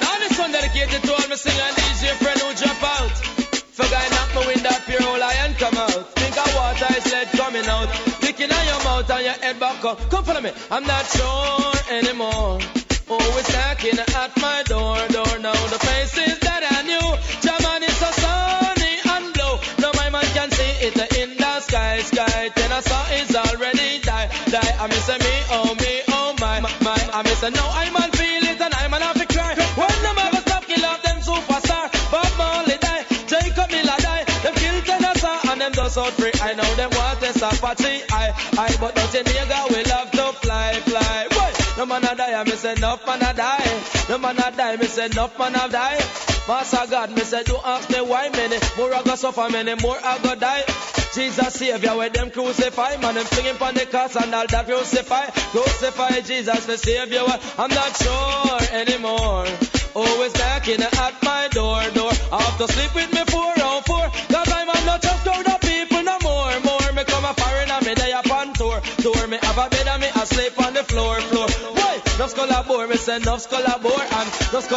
Now 0.00 0.18
this 0.18 0.38
one 0.38 0.52
dedicated 0.52 1.02
to 1.02 1.12
all 1.12 1.28
me 1.28 1.36
sing 1.36 1.58
and 1.58 1.76
DJ 1.76 2.12
friend 2.22 2.40
who 2.40 2.54
drop 2.54 2.82
out. 2.82 3.16
For 3.74 3.86
guy 3.90 4.08
knock 4.14 4.30
me 4.36 4.54
window, 4.54 4.76
pure 4.86 5.02
old 5.08 5.22
iron 5.22 5.54
come 5.54 5.76
out. 5.76 6.14
Think 6.18 6.36
of 6.36 6.54
water 6.54 6.94
is 6.96 7.12
lead 7.12 7.28
coming 7.32 7.66
out. 7.66 7.88
Picking 8.20 8.52
on 8.52 8.64
your 8.66 8.84
mouth 8.84 9.10
and 9.10 9.24
your 9.24 9.38
head 9.42 9.58
back 9.58 9.84
up. 9.84 9.98
Come 10.10 10.24
follow 10.24 10.40
me. 10.40 10.52
I'm 10.70 10.84
not 10.84 11.04
sure 11.06 11.96
anymore. 11.96 12.83
Out 35.96 36.10
free. 36.14 36.32
I 36.42 36.54
know 36.54 36.74
them 36.74 36.90
want 36.90 37.22
stop 37.36 37.54
party. 37.60 38.02
I, 38.10 38.34
I, 38.58 38.76
but 38.80 38.96
don't 38.96 39.14
in 39.14 39.24
nigga 39.24 39.70
we 39.70 39.84
love 39.84 40.10
to 40.10 40.32
fly, 40.42 40.72
fly. 40.82 41.28
Boy, 41.30 41.52
no 41.78 41.86
man 41.86 42.02
a 42.02 42.16
die, 42.16 42.34
I 42.34 42.42
miss 42.42 42.64
enough 42.64 43.06
man 43.06 43.22
a 43.22 43.32
die. 43.32 43.82
No 44.08 44.18
man 44.18 44.36
a 44.38 44.50
die, 44.50 44.74
miss 44.74 44.98
enough 44.98 45.38
man 45.38 45.54
a 45.54 45.68
die. 45.68 45.98
Master 46.48 46.90
God, 46.90 47.12
me 47.12 47.20
say, 47.20 47.44
don't 47.44 47.64
ask 47.64 47.88
me 47.90 48.00
why 48.00 48.28
many 48.30 48.58
more 48.76 48.92
I 48.92 49.02
go 49.04 49.14
suffer, 49.14 49.48
many 49.50 49.74
more 49.80 49.96
I 50.02 50.18
go 50.18 50.34
die. 50.34 50.64
Jesus 51.14 51.54
Savior, 51.54 51.96
where 51.96 52.10
them 52.10 52.32
crucify, 52.32 52.96
man, 52.96 53.14
them 53.14 53.24
flinging 53.26 53.62
on 53.62 53.74
the 53.74 53.86
cross 53.86 54.16
and 54.16 54.34
all 54.34 54.46
that 54.48 54.66
crucify. 54.66 55.26
Crucify 55.30 56.20
Jesus 56.22 56.66
for 56.66 56.76
Savior, 56.76 57.22
I'm 57.56 57.70
not 57.70 57.96
sure 58.02 58.80
anymore. 58.80 59.46
Always 59.94 60.34
knocking 60.34 60.82
at 60.82 61.22
my 61.22 61.48
door, 61.52 61.82
door. 61.94 62.10
I 62.32 62.42
have 62.42 62.58
to 62.58 62.66
sleep 62.72 62.94
with 62.96 63.12
me 63.14 63.22
four 63.30 63.54
on 63.62 63.82
four, 63.84 64.10
cause 64.28 64.52
I'm 64.52 64.66
not 64.66 65.00
just 65.00 65.24
crowd 65.34 65.53
a 67.36 67.40
foreigner, 67.40 67.80
me 67.84 67.94
day 67.94 68.12
upon 68.12 68.52
tour, 68.54 68.80
tour. 68.98 69.26
Me 69.26 69.38
have 69.42 69.58
a 69.58 69.68
bed 69.68 69.86
and 69.86 70.00
me 70.02 70.08
a 70.08 70.26
sleep 70.26 70.60
on 70.60 70.74
the 70.74 70.84
floor, 70.84 71.20
floor. 71.20 71.48
Boy, 71.74 71.96
no 72.18 72.26
a 72.50 72.62
bore, 72.62 72.86
me 72.86 72.96
say 72.96 73.18
no 73.18 73.36
skull 73.38 73.64
a 73.64 73.78
bore, 73.78 73.92
and 73.92 74.30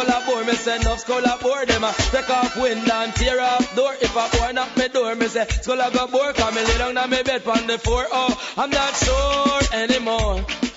a 0.08 0.22
bore, 0.26 0.44
me 0.44 0.54
say 0.54 0.78
a 1.24 1.38
bore. 1.42 1.66
Them 1.66 1.84
a 1.84 1.92
take 2.12 2.30
off 2.30 2.56
window 2.56 2.94
and 2.94 3.14
tear 3.14 3.40
off 3.40 3.74
door. 3.76 3.94
If 4.00 4.14
a 4.16 4.36
boy 4.36 4.52
knock 4.52 4.76
me 4.76 4.88
door, 4.88 5.14
me 5.14 5.26
say 5.28 5.46
skull 5.48 5.90
go 5.90 6.06
bore, 6.06 6.32
come 6.32 6.54
me 6.54 6.64
lay 6.64 6.78
down 6.78 6.98
on 6.98 7.10
me 7.10 7.22
bed 7.22 7.46
on 7.46 7.66
the 7.66 7.78
floor. 7.78 8.06
Oh, 8.10 8.54
I'm 8.56 8.70
not 8.70 8.94
sure 8.96 9.80
anymore. 9.80 10.67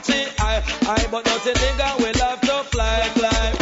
Apache, 0.00 0.32
I, 0.40 0.62
I, 0.88 1.06
but 1.10 1.26
nothing 1.26 1.54
nigga 1.54 1.98
will 1.98 2.24
have 2.24 2.40
to 2.40 2.64
fly, 2.72 3.00
fly. 3.12 3.52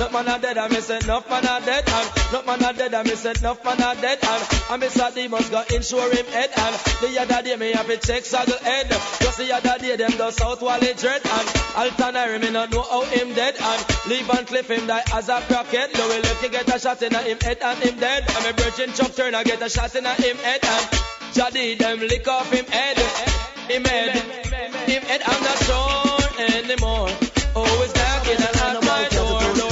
Not 0.00 0.12
man 0.12 0.26
a 0.26 0.38
dead, 0.40 0.58
I 0.58 0.66
miss 0.66 0.90
it, 0.90 1.04
enough 1.04 1.30
man 1.30 1.44
a 1.44 1.64
dead, 1.64 1.88
and 1.88 2.32
not 2.32 2.46
man 2.46 2.64
a 2.64 2.72
dead, 2.72 2.94
I 2.94 3.02
miss 3.04 3.24
it, 3.24 3.38
enough 3.38 3.64
man 3.64 3.78
a 3.78 3.94
dead, 4.00 4.18
and 4.20 4.42
I 4.70 4.76
miss 4.76 4.96
a 4.96 5.12
demons 5.12 5.50
got 5.50 5.70
insure 5.70 6.10
him 6.12 6.26
head, 6.26 6.50
and 6.56 6.74
the 6.98 7.20
other 7.20 7.42
day 7.42 7.54
me 7.54 7.72
have 7.72 7.86
to 7.86 7.96
check 7.98 8.24
saddle 8.24 8.58
head, 8.58 8.88
just 8.90 9.38
the 9.38 9.52
other 9.54 9.78
day 9.78 9.94
them 9.94 10.18
go 10.18 10.30
south 10.30 10.60
he 10.82 10.92
dread, 10.94 11.22
and 11.24 11.48
Altanari 11.78 12.40
me 12.42 12.50
not 12.50 12.72
know 12.72 12.82
how 12.82 13.04
him 13.04 13.32
dead, 13.34 13.54
and 13.56 14.08
leave 14.08 14.28
and 14.28 14.46
cliff 14.48 14.68
him 14.68 14.88
die 14.88 15.02
as 15.12 15.28
a 15.28 15.38
crackhead, 15.46 15.94
Louis 15.94 16.22
Lucky 16.22 16.48
get 16.48 16.74
a 16.74 16.78
shot 16.80 17.02
in 17.02 17.14
a 17.14 17.22
him 17.22 17.38
head 17.38 17.58
and 17.62 17.78
him 17.78 17.98
dead, 18.00 18.24
and 18.28 18.44
me 18.44 18.64
virgin 18.64 18.92
Chuck 18.94 19.14
Turner 19.14 19.44
get 19.44 19.62
a 19.62 19.70
shot 19.70 19.94
in 19.94 20.04
a 20.06 20.14
him 20.14 20.36
head, 20.38 20.58
and 20.64 20.88
Jaddy 21.34 21.78
them 21.78 22.00
lick 22.00 22.26
off 22.26 22.50
him 22.52 22.66
head, 22.66 23.53
him 23.68 23.84
head, 23.84 25.22
I'm 25.24 25.42
not 25.42 25.58
sure 25.64 26.28
anymore, 26.38 27.08
always 27.54 27.94
knocking 27.94 28.40
at 28.40 28.56
my 28.84 29.08
door, 29.10 29.40
door. 29.58 29.70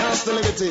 That's 0.00 0.24
the 0.24 0.32
liberty. 0.34 0.70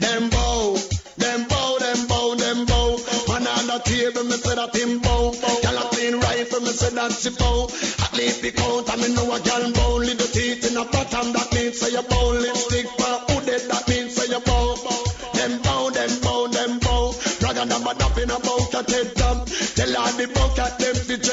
Them 0.00 0.30
bow, 0.30 0.76
them 1.18 1.46
bow, 1.48 1.78
them 1.78 2.06
bow, 2.08 2.34
them 2.34 2.66
bow. 2.66 2.96
Man 3.28 3.46
on 3.46 3.66
the 3.66 3.80
table, 3.84 4.24
me 4.24 4.36
say 4.36 4.54
that 4.54 4.74
him 4.74 5.00
bow. 5.00 5.32
Gyal 5.62 5.78
a 5.78 5.88
clean 5.94 6.14
rifle, 6.20 6.60
me 6.60 6.72
say 6.72 6.90
that 6.94 7.12
she 7.12 7.30
bow. 7.30 7.64
At 8.04 8.12
least 8.16 8.42
the 8.42 8.50
count, 8.52 8.90
I 8.90 8.96
me 8.96 9.14
know 9.14 9.34
a 9.34 9.38
bow. 9.72 9.79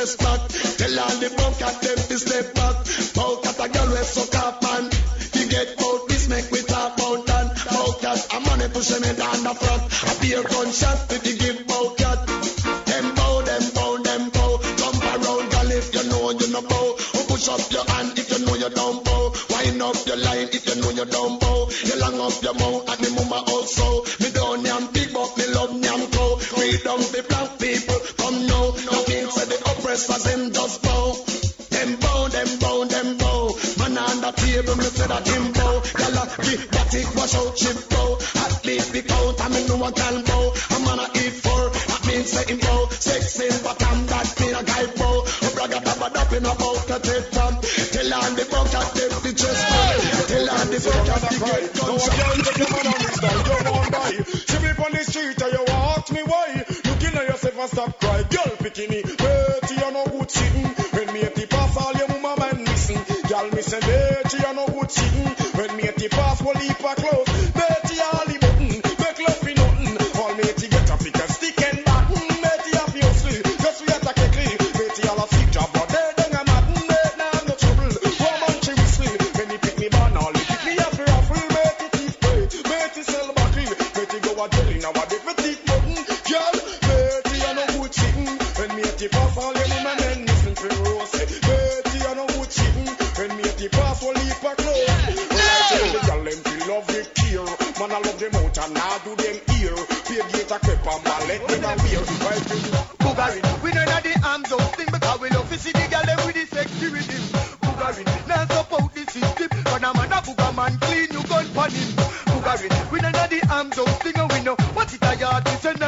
Dress 0.08 0.16
back. 0.16 0.47
Tell 0.78 0.99
all 0.99 1.16
the 1.20 1.30
bucket 1.36 1.76
them 1.82 1.97
fi 2.08 2.16
step 2.16 2.53
back. 2.55 2.76
Bucket 3.16 3.60
a 3.60 3.66
gyal 3.68 3.89
we 3.91 4.03
suck 4.03 4.36
up 4.36 4.64
and 4.64 4.88
you 5.36 5.49
get 5.49 5.76
out 5.82 6.08
this 6.08 6.28
make 6.30 6.49
we 6.51 6.62
talk 6.64 6.95
about 6.95 7.26
that. 7.28 7.47
Bucket 7.68 8.22
a 8.32 8.39
money 8.39 8.68
push 8.72 8.91
me 8.99 9.12
down 9.16 9.43
the 9.43 9.53
front. 9.60 9.84
A 10.08 10.12
beer 10.22 10.43
gunshot 10.43 10.97
fi 11.10 11.18
the 11.18 11.34
give 11.36 11.62
bucket. 11.68 12.20
Them 12.88 13.16
bow, 13.16 13.41
them 13.41 13.66
bow, 13.76 13.97
them 13.97 14.24
bow. 14.30 14.51
Jump 14.78 15.03
around, 15.03 15.45
girl, 15.51 15.72
if 15.72 15.93
you 15.93 16.03
know 16.10 16.32
you 16.32 16.49
no 16.51 16.62
bow. 16.62 16.88
Oh, 16.97 17.26
push 17.28 17.49
up 17.49 17.64
your 17.72 17.86
hand 17.91 18.18
if 18.18 18.32
you 18.32 18.45
know 18.45 18.55
you 18.55 18.70
don't 18.70 19.03
bow. 19.03 19.34
Wind 19.51 19.82
up 19.82 19.99
your 20.08 20.18
line 20.18 20.49
if 20.55 20.66
you 20.68 20.76
know 20.82 20.91
you 20.91 21.05
don't 21.05 21.39
bow. 21.39 21.68
You 21.84 21.99
long 21.99 22.20
up 22.22 22.38
your 22.41 22.55
mouth 22.55 22.88
and 22.88 22.99
the 23.03 23.10
mama 23.12 23.43
also. 23.51 24.07
The 30.06 30.18
them 30.30 30.52
just 30.54 30.84
bow. 30.84 31.16
Them 31.74 31.95
bow, 31.98 32.28
them 32.30 32.50
bow, 32.60 32.86
them 32.86 33.18
bow. 33.18 33.50
Man 33.82 33.98
on 33.98 34.22
the 34.22 34.32
table, 34.38 34.76
me 34.78 34.84
say 34.84 35.08
that 35.08 35.26
him 35.26 35.45
bow. 35.58 35.82
Gyal 35.98 36.18
a 36.22 36.26
give 36.45 36.70
that 36.70 36.93
wash 37.18 37.34
out 37.34 37.56
chip 37.58 37.78
bow. 37.89 38.18
At 38.45 38.66
least 38.66 38.93
the 38.93 39.02
count, 39.02 39.41
I 39.41 39.50
me 39.50 39.66
know 39.66 39.82
a 39.82 39.90
gal 39.91 40.18
bow. 40.22 40.53
A 40.53 40.78
man 40.86 40.99
a 41.02 41.07
eat 41.18 41.34
four, 41.41 41.74
that 41.74 42.02
means 42.06 42.30
say 42.30 42.45
him 42.45 42.60
bow. 42.61 42.86
Sex 42.94 43.41
in 43.41 43.57
bottom, 43.65 44.06
that 44.06 44.30
mean 44.38 44.53
a 44.53 44.61
guy 44.61 44.86
bow. 45.02 45.18
A 45.26 45.49
bragga 45.57 45.80
dabba 45.82 46.14
dap 46.14 46.34
in 46.34 46.45
a 46.45 46.53
bout 46.53 46.90
a 46.94 46.98
take 47.02 47.28
from. 47.34 47.53
Tell 47.57 48.14
on 48.14 48.32
the 48.38 48.45
bucket, 48.53 48.90
them 48.94 49.14
the 49.26 49.32
chest 49.34 49.64
bow. 49.65 49.98
Tell 50.30 50.49
on 50.61 50.68
the 50.69 50.80
bucket, 50.86 51.22
the 51.26 51.38
great 51.41 51.74
gunshot. 51.74 52.38
She 54.45 54.57
be 54.61 54.69
on 54.78 54.91
the 54.94 55.03
street 55.03 55.41
and 55.41 55.53
you 55.53 55.64
ask 55.68 56.11
me 56.11 56.22
why. 56.24 56.64
Looking 56.86 57.18
at 57.18 57.26
yourself 57.28 57.57
and 57.57 57.69
stop 57.69 57.99
cry. 57.99 58.24
Girl 58.30 58.56
bikini, 58.61 59.16
Say 63.68 63.81
dirty 63.81 64.38
you 64.38 64.53
no 64.53 64.65
good 64.68 64.89
sitting. 64.89 65.27
When 65.60 65.76
me 65.76 65.84
at 65.89 65.98
the 65.98 66.07
pass 66.07 66.41
will 66.41 66.53
leave 66.53 66.80
her 66.80 66.95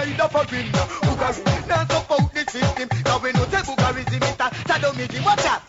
night 0.09 0.19
of 0.19 0.35
a 0.35 0.55
ring. 0.55 0.71
Boogarin, 0.71 1.67
now 1.67 1.85
support 1.85 2.33
the 2.33 2.51
system. 2.51 2.89
Cause 3.03 3.21
we 3.21 3.31
know 3.31 3.45
say 3.45 3.57
Boogarism 3.57 4.23
is 4.23 4.39
a 4.39 4.49
sadomism. 4.67 5.25
Watch 5.25 5.45
out, 5.45 5.61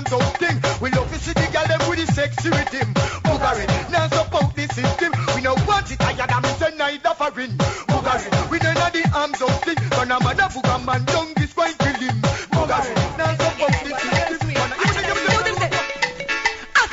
know 0.00 0.04
that 0.08 0.08
the 0.08 0.12
arms 0.12 0.12
out 0.12 0.38
thing. 0.38 0.80
We 0.80 0.90
love 0.90 1.12
to 1.12 1.18
see 1.18 1.32
the 1.32 1.48
girl 1.52 1.66
them 1.66 1.88
with 1.88 2.06
the 2.06 2.12
sexy 2.12 2.48
rhythm. 2.48 2.94
Boogarin, 3.24 3.90
now 3.90 4.08
support 4.08 4.54
the 4.54 4.66
system. 4.72 5.12
We 5.34 5.42
know 5.42 5.56
what 5.66 5.90
it 5.90 6.00
I 6.00 6.14
got 6.14 6.42
me 6.42 6.48
say 6.50 6.76
night 6.76 7.04
of 7.04 7.20
a 7.20 7.30
ring. 7.30 7.56
Boogarin, 7.88 8.50
we 8.50 8.58
know 8.58 8.74
that 8.74 8.92
the 8.92 9.10
arms 9.14 9.42
out 9.42 9.64
thing. 9.64 9.76
But 9.90 10.04
now 10.08 10.18
man 10.20 10.40
a 10.40 10.48
booger 10.48 10.84
man 10.84 11.04
down 11.04 11.32
this 11.36 11.56
wine 11.56 11.74
kill 11.74 11.94
him. 11.94 12.16
Boogarin, 12.52 13.18
now 13.18 13.36
support 13.36 13.72
the 13.84 13.92
system. 13.98 14.38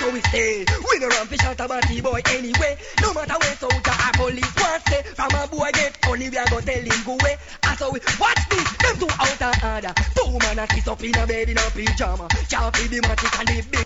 We 0.09 0.21
stay. 0.21 0.65
We 0.65 0.99
no 0.99 1.07
run 1.07 1.27
fish 1.27 1.43
out 1.43 1.59
about 1.59 1.87
the 1.87 2.01
boy 2.01 2.21
anyway. 2.33 2.77
No 2.99 3.13
matter 3.13 3.37
where 3.37 3.55
soldier 3.57 3.93
or 3.93 4.11
police 4.17 4.55
want 4.57 4.81
stay. 4.87 5.03
From 5.03 5.29
a 5.35 5.47
boy 5.47 5.69
get 5.71 6.03
funny, 6.03 6.29
we 6.29 6.37
a 6.37 6.45
go 6.49 6.59
tell 6.61 6.81
him 6.81 7.03
go 7.05 7.13
away. 7.13 7.37
That's 7.61 7.79
how 7.79 7.91
we 7.91 7.99
watch 8.19 8.49
this. 8.49 8.77
Them 8.77 8.97
two 8.97 9.07
out 9.21 9.41
of 9.53 9.63
order. 9.63 10.18
Two 10.59 10.65
man 10.65 10.69
a 10.69 10.75
kiss 10.75 10.87
up 10.87 11.03
in 11.03 11.15
a 11.15 11.25
bed 11.25 11.49
in 11.49 11.57
a 11.57 11.61
pyjama. 11.71 12.27
Can't 12.49 12.75
feed 12.75 12.91
the 12.91 12.99
matic 12.99 13.39
and 13.39 13.47
the 13.47 13.61
big. 13.71 13.85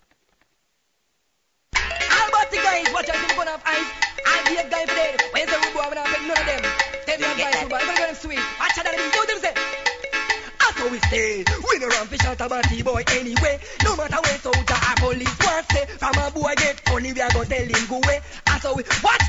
Albert 1.76 2.50
the 2.50 2.58
guys, 2.58 2.94
watch 2.94 3.10
out 3.10 3.16
in 3.16 3.36
front 3.36 3.50
of 3.50 3.62
eyes. 3.66 3.90
I'll 4.26 4.46
be 4.50 4.56
a 4.58 4.70
guy 4.70 4.86
dead. 4.86 5.22
Where's 5.34 5.50
the 5.50 5.58
rude 5.62 5.74
boy? 5.74 5.82
I'm 5.82 5.94
not 5.94 6.10
none 6.10 6.38
of 6.38 6.46
them. 6.50 6.62
Tell 7.06 7.20
me 7.20 7.26
advice, 7.26 7.62
rude 7.62 7.70
boy. 7.70 7.78
I'm 7.78 7.96
gonna 7.96 8.16
sweet. 8.16 8.42
Watch 8.60 8.78
out 8.80 8.86
they 8.86 9.10
do 9.14 9.22
them 9.30 9.40
say. 9.46 9.54
How 10.58 10.90
we 10.90 10.98
stay. 10.98 11.46
We 11.46 11.80
no 11.80 11.88
run 11.88 12.08
fish 12.08 12.26
out 12.26 12.42
about 12.42 12.64
the 12.66 12.82
boy 12.82 13.04
anyway. 13.12 13.60
No 13.84 13.96
matter 13.96 14.18
where 14.24 14.38
soldier 14.42 14.74
or 14.74 14.96
police 14.98 15.38
want 15.46 15.66
stay. 15.70 15.86
From 15.86 16.18
a 16.18 16.32
boy 16.32 16.54
get 16.58 16.80
funny, 16.90 17.14
we 17.14 17.22
a 17.22 17.30
go 17.30 17.44
tell 17.44 17.68
him 17.70 17.86
go 17.88 17.98
away. 18.02 18.20
That's 18.46 18.64
how 18.66 18.74
we 18.74 18.84
two 18.84 19.23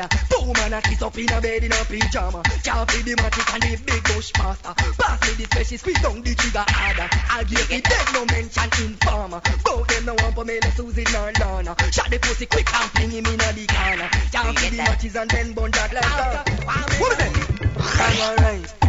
out. 0.00 0.10
Two 0.10 0.52
man 0.52 0.72
a 0.72 0.82
kiss 0.82 1.02
up 1.02 1.16
in 1.18 1.30
a 1.30 1.40
bed 1.40 1.64
in 1.64 1.72
a 1.72 1.84
pyjama. 1.84 2.42
Can't 2.62 2.90
feed 2.90 3.04
the 3.04 3.14
matic 3.16 3.54
and 3.54 3.62
the 3.62 3.84
big 3.84 4.02
bush 4.04 4.32
master. 4.38 4.74
Pass 4.74 5.20
me 5.22 5.32
the 5.34 5.44
special, 5.44 5.78
squeeze 5.78 6.02
down 6.02 6.22
the 6.22 6.34
trigger 6.34 6.64
harder. 6.66 7.08
I'll 7.30 7.44
give 7.44 7.70
it 7.70 7.84
dead, 7.84 8.06
no 8.14 8.24
mention 8.26 8.70
informer. 8.84 9.40
Both 9.64 9.86
them 9.88 10.04
no 10.06 10.14
want 10.14 10.34
Pamela, 10.34 10.70
Susie, 10.76 11.06
nor 11.12 11.32
Donna. 11.32 11.76
Shot 11.90 12.10
the 12.10 12.18
pussy 12.18 12.46
quick 12.46 12.72
and 12.72 12.90
fling 12.90 13.10
him 13.10 13.26
in 13.26 13.40
a 13.40 13.48
the 13.52 13.66
corner. 13.66 14.08
Can't 14.32 14.58
feed 14.58 14.72
the 14.72 14.76
matches 14.78 15.16
and 15.16 15.30
then 15.30 15.52
bun 15.52 15.70
that 15.70 15.92
like 15.92 16.02
that. 16.02 17.00
What 17.00 17.12
is 17.12 17.26
it? 17.26 17.44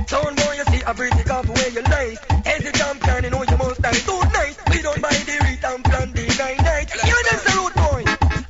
Sound 0.08 0.38
boy, 0.38 0.54
you 0.54 0.64
see 0.66 0.82
a 0.86 0.94
pretty 0.94 1.24
cup 1.24 1.48
where 1.48 1.70
you 1.70 1.82
nice. 1.82 2.20
As 2.46 2.64
a 2.64 2.72
champion, 2.72 3.24
you 3.24 3.30
know 3.32 3.44
you 3.44 3.58
must 3.58 3.82
die 3.82 3.92
so 3.94 4.20
nice. 4.22 4.56
We 4.70 4.82
don't 4.84 5.02
buy 5.02 5.10
the 5.10 5.36
and 5.66 5.84
plan 5.84 6.12
the 6.14 6.26
nine 6.38 6.58
night. 6.58 6.94
You 6.94 7.18
them 7.26 7.40
say 7.42 7.58
rude 7.58 7.74
boy. 7.74 8.04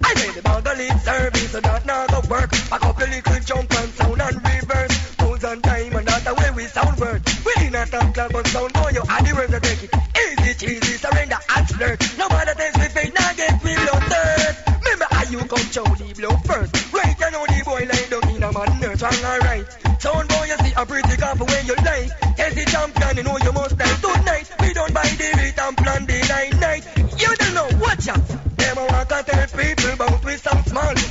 I 0.04 0.14
say 0.16 0.32
the 0.36 0.42
bag 0.42 0.68
of 0.68 0.78
lip 0.78 1.00
service, 1.00 1.52
so 1.52 1.62
that 1.62 1.86
not 1.86 2.15
go 2.28 2.36
work. 2.36 2.52
A 2.54 2.80
couple 2.80 3.08
little 3.08 3.40
jump 3.42 3.74
and 3.74 3.92
sound 3.94 4.22
and 4.22 4.36
reverse. 4.36 4.98
Thousand 5.16 5.62
time 5.64 5.96
and 5.96 6.08
that's 6.08 6.24
the 6.24 6.34
way 6.34 6.52
we 6.56 6.64
sound 6.66 7.00
word. 7.00 7.22
We 7.46 7.68
in 7.68 7.76
a 7.76 7.86
top 7.86 8.14
club 8.14 8.32
but 8.32 8.48
sound 8.48 8.74
boy, 8.74 8.92
you 8.94 9.02
are 9.02 9.22
the 9.22 9.34
words 9.36 9.52
to 9.52 9.60
take 9.60 9.84
it. 9.84 9.92
Easy 10.16 10.54
cheesy, 10.66 10.98
surrender 10.98 11.38
and 11.56 11.68
flirt. 11.70 12.00
No 12.18 12.30
matter 12.30 12.54
test 12.54 12.78
me 12.78 12.88
fake, 12.90 13.14
now 13.14 13.34
get 13.34 13.64
me 13.64 13.76
blood 13.76 14.04
thirst. 14.04 14.58
Remember 14.84 15.08
how 15.12 15.24
you 15.30 15.40
come 15.40 15.66
show 15.72 15.84
the 15.84 16.14
blow 16.18 16.36
first. 16.46 16.94
Right, 16.94 17.16
you 17.20 17.32
know 17.32 17.46
the 17.46 17.62
boy 17.66 17.84
like 17.90 18.10
down 18.10 18.30
in 18.36 18.44
a 18.44 18.52
man 18.52 18.80
nurse, 18.80 19.02
wrong 19.02 19.26
alright. 19.26 19.66
Sound 20.02 20.28
boy, 20.30 20.46
you 20.46 20.58
see 20.58 20.74
a 20.76 20.86
pretty 20.86 21.16
couple 21.18 21.46
when 21.46 21.66
you 21.66 21.76
like. 21.76 22.10
Yes, 22.38 22.54
the 22.56 22.66
champion, 22.66 23.18
you 23.18 23.24
know 23.24 23.38
you 23.38 23.52
must 23.52 23.78
die 23.78 23.98
tonight. 24.02 24.48
We 24.62 24.74
don't 24.74 24.94
buy 24.94 25.08
the 25.08 25.28
rate 25.38 25.60
and 25.60 25.78
plan 25.78 26.06
the 26.06 26.18
night 26.30 26.56
night. 26.60 26.84
You 27.20 27.32
don't 27.36 27.54
know, 27.54 27.70
watch 27.80 28.08
out. 28.08 28.26
Them 28.58 28.78
a 28.78 28.86
walk 28.88 29.12
and 29.12 29.26
tell 29.26 29.48
people 29.48 29.94
about 29.94 30.26
we 30.26 30.36
sound 30.38 30.66
small. 30.68 31.05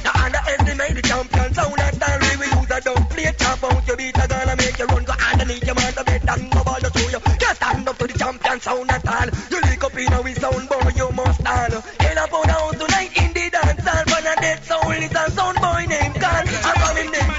Beat. 4.04 4.18
I 4.18 4.26
gonna 4.26 4.56
make 4.56 4.78
you 4.78 4.86
run 4.86 5.04
go 5.04 5.12
underneath 5.12 5.64
your 5.64 5.74
man 5.74 5.94
the 5.94 6.04
bed 6.04 6.28
and 6.28 6.50
go 6.52 6.64
ball 6.64 6.80
to 6.80 7.02
you. 7.12 7.20
Just 7.38 7.56
stand 7.56 7.88
up 7.88 7.98
to 7.98 8.06
the 8.06 8.18
champion 8.18 8.60
sound 8.60 8.90
and 8.90 9.08
all. 9.08 9.28
You 9.50 9.60
lick 9.62 9.84
up 9.84 9.96
in 9.96 10.12
a 10.12 10.22
we 10.22 10.34
sound 10.34 10.68
boy, 10.68 10.90
you 10.94 11.10
must 11.12 11.46
all. 11.46 11.74
In 12.08 12.18
a 12.18 12.26
pound 12.28 12.50
house 12.50 12.78
tonight 12.78 13.12
in 13.16 13.30
the 13.32 13.44
dance 13.54 13.86
hall. 13.88 14.04
But 14.06 14.24
a 14.32 14.34
dead 14.40 14.64
soul 14.64 14.90
is 14.92 15.12
a 15.12 15.30
sound 15.30 15.58
boy 15.60 15.82
named 15.88 16.16
Carl. 16.20 16.44
I'm 16.68 16.76
coming 16.84 17.10
name 17.12 17.30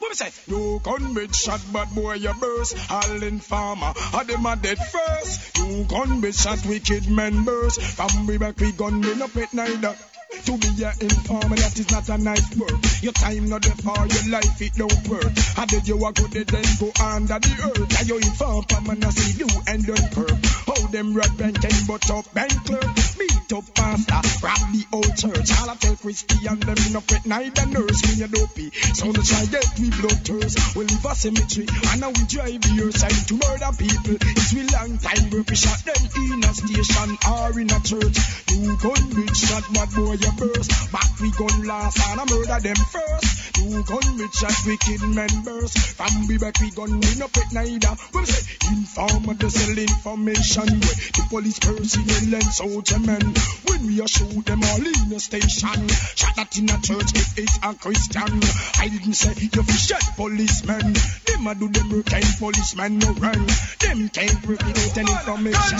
What 0.00 0.08
me 0.10 0.14
say? 0.14 0.30
You 0.46 0.80
gun 0.82 1.14
with 1.14 1.34
shot, 1.34 1.60
bad 1.72 1.94
boy, 1.94 2.14
you 2.14 2.34
burst. 2.34 2.76
All 2.90 3.22
in 3.22 3.38
farmer, 3.40 3.92
a 4.14 4.24
them 4.24 4.46
a 4.46 4.56
dead 4.56 4.78
first. 4.78 5.58
You 5.58 5.84
gun 5.84 6.20
with 6.20 6.36
shot, 6.36 6.64
wicked 6.66 7.08
members. 7.08 7.78
From 7.78 8.26
we 8.26 8.38
back, 8.38 8.58
we 8.58 8.72
gun 8.72 9.00
me 9.00 9.14
no 9.14 9.28
pet 9.28 9.54
neither. 9.54 9.96
To 10.34 10.58
be 10.58 10.82
a 10.82 10.92
informer, 11.00 11.56
that 11.56 11.78
is 11.78 11.90
not 11.90 12.08
a 12.10 12.18
nice 12.18 12.56
word. 12.56 12.74
Your 13.00 13.12
time 13.14 13.48
not 13.48 13.62
there 13.62 13.78
for 13.80 13.96
your 14.04 14.26
life, 14.34 14.60
it 14.60 14.74
don't 14.74 15.08
work. 15.08 15.32
How 15.54 15.64
did 15.64 15.86
you 15.88 15.96
a 16.04 16.12
good 16.12 16.32
then 16.48 16.68
go 16.76 16.90
under 17.00 17.38
the 17.38 17.52
earth? 17.70 17.94
Are 18.00 18.04
you 18.04 18.16
inform, 18.18 18.64
man, 18.84 19.04
I 19.04 19.10
see 19.10 19.38
you 19.40 19.48
and 19.68 19.86
don't 19.86 20.10
perp. 20.12 20.36
How 20.66 20.86
them 20.88 21.14
red 21.14 21.32
bank 21.38 21.62
came 21.62 21.86
but 21.86 22.10
up 22.10 22.26
bank 22.34 22.52
clerk. 22.66 22.92
Meet 23.16 23.52
up 23.54 23.64
faster, 23.78 24.20
rob 24.44 24.62
the 24.74 24.84
old 24.92 25.14
church. 25.16 25.48
All 25.60 25.70
I 25.70 25.76
tell 25.76 25.96
Christy 25.96 26.46
and 26.46 26.60
them 26.60 26.92
no 26.92 27.00
pet 27.00 27.24
neither 27.24 27.66
nurse, 27.70 28.00
me 28.04 28.24
a 28.24 28.28
dopey. 28.28 28.68
So 28.92 29.10
no 29.14 29.22
try 29.22 29.46
get 29.46 29.70
we 29.78 29.88
blood 29.96 30.20
thirst. 30.26 30.76
We 30.76 30.84
live 30.84 31.04
a 31.08 31.14
cemetery, 31.14 31.66
and 31.70 32.00
now 32.02 32.10
we 32.10 32.22
drive 32.26 32.64
your 32.74 32.90
side 32.92 33.22
to 33.30 33.34
murder 33.38 33.72
people. 33.78 34.18
It's 34.18 34.52
we 34.52 34.66
long 34.66 34.98
time, 34.98 35.30
we 35.30 35.56
shot 35.56 35.80
them 35.88 36.02
in 36.20 36.42
a 36.44 36.52
station 36.52 37.10
or 37.32 37.48
in 37.54 37.70
a 37.70 37.80
church. 37.80 38.18
You 38.50 38.76
gun 38.82 39.02
with 39.14 39.36
shot, 39.36 39.64
mad 39.72 39.90
boy, 39.94 40.16
you 40.24 40.32
burst. 40.32 40.92
Back 40.92 41.20
we 41.20 41.30
gun 41.32 41.66
last, 41.66 42.00
and 42.08 42.20
I 42.20 42.24
murder 42.24 42.60
them 42.60 42.76
first. 42.76 43.58
You 43.58 43.82
gun 43.84 44.18
with 44.18 44.34
shot, 44.34 44.56
wicked 44.66 45.02
members. 45.02 45.72
From 45.94 46.26
we 46.26 46.38
back 46.38 46.58
we 46.60 46.70
gun, 46.70 47.00
we 47.00 47.14
no 47.16 47.28
pet 47.28 47.52
neither. 47.52 47.94
We 48.12 48.24
say, 48.24 48.42
informer, 48.72 49.34
they 49.34 49.48
sell 49.48 49.78
information. 49.78 50.68
Where 50.68 50.98
the 51.14 51.26
police 51.30 51.58
personnel 51.58 52.34
and 52.34 52.50
soldier 52.52 52.98
men. 52.98 53.34
When 53.66 53.86
we 53.86 54.00
a 54.00 54.08
shoot 54.08 54.44
them 54.44 54.62
all 54.64 54.84
in 54.84 55.08
the 55.08 55.20
station. 55.20 55.88
Shot 55.88 56.36
that 56.36 56.56
in 56.58 56.70
a 56.70 56.76
church 56.80 57.10
if 57.14 57.38
it's 57.38 57.58
a 57.62 57.74
Christian. 57.74 58.40
I 58.80 58.88
didn't 58.88 59.14
say 59.14 59.34
you 59.38 59.62
fi 59.62 59.76
shot 59.76 60.04
policemen. 60.16 60.94
Them 61.26 61.46
a 61.46 61.54
do 61.54 61.68
them 61.68 61.90
work 61.90 62.12
and 62.12 62.26
policemen 62.38 62.98
no 62.98 63.12
run. 63.18 63.40
Them 63.80 64.08
can't 64.08 64.46
repeat 64.46 64.96
any 64.98 65.12
information. 65.12 65.78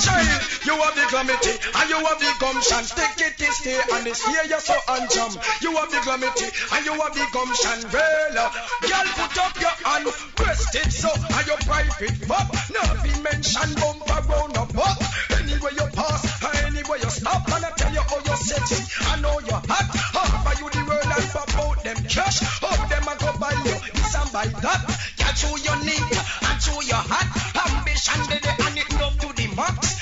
You 0.65 0.75
have 0.79 0.95
the 0.95 1.07
glamity 1.11 1.53
and 1.53 1.87
you 1.91 1.99
have 2.01 2.19
the 2.21 2.33
gumption. 2.41 2.85
Take 2.97 3.21
it 3.27 3.39
to 3.39 3.53
stay 3.53 3.81
and 3.93 4.05
this 4.07 4.23
here 4.35 4.47
you're 4.51 4.61
so 4.61 4.75
unjam. 4.91 5.33
You 5.63 5.71
have 5.79 5.91
the 5.91 6.01
glamity 6.03 6.49
and 6.75 6.83
you 6.85 6.95
have 6.99 7.15
the 7.15 7.27
gumption. 7.31 7.79
Uh, 7.87 8.51
girl, 8.83 9.07
put 9.15 9.39
up 9.39 9.55
your 9.63 9.77
hand, 9.87 10.07
press 10.35 10.75
it 10.75 10.91
so 10.91 11.11
and 11.15 11.47
your 11.47 11.61
private 11.63 12.19
pop. 12.27 12.51
Now 12.75 13.03
be 13.03 13.13
mention 13.23 13.71
bumper 13.79 14.21
round 14.27 14.59
up 14.59 14.75
up. 14.75 14.99
Anywhere 15.39 15.75
you 15.79 15.87
pass, 15.95 16.23
and 16.43 16.75
anywhere 16.75 16.99
you 16.99 17.11
stop, 17.11 17.47
and 17.47 17.65
I 17.65 17.71
tell 17.79 17.93
you 17.93 18.03
how 18.03 18.19
you're 18.27 18.43
setting. 18.43 18.85
I 19.07 19.21
know 19.21 19.39
you're 19.39 19.63
hot. 19.71 19.89
Offer 20.19 20.55
you 20.59 20.69
the 20.71 20.83
world 20.89 21.11
and 21.15 21.27
pop 21.31 21.55
out 21.63 21.85
them 21.85 21.99
cash. 22.11 22.39
How 22.43 22.75
them 22.91 23.07
a 23.07 23.15
go 23.17 23.31
buy 23.39 23.55
you 23.65 23.77
this 23.95 24.15
and 24.19 24.31
buy 24.33 24.47
that. 24.51 24.83
Catch 25.19 25.43
who 25.47 25.55
you 25.63 25.75
need 25.87 26.11
and 26.11 26.59
show 26.59 26.81
your 26.83 27.03
hot. 27.07 27.29
Ambition 27.55 28.21
they 28.31 28.43
and 28.43 28.79
it 28.83 28.95
up 28.99 29.15
to 29.23 29.29
the 29.31 29.47
max. 29.55 29.94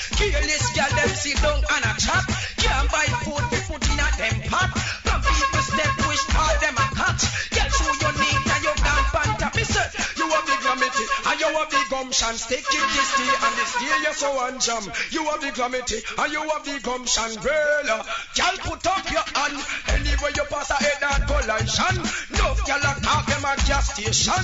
Gumption. 12.23 12.37
Stick 12.37 12.65
it 12.71 12.87
this 12.95 13.11
day 13.17 13.33
and 13.43 13.55
this 13.57 13.73
day 13.79 13.95
you're 14.03 14.13
so 14.13 14.31
unjam. 14.47 14.83
You 15.11 15.23
have 15.25 15.41
the 15.41 15.51
glamity 15.51 15.99
and 16.17 16.31
you 16.31 16.41
have 16.49 16.63
the 16.63 16.79
gumption. 16.79 17.41
Girl, 17.41 17.87
uh, 17.89 18.03
girl 18.35 18.55
put 18.63 18.87
up 18.87 19.11
your 19.11 19.27
hand. 19.35 19.57
Anywhere 19.89 20.31
you 20.35 20.43
pass 20.49 20.69
a 20.71 20.79
head 20.79 21.01
and 21.03 21.23
collision. 21.27 21.95
No 22.39 22.55
girl 22.63 22.83
a 22.83 22.91
talk 23.01 23.25
them 23.27 23.43
a 23.43 23.53
gas 23.67 23.93
station. 23.93 24.43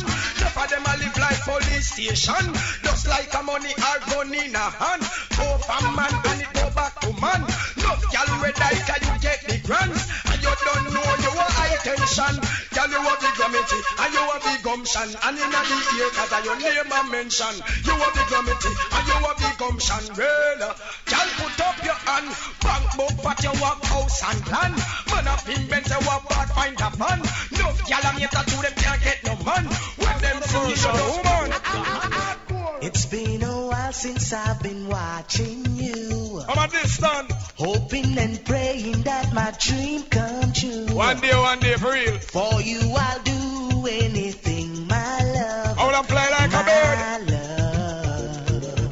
Of 0.60 0.70
them 0.70 0.84
a 0.84 0.94
live 1.00 1.18
like 1.18 1.42
police 1.48 1.94
station. 1.94 2.46
Just 2.84 3.08
like 3.08 3.34
a 3.34 3.44
money 3.44 3.72
or 3.72 4.00
gun 4.12 4.34
in 4.34 4.56
a 4.56 4.68
hand. 4.70 5.04
Go 5.38 5.48
from 5.64 5.96
man 5.96 6.14
and 6.26 6.42
it 6.42 6.52
go 6.54 6.70
back 6.76 7.00
to 7.02 7.10
man. 7.22 7.42
No 7.80 7.96
girl 8.12 8.30
red 8.44 8.58
like 8.60 9.04
you 9.08 9.16
get 9.22 9.40
the 9.48 9.58
grants. 9.66 10.29
Are. 11.88 12.36
Girl 12.76 12.90
you 12.92 13.02
have 13.02 13.20
the 13.20 13.32
glamity 13.36 13.80
and 14.00 14.12
you 14.14 14.20
have 14.20 14.44
the 14.44 14.56
gumption. 14.64 15.10
And 15.24 15.36
in 15.38 15.50
the 15.50 15.62
ear 16.00 16.10
cause 16.12 16.34
your 16.46 16.58
name 16.60 16.92
a 16.92 17.02
mention. 17.12 17.56
You 17.86 17.96
have 17.96 18.14
the 18.16 18.24
glamity 18.28 18.72
and 18.72 19.06
you 19.08 19.18
have 19.24 19.40
the 19.40 19.52
gumption. 19.58 20.04
Well, 20.16 20.64
uh, 20.64 20.76
girl 21.08 21.30
put 21.40 21.60
up 21.62 21.78
your 21.84 22.00
hand. 22.08 22.30
Bank 22.60 22.86
book 22.98 23.16
but 23.24 23.40
you 23.44 23.54
walk 23.62 23.84
house 23.84 24.20
and 24.28 24.42
land. 24.52 24.76
Man 25.12 25.28
up 25.28 25.48
in 25.48 25.68
Benz 25.68 25.90
you 25.90 26.02
walk 26.08 26.28
back 26.30 26.50
find 26.54 26.80
a 26.80 26.90
man. 26.98 27.20
No 27.56 27.68
girl 27.88 28.04
I'm 28.04 28.20
to 28.20 28.56
them 28.60 28.76
can't 28.76 29.02
get 29.04 29.20
no 29.24 29.36
man. 29.44 29.66
When 30.00 30.18
them 30.20 30.38
you 30.68 30.76
just 30.76 30.86
woman. 30.86 32.09
It's 32.82 33.06
been 33.06 33.44
a 33.44 33.68
while 33.68 33.92
since 33.92 34.32
I've 34.32 34.62
been 34.64 34.88
watching 34.88 35.66
you. 35.76 36.42
I'm 36.48 36.58
at 36.58 36.72
this 36.72 36.96
stand. 36.96 37.30
Hoping 37.58 38.18
and 38.18 38.44
praying 38.46 39.02
that 39.04 39.34
my 39.34 39.52
dream 39.60 40.04
come 40.04 40.54
true. 40.54 40.86
One 40.96 41.20
day, 41.20 41.36
one 41.36 41.60
day, 41.60 41.74
for 41.76 41.92
real. 41.92 42.18
For 42.20 42.62
you, 42.62 42.80
I'll 42.96 43.20
do 43.24 43.88
anything, 43.88 44.88
my 44.88 45.24
love. 45.24 45.78
I 45.78 45.84
wanna 45.86 46.04
play 46.08 46.28
like 46.32 46.54
a 46.54 46.64
bird. 46.70 46.98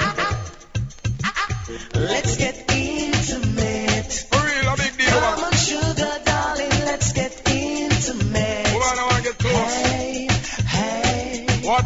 Ah, 0.01 0.15
ah. 0.17 0.51
Ah, 1.23 1.47
Let's 1.95 2.35
get 2.37 2.66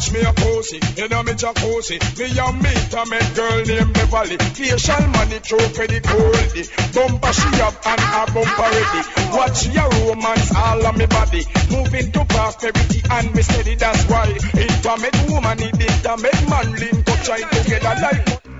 hey. 0.02 0.11
Watch 0.11 0.14
me 0.14 0.22
a 0.22 0.34
posy, 0.34 0.80
you 0.98 1.07
know 1.10 1.23
me 1.23 1.34
jacuzzi. 1.34 1.99
Me 2.18 2.26
a 2.26 2.53
meet 2.53 2.94
a 2.94 3.06
met 3.10 3.36
girl 3.36 3.65
named 3.65 3.94
Beverly. 3.94 4.38
Facial 4.38 5.07
through 5.40 5.73
credit 5.73 6.03
goldie. 6.03 6.65
Bumper 6.94 7.34
she 7.34 7.61
up 7.61 7.86
and 7.86 8.02
a 8.02 8.34
bumper 8.34 8.69
ready. 8.72 9.02
Watch 9.32 9.68
your 9.68 9.90
romance 9.90 10.56
all 10.56 10.86
on 10.88 10.98
me 10.98 11.06
body. 11.06 11.44
Moving 11.69 12.11
to 12.11 12.26
prosperity 12.26 13.02
and 13.11 13.36
me 13.36 13.41
steady. 13.41 13.76
That's 13.76 14.03
why 14.10 14.28
intimate 14.28 15.30
woman 15.30 15.57
need 15.57 15.82
intimate 15.82 16.49
man. 16.49 16.76
Link 16.76 17.07
up 17.07 17.23
try 17.23 17.41
together 17.41 17.95
like. 18.02 18.51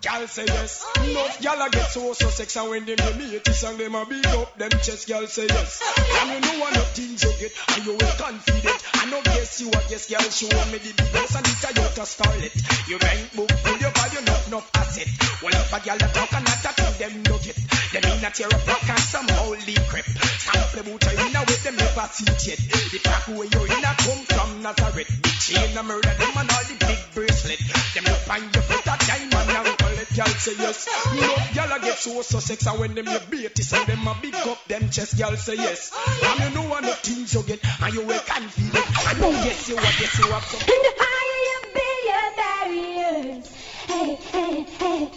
Gal 0.00 0.28
say 0.28 0.44
yes. 0.46 0.86
Enough 1.02 1.40
gal 1.42 1.60
a 1.60 1.70
get 1.70 1.90
so 1.90 2.12
so 2.12 2.28
sex 2.30 2.54
and 2.56 2.70
when 2.70 2.86
them 2.86 2.98
hear 3.02 3.14
me 3.18 3.38
this 3.44 3.64
and 3.64 3.78
them 3.78 3.96
a 3.96 4.06
big 4.06 4.24
up 4.26 4.56
them 4.56 4.70
chest. 4.78 5.08
Gal 5.08 5.26
say 5.26 5.46
yes. 5.50 5.82
And 6.22 6.30
you 6.30 6.38
know 6.38 6.60
what 6.62 6.72
no 6.74 6.82
things 6.94 7.24
you 7.24 7.32
get 7.42 7.50
and 7.74 7.84
you 7.84 7.92
will 7.98 8.14
confident. 8.14 8.78
I 8.94 9.10
know 9.10 9.20
guess 9.22 9.60
you 9.60 9.68
a 9.68 9.80
guess 9.90 10.06
gal 10.06 10.22
show 10.22 10.54
me 10.70 10.78
the 10.78 10.94
biggest 10.94 11.34
and 11.34 11.46
it's 11.50 11.64
a 11.64 11.70
Toyota 11.74 12.04
Starlet. 12.06 12.54
You 12.86 12.98
rank 13.02 13.34
book 13.34 13.50
pull 13.50 13.78
your 13.82 13.90
value 13.90 14.22
enough 14.22 14.46
enough 14.46 14.70
asset. 14.78 15.08
Well 15.42 15.58
if 15.58 15.72
a 15.74 15.78
gal 15.82 15.96
a 15.98 16.06
talk 16.14 16.32
and 16.32 16.44
not 16.46 16.62
thing 16.62 16.94
them 17.02 17.14
no 17.26 17.36
get. 17.42 17.58
Them 17.90 18.04
in 18.06 18.22
a 18.22 18.30
tear 18.30 18.46
up 18.54 18.66
rock 18.70 18.86
and 18.86 19.02
some 19.02 19.26
holy 19.34 19.74
crap. 19.90 20.06
Sample 20.06 20.82
boot 20.86 21.02
you 21.10 21.26
in 21.26 21.34
a 21.34 21.42
way 21.42 21.58
them 21.66 21.74
never 21.74 22.06
see 22.14 22.30
yet. 22.46 22.60
The 22.94 22.98
track 23.02 23.26
where 23.34 23.50
you 23.50 23.62
in 23.66 23.82
a 23.82 23.92
come 23.98 24.22
from 24.30 24.62
Nazareth. 24.62 25.10
Big 25.26 25.38
chain 25.42 25.74
a 25.74 25.82
murder 25.82 26.14
them 26.14 26.38
and 26.38 26.50
all 26.54 26.64
the 26.70 26.76
big 26.86 27.00
bracelet. 27.18 27.58
Them 27.98 28.04
look 28.06 28.30
on 28.30 28.46
your 28.46 28.62
foot 28.62 28.86
a 28.86 28.94
diamond 29.02 29.50
and 29.58 29.77
it 30.10 30.16
gal 30.16 30.26
say 30.26 30.52
yes. 30.58 30.88
No 31.14 31.36
gal 31.54 31.72
a 31.76 31.80
get 31.80 31.98
so 31.98 32.22
so 32.22 32.38
sex 32.40 32.66
and 32.66 32.78
when 32.80 32.94
them 32.94 33.06
you 33.06 33.18
bait 33.30 33.44
it 33.58 33.72
and 33.72 33.86
them 33.86 34.06
a 34.06 34.16
big 34.20 34.34
up 34.34 34.64
them 34.66 34.90
chest 34.90 35.16
gal 35.16 35.36
say 35.36 35.56
yes. 35.56 35.92
And 36.24 36.40
you 36.40 36.50
know 36.54 36.68
what 36.68 36.82
the 36.84 36.90
things 36.90 37.34
you 37.34 37.42
get 37.42 37.60
and 37.82 37.94
you 37.94 38.02
will 38.04 38.20
confident. 38.20 39.08
I 39.08 39.14
know 39.20 39.30
yes 39.30 39.68
you 39.68 39.76
what 39.76 40.00
yes 40.00 40.18
you 40.18 40.26
have 40.32 40.44
some. 40.44 40.60
And 40.60 40.68
the 40.68 40.92
higher 40.98 41.42
you 41.48 41.60
build 41.74 42.04
your 42.10 42.28
barriers, 42.36 43.46
hey, 43.86 44.14
hey, 44.32 44.62
hey, 44.78 45.10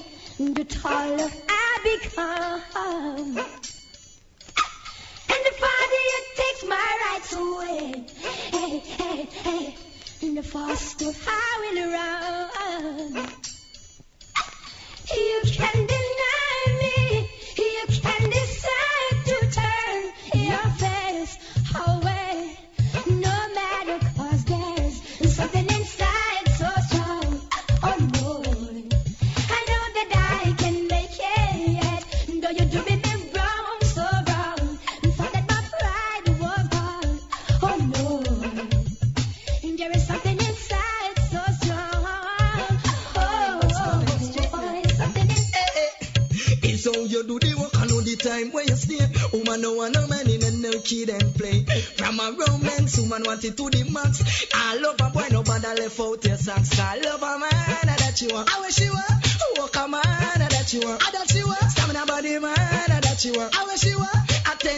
the 0.53 0.63
taller 0.65 1.31
I 1.49 1.79
become. 1.83 3.37
And 5.33 5.41
the 5.45 5.53
farther 5.61 6.03
you 6.11 6.19
take 6.35 6.61
my 6.69 6.89
rights 7.05 7.33
away, 7.33 8.05
hey, 8.51 8.79
hey, 8.79 9.25
hey. 9.25 9.75
The 10.21 10.43
faster 10.43 11.11
I 11.27 11.73
will 11.73 13.17
run. 13.17 13.50
You 15.13 15.41
can 15.51 15.73
deny 15.73 16.60
time 48.21 48.51
where 48.51 48.63
you 48.63 48.75
stay. 48.75 49.01
Woman, 49.33 49.61
no 49.61 49.73
one, 49.73 49.91
no 49.91 50.07
man 50.07 50.29
in 50.29 50.43
a 50.43 50.51
no 50.51 50.71
kid 50.79 51.09
and 51.09 51.33
play. 51.35 51.63
From 51.97 52.19
a 52.19 52.31
romance, 52.31 52.97
woman 52.99 53.23
want 53.25 53.43
it 53.43 53.57
to 53.57 53.69
the 53.69 53.89
max. 53.89 54.21
I 54.53 54.77
love 54.77 55.01
a 55.01 55.09
boy, 55.09 55.27
no 55.31 55.43
bother 55.43 55.73
left 55.75 55.99
out 55.99 56.23
your 56.23 56.37
socks. 56.37 56.79
I 56.79 56.99
love 56.99 57.21
a 57.21 57.39
man 57.39 57.97
that 57.97 58.21
you 58.21 58.29
want. 58.33 58.49
I 58.55 58.61
wish 58.61 58.79
you 58.79 58.91
were. 58.91 59.15
Walk 59.57 59.75
a 59.75 59.87
man 59.87 60.01
that 60.01 60.73
you 60.73 60.81
want. 60.81 61.01
I 61.05 61.11
that 61.11 61.33
you 61.33 61.47
want. 61.47 61.71
Stamina 61.71 62.05
body 62.05 62.39
man 62.39 63.01
that 63.01 63.25
you 63.25 63.33
want. 63.33 63.57
I 63.57 63.65
wish 63.65 63.83
you 63.85 63.97
were. 63.99 64.20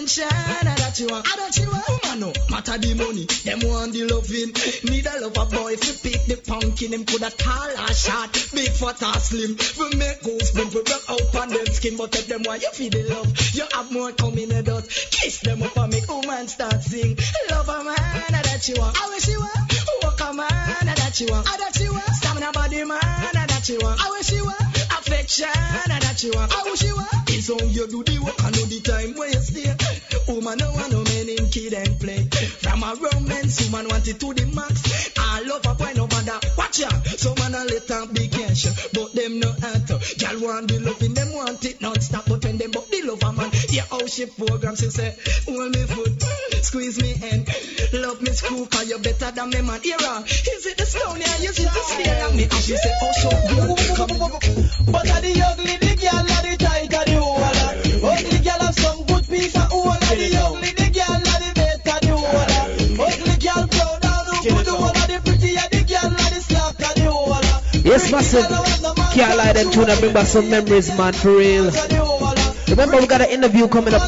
Attention 0.03 0.27
that 0.27 0.99
you 0.99 1.07
want. 1.07 1.23
I 1.23 1.35
that 1.39 1.55
you 1.55 1.71
want. 1.71 1.88
Woman, 1.88 2.23
oh, 2.27 2.34
no 2.35 2.51
matter 2.51 2.75
the 2.75 2.91
money. 2.91 3.23
Them 3.23 3.63
want 3.63 3.95
the 3.95 4.03
loving. 4.03 4.51
Need 4.91 5.07
a 5.07 5.15
lover 5.23 5.47
boy. 5.47 5.80
If 5.80 5.88
you 5.88 5.95
pick 6.03 6.27
the 6.27 6.35
pumpkin, 6.43 6.91
him 6.91 7.07
coulda 7.07 7.31
tall 7.31 7.71
or 7.71 7.93
short. 7.95 8.35
Big 8.51 8.75
fat 8.75 8.99
or 8.99 9.15
slim. 9.23 9.55
We 9.80 9.95
make 9.95 10.19
goose. 10.19 10.51
We 10.51 10.67
rock 10.67 11.07
out 11.07 11.35
on 11.39 11.55
them 11.55 11.67
skin. 11.71 11.95
But 11.95 12.11
if 12.19 12.27
them 12.27 12.43
why 12.43 12.59
you 12.59 12.67
feel 12.75 12.91
the 12.91 13.15
love. 13.15 13.31
You 13.55 13.63
have 13.71 13.95
more 13.95 14.11
coming 14.11 14.51
in 14.51 14.59
the 14.59 14.63
dust. 14.63 14.91
Kiss 15.15 15.39
them 15.39 15.63
up 15.63 15.77
and 15.80 15.93
make 15.95 16.11
woman 16.11 16.51
start 16.51 16.84
sing. 16.84 17.15
Love 17.47 17.71
a 17.71 17.80
man 17.88 18.43
that 18.43 18.67
you 18.67 18.75
want. 18.75 18.99
I 18.99 19.07
wish 19.07 19.27
you 19.31 19.39
were. 19.39 19.61
Walk 20.03 20.19
a 20.19 20.34
man 20.35 20.84
that 20.99 21.15
you 21.15 21.31
want. 21.31 21.47
I 21.47 21.55
that 21.63 21.80
you 21.80 21.95
want. 21.95 22.11
Stamina 22.11 22.51
body 22.51 22.84
man 22.84 22.99
that 23.39 23.69
you 23.71 23.80
want. 23.80 24.03
I 24.03 24.11
wish 24.19 24.35
you 24.35 24.43
were. 24.43 24.67
Affection 24.99 25.47
that 25.47 26.19
you 26.27 26.35
want. 26.35 26.51
I 26.51 26.63
wish 26.67 26.84
you 26.84 26.91
were. 26.91 27.15
It's 27.31 27.47
how 27.47 27.63
you 27.71 27.88
do 27.88 28.03
the 28.03 28.19
work. 28.19 28.43
I 28.43 28.51
know 28.51 28.67
the 28.67 28.81
time 28.84 29.15
where 29.15 29.31
you. 29.31 29.52
Woman 30.34 30.57
no 30.57 30.72
want 30.72 30.91
no 30.91 31.03
men 31.03 31.30
in 31.30 31.47
kid 31.49 31.73
and 31.73 31.99
play. 31.99 32.26
From 32.26 32.81
a 32.81 32.95
romance, 32.97 33.69
woman 33.69 33.88
want 33.88 34.07
it 34.07 34.19
to 34.19 34.34
the 34.34 34.47
max. 34.47 35.14
I 35.15 35.41
love 35.45 35.61
a 35.64 35.76
boy 35.76 35.93
no 35.95 36.07
bother. 36.07 36.39
Watch 36.57 36.80
ya. 36.80 36.89
So 36.89 37.35
man 37.38 37.53
a 37.53 37.64
let 37.65 37.85
them 37.85 38.10
big 38.14 38.31
cash, 38.31 38.65
but 38.93 39.14
them 39.14 39.39
no 39.39 39.53
answer. 39.53 39.99
Girl 40.18 40.41
want 40.41 40.69
the 40.69 40.80
loving, 40.80 41.14
them 41.14 41.34
want 41.34 41.64
it 41.65 41.80
non-stop. 41.81 42.26
But 42.26 42.43
when 42.43 42.57
them 42.57 42.72
but 42.72 42.89
the 42.89 43.01
love 43.05 43.22
a 43.22 43.31
man, 43.31 43.51
yeah 43.69 43.85
how 43.91 44.07
she 44.07 44.26
program, 44.26 44.76
she 44.76 44.89
say, 44.89 45.14
hold 45.45 45.69
me 45.69 45.85
foot, 45.85 46.23
squeeze 46.65 46.99
me 46.99 47.14
hand, 47.14 47.47
love 47.93 48.19
me 48.22 48.31
screw, 48.34 48.65
cause 48.65 48.89
you 48.89 48.97
better 48.97 49.30
than 49.30 49.49
me 49.51 49.61
man. 49.61 49.81
Era, 49.85 50.23
is 50.26 50.65
it 50.65 50.77
the 50.77 50.85
stone 50.89 51.22
yeah, 51.22 51.45
is 51.45 51.60
it 51.61 51.69
the 51.69 51.84
stare 51.93 52.26
at 52.26 52.34
me? 52.34 52.43
And 52.49 52.53
she 52.53 52.73
say, 52.76 52.93
oh 53.05 53.14
so 53.22 53.30
good. 53.53 53.77
But 54.89 55.10
are 55.14 55.22
the 55.22 55.41
ugly, 55.45 55.62
Yes, 67.93 68.11
massive. 68.11 68.47
Can't 69.13 69.37
lie, 69.37 69.53
them 69.53 69.69
tune 69.71 69.87
and 69.87 69.99
bring 69.99 70.13
back 70.13 70.25
some 70.25 70.49
memories, 70.49 70.97
man, 70.97 71.13
for 71.13 71.37
real. 71.37 71.69
Remember, 72.67 72.97
we 72.97 73.05
got 73.05 73.21
an 73.21 73.29
interview 73.29 73.67
coming 73.67 73.93
up, 73.93 74.01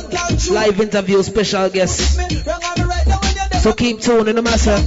live 0.49 0.81
interview, 0.81 1.21
special 1.21 1.69
guest. 1.69 2.19
So 3.61 3.73
keep 3.73 4.01
tuning, 4.01 4.33
no 4.33 4.41
matter. 4.41 4.77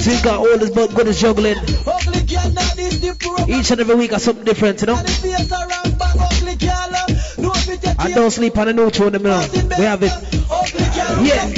So 0.00 0.10
we 0.10 0.22
got 0.22 0.40
all 0.40 0.58
this 0.58 0.70
but 0.70 0.92
good 0.92 1.06
as 1.06 1.20
juggling. 1.20 1.58
Each 3.48 3.70
and 3.70 3.80
every 3.80 3.94
week 3.94 4.10
got 4.10 4.22
something 4.22 4.44
different, 4.44 4.80
you 4.80 4.88
know. 4.88 5.00
I 7.96 8.10
don't 8.12 8.32
sleep 8.32 8.58
on 8.58 8.66
the 8.66 8.72
new 8.72 8.90
tune, 8.90 9.14
you. 9.14 9.20
We 9.78 9.84
have 9.84 10.02
it. 10.02 10.12
Yeah. 11.22 11.57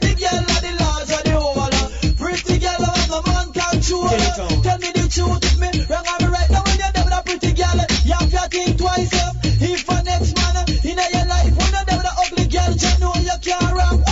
Tell 4.01 4.77
me 4.79 4.89
the 4.93 5.05
truth, 5.13 5.59
me 5.61 5.69
wrong, 5.85 6.05
I'm 6.09 6.31
right 6.31 6.49
now 6.49 6.63
when 6.65 6.77
you're 6.81 7.05
with 7.05 7.13
a 7.13 7.21
pretty 7.23 7.53
girl. 7.53 7.77
You 8.03 8.13
have 8.17 8.31
to 8.31 8.49
think 8.49 8.77
twice, 8.79 9.13
yeah. 9.13 9.31
If 9.61 9.87
a 9.89 10.03
next 10.03 10.35
man 10.35 10.65
in 10.81 10.97
your 10.97 11.25
life, 11.29 11.53
when 11.53 11.69
you're 11.69 11.97
with 11.97 12.09
a 12.09 12.13
ugly 12.17 12.47
girl, 12.49 12.71
you 12.73 12.93
know 12.97 13.13
you 13.21 13.37
can't 13.45 13.73
run. 13.73 14.03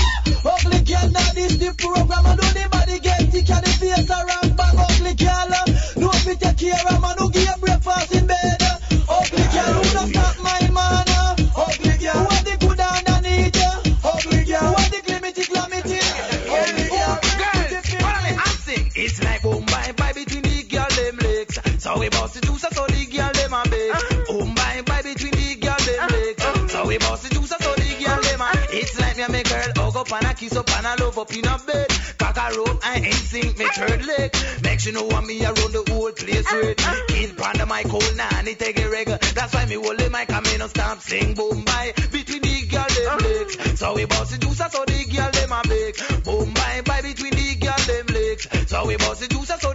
Ugly 0.45 0.81
girl, 0.85 1.09
now 1.09 1.33
this 1.33 1.57
the 1.57 1.73
program. 1.73 2.25
I 2.25 2.35
know 2.35 2.49
the 2.53 2.69
body 2.69 2.99
get 2.99 3.31
thick 3.31 3.49
and 3.49 3.65
the 3.65 3.69
face 3.81 4.09
around 4.09 4.38
up 30.11 30.21
and 30.23 30.31
a 30.31 30.33
kiss 30.33 30.55
up 30.55 30.69
and 30.77 30.85
a 30.85 31.03
love 31.03 31.17
up 31.17 31.33
in 31.33 31.45
a 31.45 31.57
bed. 31.59 31.87
Cock 32.17 32.37
a 32.37 32.57
rope 32.57 32.79
and 32.85 33.05
ain't 33.05 33.15
sink 33.15 33.57
me 33.57 33.65
third 33.65 34.05
leg. 34.05 34.35
Make 34.63 34.79
sure 34.79 34.93
know 34.93 35.05
what 35.05 35.25
me 35.25 35.43
around 35.43 35.73
the 35.73 35.83
whole 35.89 36.11
place 36.11 36.51
with. 36.51 36.77
Kill 37.07 37.31
panda 37.35 37.65
my 37.65 37.83
cold 37.83 38.15
nanny 38.15 38.55
take 38.55 38.79
a 38.79 38.89
reg. 38.89 39.07
That's 39.07 39.53
why 39.53 39.65
me 39.65 39.75
hold 39.75 39.97
the 39.97 40.09
mic 40.09 40.29
and 40.29 40.45
me 40.45 40.57
no 40.57 40.67
stop 40.67 40.99
sing 40.99 41.33
boom 41.33 41.63
bye 41.63 41.93
between 42.11 42.41
the 42.41 42.65
girl 42.69 42.89
them 42.89 43.17
legs. 43.19 43.79
So 43.79 43.93
we 43.93 44.05
bust 44.05 44.31
the 44.31 44.37
juice 44.37 44.57
so 44.57 44.83
the 44.85 44.99
girl 45.13 45.31
them 45.31 45.51
a 45.51 45.61
beg. 45.67 46.23
Boom 46.23 46.53
bye 46.53 46.81
bye 46.85 47.01
between 47.01 47.33
the 47.33 47.55
girl 47.55 47.77
them 47.77 48.05
legs. 48.07 48.69
So 48.69 48.85
we 48.87 48.97
bust 48.97 49.21
the 49.21 49.27
juice 49.27 49.51
so 49.59 49.68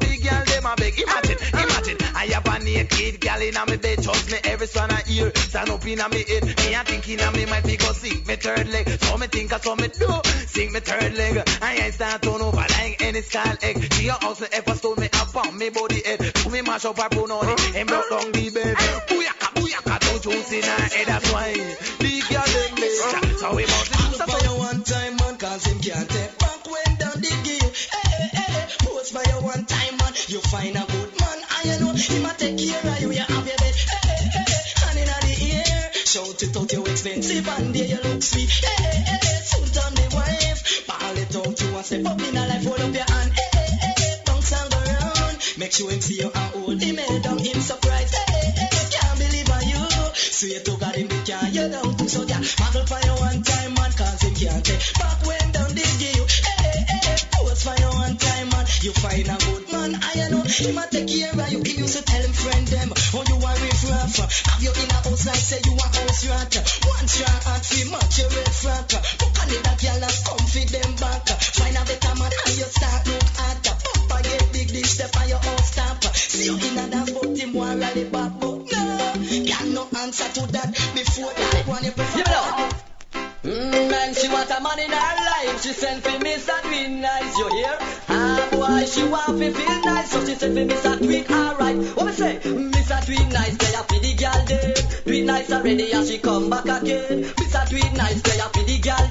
naked 2.74 3.20
girl 3.20 3.40
in 3.40 3.56
a 3.56 3.66
me 3.66 3.76
bed. 3.76 4.02
Trust 4.02 4.30
me, 4.30 4.38
every 4.44 4.66
son 4.66 4.90
I 4.90 5.00
hear 5.02 5.32
stand 5.34 5.70
up 5.70 5.86
in 5.86 6.00
a 6.00 6.08
me 6.08 6.24
head. 6.24 6.44
Me 6.44 6.74
a 6.74 6.84
thinking 6.84 7.20
a 7.20 7.30
me 7.32 7.46
might 7.46 7.64
be 7.64 7.76
go 7.76 7.92
sink 7.92 8.26
me 8.26 8.36
third 8.36 8.68
leg. 8.68 8.88
So 8.88 9.16
me 9.16 9.26
think 9.28 9.52
I 9.52 9.58
saw 9.58 9.74
me 9.74 9.88
do 9.88 10.10
sink 10.46 10.72
me 10.72 10.80
third 10.80 11.14
leg. 11.14 11.42
I 11.62 11.74
ain't 11.76 11.94
start 11.94 12.22
turn 12.22 12.40
over 12.40 12.56
like 12.56 12.96
any 13.00 13.22
style 13.22 13.56
egg. 13.62 13.92
She 13.94 14.08
a 14.08 14.12
house 14.12 14.42
ever 14.42 14.74
stole 14.74 14.96
me 14.96 15.08
up 15.12 15.36
on 15.36 15.56
me 15.58 15.70
body 15.70 16.02
head. 16.04 16.20
To 16.20 16.50
me 16.50 16.62
mash 16.62 16.84
up 16.84 16.98
her 16.98 17.08
bone 17.08 17.30
on 17.30 17.48
it 17.48 17.76
and 17.76 17.88
broke 17.88 18.10
down 18.10 18.32
the 18.32 18.50
bed. 18.50 18.76
Booyaka, 19.08 19.48
booyaka, 19.54 19.94
don't 20.00 20.22
juice 20.22 20.52
in 20.52 20.62
her 20.62 20.82
head. 20.94 21.06
That's 21.06 21.32
why 21.32 21.52
the 21.52 22.12
girl 22.30 22.48
them 22.54 22.74
leg. 22.82 23.38
So 23.38 23.54
we 23.54 23.62
must 23.62 23.92
do 23.92 24.04
Put 24.18 24.30
for 24.30 24.44
your 24.44 24.58
one 24.58 24.82
time 24.82 25.16
man, 25.16 25.36
cause 25.36 25.66
him 25.66 25.78
can't 25.80 26.08
take 26.08 26.38
back 26.38 26.66
when 26.66 26.96
down 26.96 27.18
the 27.20 27.32
gear. 27.44 27.70
Hey, 27.92 28.28
hey, 28.34 28.52
hey, 28.52 28.66
post 28.80 29.12
your 29.12 29.42
one 29.42 29.64
time 29.66 29.96
man, 29.98 30.12
you 30.28 30.40
find 30.40 30.76
a 30.76 30.93
him 32.14 32.26
a 32.26 32.32
take 32.34 32.58
care 32.58 32.86
of 32.86 33.00
you, 33.00 33.10
you 33.12 33.26
have 33.26 33.46
your 33.46 33.58
bed. 33.58 33.74
Hey, 33.74 34.22
hey, 34.34 34.54
the 35.24 35.34
ear, 35.50 35.90
shout 36.06 36.42
it 36.42 36.56
out, 36.56 36.72
you 36.72 36.86
expensive, 36.86 37.48
and 37.48 37.74
there 37.74 37.86
you 37.86 38.00
look 38.02 38.22
sweet. 38.22 38.50
Hey, 38.50 38.82
hey, 38.82 39.18
the 39.98 40.06
wife, 40.14 40.86
ball 40.86 41.16
it 41.18 41.34
out, 41.36 41.60
you 41.60 41.76
and 41.76 41.86
step 41.86 42.06
up 42.06 42.20
in 42.20 42.36
a 42.36 42.46
life, 42.46 42.64
hold 42.64 42.80
up 42.80 42.94
your 42.94 43.08
hand. 43.10 43.32
Hey, 43.34 43.50
and 44.26 44.70
go 44.70 44.78
round, 44.78 45.36
make 45.58 45.72
sure 45.72 45.90
him 45.90 46.00
see 46.00 46.20
you 46.22 46.30
and 46.30 46.50
hold 46.54 46.80
him 46.80 46.96
head 46.96 47.22
down, 47.22 47.38
him 47.38 47.60
surprised. 47.60 48.14
Hey, 48.14 48.40
hey, 48.46 48.66
hey, 48.70 48.86
can't 48.94 49.18
believe 49.18 49.50
on 49.50 49.64
you, 49.68 49.84
sweet 50.14 50.64
to 50.64 50.76
God 50.78 50.94
him 50.94 51.08
be 51.08 51.18
can 51.26 51.52
you 51.52 51.68
down 51.68 51.96
to 51.96 52.08
so 52.08 52.22
yeah, 52.22 52.42
muggle 52.62 52.86
for 52.86 53.00
your 53.06 53.18
one 53.18 53.42
time 53.42 53.74
man, 53.74 53.92
cause 53.92 54.22
him 54.22 54.34
can't 54.34 54.64
take 54.64 54.94
back 54.94 55.18
when 55.26 55.50
down 55.50 55.74
this 55.74 55.96
give 55.98 56.14
you. 56.14 56.24
Hey, 56.24 56.84
for 57.64 57.74
you 57.80 57.88
one 57.96 58.16
time, 58.16 58.48
man. 58.50 58.66
you. 58.82 58.92
find 58.92 59.28
a 59.28 59.36
good 59.40 59.72
man. 59.72 59.96
I 59.96 60.28
know 60.28 60.43
him 60.60 60.78
a 60.78 60.86
take 60.86 61.08
care 61.08 61.32
of 61.32 61.50
you. 61.50 61.62
He 61.62 61.74
used 61.82 61.96
to 61.96 62.02
tell 62.04 62.22
him 62.22 62.32
friend 62.32 62.66
them, 62.68 62.92
oh 62.94 63.24
you 63.26 63.36
are 63.42 63.58
riff 63.58 63.82
raff. 63.90 64.16
Have 64.22 64.62
you 64.62 64.70
in 64.70 64.90
a 64.90 64.98
house 65.02 65.26
like 65.26 65.42
say 65.42 65.60
you 65.64 65.74
a 65.74 65.82
house 65.82 66.22
rat. 66.26 66.54
One 66.86 67.08
strong 67.08 67.40
heart 67.42 67.64
fi 67.64 67.80
match 67.90 68.18
your 68.18 68.28
red 68.30 68.52
frack. 68.54 68.90
Uh. 68.94 69.02
Book 69.18 69.34
on 69.42 69.48
that 69.50 69.76
girl 69.82 70.04
and 70.04 70.18
come 70.22 70.46
fi 70.46 70.62
them 70.70 70.92
back. 71.02 71.26
Uh. 71.26 71.36
Find 71.58 71.76
a 71.76 71.82
better 71.82 72.14
man 72.14 72.32
and 72.34 72.54
you 72.54 72.68
start 72.70 73.02
look 73.06 73.30
at. 73.34 73.66
Uh. 73.66 73.74
Papa 73.82 74.16
get 74.22 74.52
big 74.52 74.68
this 74.68 74.90
step 74.94 75.16
and 75.16 75.28
you 75.30 75.38
all 75.42 75.62
stop. 75.64 76.04
See 76.14 76.44
you 76.46 76.54
in 76.54 76.78
a 76.78 76.84
that 76.92 77.06
but 77.10 77.34
him 77.34 77.52
want 77.52 77.80
rally 77.80 78.04
back 78.04 78.32
but 78.38 78.58
no. 78.70 78.84
Got 79.50 79.66
no 79.74 79.82
answer 79.98 80.28
to 80.38 80.42
that 80.52 80.70
before 80.94 81.32
that 81.34 81.66
one 81.66 81.84
you 81.84 81.90
prefer. 81.90 82.83
Mm, 83.44 83.90
man, 83.90 84.14
she 84.14 84.26
want 84.28 84.48
a 84.50 84.58
man 84.62 84.78
in 84.78 84.90
her 84.90 85.16
life. 85.28 85.62
She 85.62 85.72
send 85.74 86.02
for 86.02 86.16
Mr. 86.18 86.62
Twin 86.62 87.02
nice, 87.02 87.36
you 87.36 87.48
hear? 87.48 87.76
Ah, 88.08 88.48
boy, 88.50 88.86
she 88.86 89.04
want 89.04 89.38
to 89.38 89.52
feel 89.52 89.80
nice, 89.84 90.10
so 90.10 90.24
she 90.24 90.34
send 90.34 90.56
for 90.56 90.64
Mr. 90.64 90.96
Twin, 90.96 91.24
alright. 91.30 91.76
What 91.94 92.06
me 92.06 92.12
say? 92.12 92.40
Mr. 92.42 93.04
Twin 93.04 93.28
nice, 93.28 93.54
they 93.58 93.72
have 93.76 93.86
for 93.86 94.00
the 94.00 94.14
girl. 94.16 94.40
Do 95.04 95.12
it 95.12 95.24
nice 95.26 95.52
already, 95.52 95.92
and 95.92 96.06
she 96.08 96.18
come 96.18 96.48
back 96.48 96.64
again. 96.64 97.24
Mr. 97.24 97.68
Twin 97.68 97.92
nice, 97.94 98.22
they 98.22 98.38
have 98.38 98.52
for 98.52 98.62
the 98.64 98.78
girl. 98.80 99.08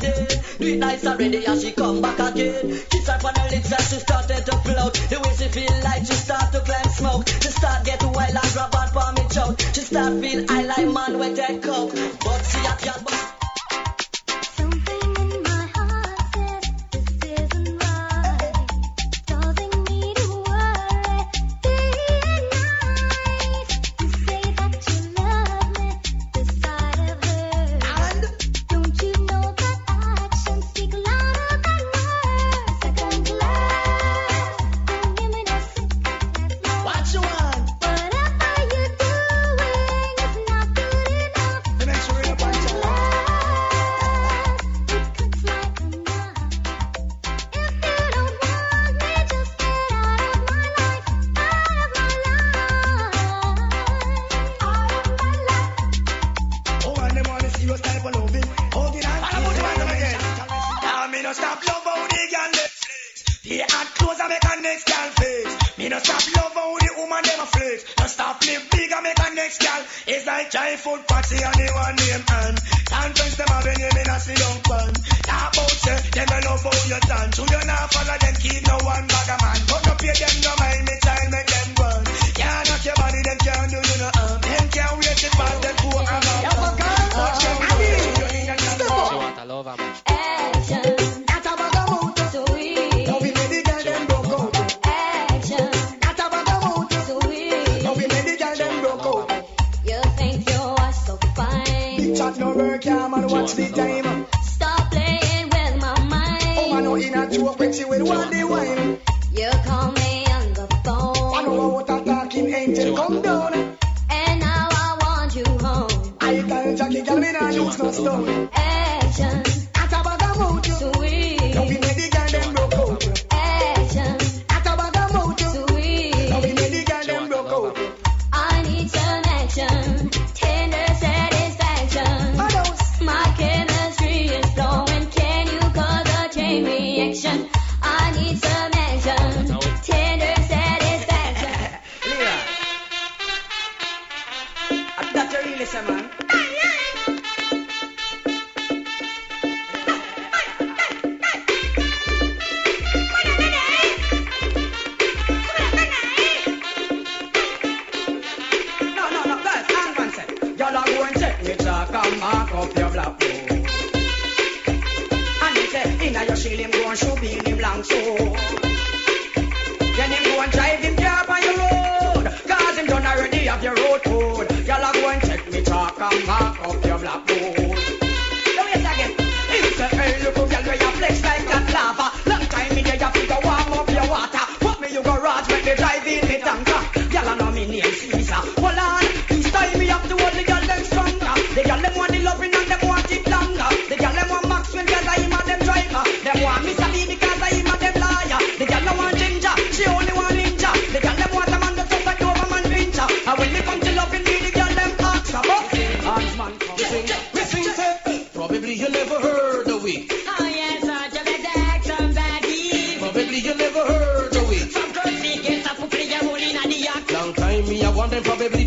Do 0.58 0.66
it 0.66 0.80
nice 0.80 1.06
already, 1.06 1.46
and 1.46 1.62
she 1.62 1.72
come 1.72 2.02
back 2.02 2.18
again. 2.18 2.80
Kiss 2.90 3.08
her 3.08 3.20
on 3.28 3.36
her 3.36 3.50
lips 3.50 3.72
and 3.72 3.84
she 3.84 4.00
started 4.00 4.46
to 4.46 4.58
float. 4.66 4.94
The 5.14 5.20
way 5.22 5.34
she 5.38 5.48
feel 5.50 5.76
like 5.84 6.06
she 6.06 6.14
start 6.14 6.52
to 6.54 6.60
climb 6.62 6.90
smoke. 6.90 7.28
She 7.28 7.50
start 7.50 7.86
get 7.86 8.02
wild 8.02 8.34
and 8.34 8.54
grab 8.54 8.74
on 8.74 8.88
for 8.90 9.12
me 9.14 9.28
choke. 9.30 9.60
She 9.74 9.82
start 9.82 10.20
feel 10.22 10.46
I 10.50 10.64
like 10.64 10.88
man 10.90 11.20
with 11.20 11.36
that 11.36 11.62
coke. 11.62 11.92
But 11.94 12.42
see 12.46 12.66
a 12.66 12.74
girl, 12.82 13.13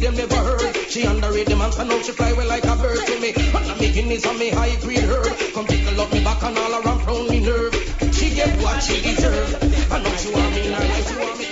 them, 0.06 0.16
never 0.16 0.36
heard. 0.36 0.76
She 0.88 1.04
underrated 1.04 1.48
the 1.48 1.56
man, 1.56 1.72
so 1.72 1.84
now 1.84 2.00
she 2.00 2.12
fly 2.12 2.32
well 2.32 2.48
like 2.48 2.64
a 2.64 2.76
bird 2.76 2.98
to 3.06 3.20
me. 3.20 3.32
And 3.34 3.70
I'm 3.70 3.78
making 3.78 4.08
this 4.08 4.26
on 4.26 4.38
me 4.38 4.50
high 4.50 4.76
grade 4.76 5.04
herb. 5.04 5.26
Come 5.54 5.66
take 5.66 5.86
a 5.86 5.90
look 5.92 6.12
me 6.12 6.22
back 6.22 6.42
and 6.42 6.56
all 6.58 6.74
around 6.80 7.06
round 7.06 7.28
me 7.28 7.40
nerve. 7.40 7.74
She 8.14 8.34
get 8.34 8.50
what 8.62 8.82
she 8.82 9.02
deserve. 9.02 9.50
I 9.92 10.02
know 10.02 10.14
she 10.16 10.32
want 10.32 10.54
me, 10.54 10.70
now 10.70 10.82
she 11.08 11.16
want 11.18 11.38
me. 11.38 11.46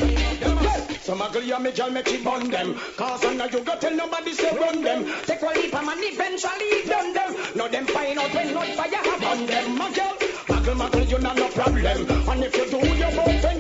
Some 1.04 1.20
ugly 1.20 1.52
me 1.58 1.72
girl, 1.72 1.90
make 1.90 2.08
it 2.08 2.24
bun 2.24 2.48
them. 2.48 2.74
Cause 2.96 3.24
I 3.24 3.34
know 3.34 3.44
you 3.46 3.60
go 3.60 3.76
tell 3.76 3.94
nobody 3.94 4.32
say 4.32 4.56
run 4.56 4.82
them. 4.82 5.04
Take 5.26 5.42
one 5.42 5.54
leap 5.56 5.74
and 5.74 6.00
eventually 6.00 6.88
done 6.88 7.12
them. 7.12 7.30
Now 7.56 7.68
them 7.68 7.86
find 7.86 8.18
out 8.18 8.34
when 8.34 8.54
not 8.54 8.66
fire 8.68 9.02
have 9.04 9.24
on 9.24 9.46
them. 9.46 9.78
My 9.78 9.92
girl, 9.92 10.16
muggle, 10.48 10.74
muggle, 10.80 11.10
you 11.10 11.18
not 11.18 11.36
no 11.36 11.48
problem. 11.48 12.08
And 12.30 12.44
if 12.44 12.56
you 12.56 12.66
do, 12.70 12.78
your 12.78 13.10
boyfriend 13.12 13.53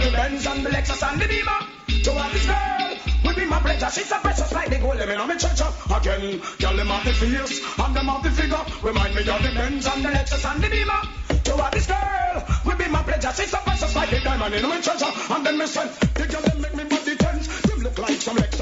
the 0.00 0.10
Benz 0.10 0.46
and 0.46 0.64
the 0.64 0.70
Lexus 0.70 1.02
and 1.02 1.20
the 1.20 1.28
Beamer. 1.28 1.60
To 2.04 2.12
have 2.12 2.32
this 2.32 2.46
girl 2.46 2.96
will 3.24 3.34
be 3.34 3.44
my 3.44 3.60
pleasure. 3.60 3.90
She's 3.90 4.10
a 4.10 4.18
precious 4.18 4.52
like 4.52 4.70
the 4.70 4.78
gold. 4.78 4.96
Let 4.96 5.08
me 5.08 5.16
know 5.16 5.26
me 5.26 5.36
church 5.36 5.60
up 5.60 5.74
again. 5.90 6.40
Girl, 6.58 6.76
them 6.76 6.88
have 6.88 7.04
the 7.04 7.12
face 7.12 7.60
and 7.78 7.94
them 7.94 8.06
have 8.06 8.22
the 8.22 8.30
figure. 8.30 8.64
Remind 8.82 9.14
me 9.14 9.20
of 9.20 9.42
the 9.42 9.50
Benz 9.52 9.86
and 9.86 10.04
the 10.04 10.08
Lexus 10.08 10.44
and 10.50 10.62
the 10.62 10.68
Beamer. 10.68 11.00
To 11.44 11.56
have 11.62 11.72
this 11.72 11.86
girl 11.86 12.44
will 12.64 12.76
be 12.76 12.88
my 12.88 13.02
pleasure. 13.02 13.32
She's 13.36 13.52
a 13.52 13.58
precious 13.58 13.94
like 13.94 14.10
the 14.10 14.20
diamond 14.20 14.54
in 14.54 14.62
my 14.68 14.80
treasure. 14.80 15.12
And 15.30 15.44
then 15.44 15.58
me 15.58 15.66
say, 15.66 15.86
the 16.14 16.26
girl 16.26 16.42
them 16.42 16.60
make 16.60 16.74
me 16.74 16.84
body 16.84 17.16
tense. 17.16 17.46
Them 17.62 17.80
look 17.80 17.98
like 17.98 18.20
some 18.20 18.36
Lexus. 18.36 18.59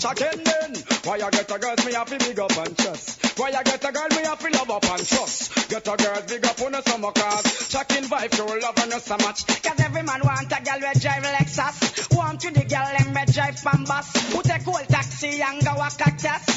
touch 0.00 0.20
again 0.20 0.42
then. 0.44 0.74
Why 1.04 1.16
you 1.16 1.30
get 1.30 1.50
a 1.50 1.58
girl, 1.58 1.74
me 1.84 1.92
have 1.92 2.08
to 2.08 2.18
big 2.18 2.38
up 2.38 2.56
and 2.56 2.76
trust. 2.76 3.38
Why 3.38 3.48
you 3.50 3.62
get 3.64 3.84
a 3.84 3.92
girl, 3.92 4.08
me 4.10 4.22
have 4.24 4.38
to 4.38 4.50
love 4.50 4.70
up 4.70 4.84
and 4.84 5.06
trust. 5.06 5.68
Get 5.68 5.86
a 5.86 5.96
girl, 5.96 6.22
big 6.26 6.44
up 6.44 6.60
on 6.60 6.74
a 6.74 6.82
summer 6.82 7.12
cars. 7.12 7.68
Chucking 7.68 8.04
vibe 8.04 8.36
you 8.36 8.60
love 8.60 8.78
on 8.78 8.92
us 8.92 9.04
so 9.04 9.16
much. 9.18 9.46
Cause 9.46 9.80
every 9.80 10.02
man 10.02 10.20
want 10.24 10.52
a 10.52 10.62
girl 10.62 10.80
red 10.80 11.00
drive 11.00 11.22
Lexus. 11.22 12.16
Want 12.16 12.40
to 12.40 12.50
the 12.50 12.64
girl, 12.64 12.88
them 12.98 13.14
red 13.14 13.32
drive 13.32 13.56
Pambas. 13.56 14.32
Who 14.32 14.42
take 14.42 14.66
old 14.66 14.88
taxi 14.88 15.42
and 15.42 15.64
go 15.64 15.72
a 15.72 15.90
cactus. 15.90 16.49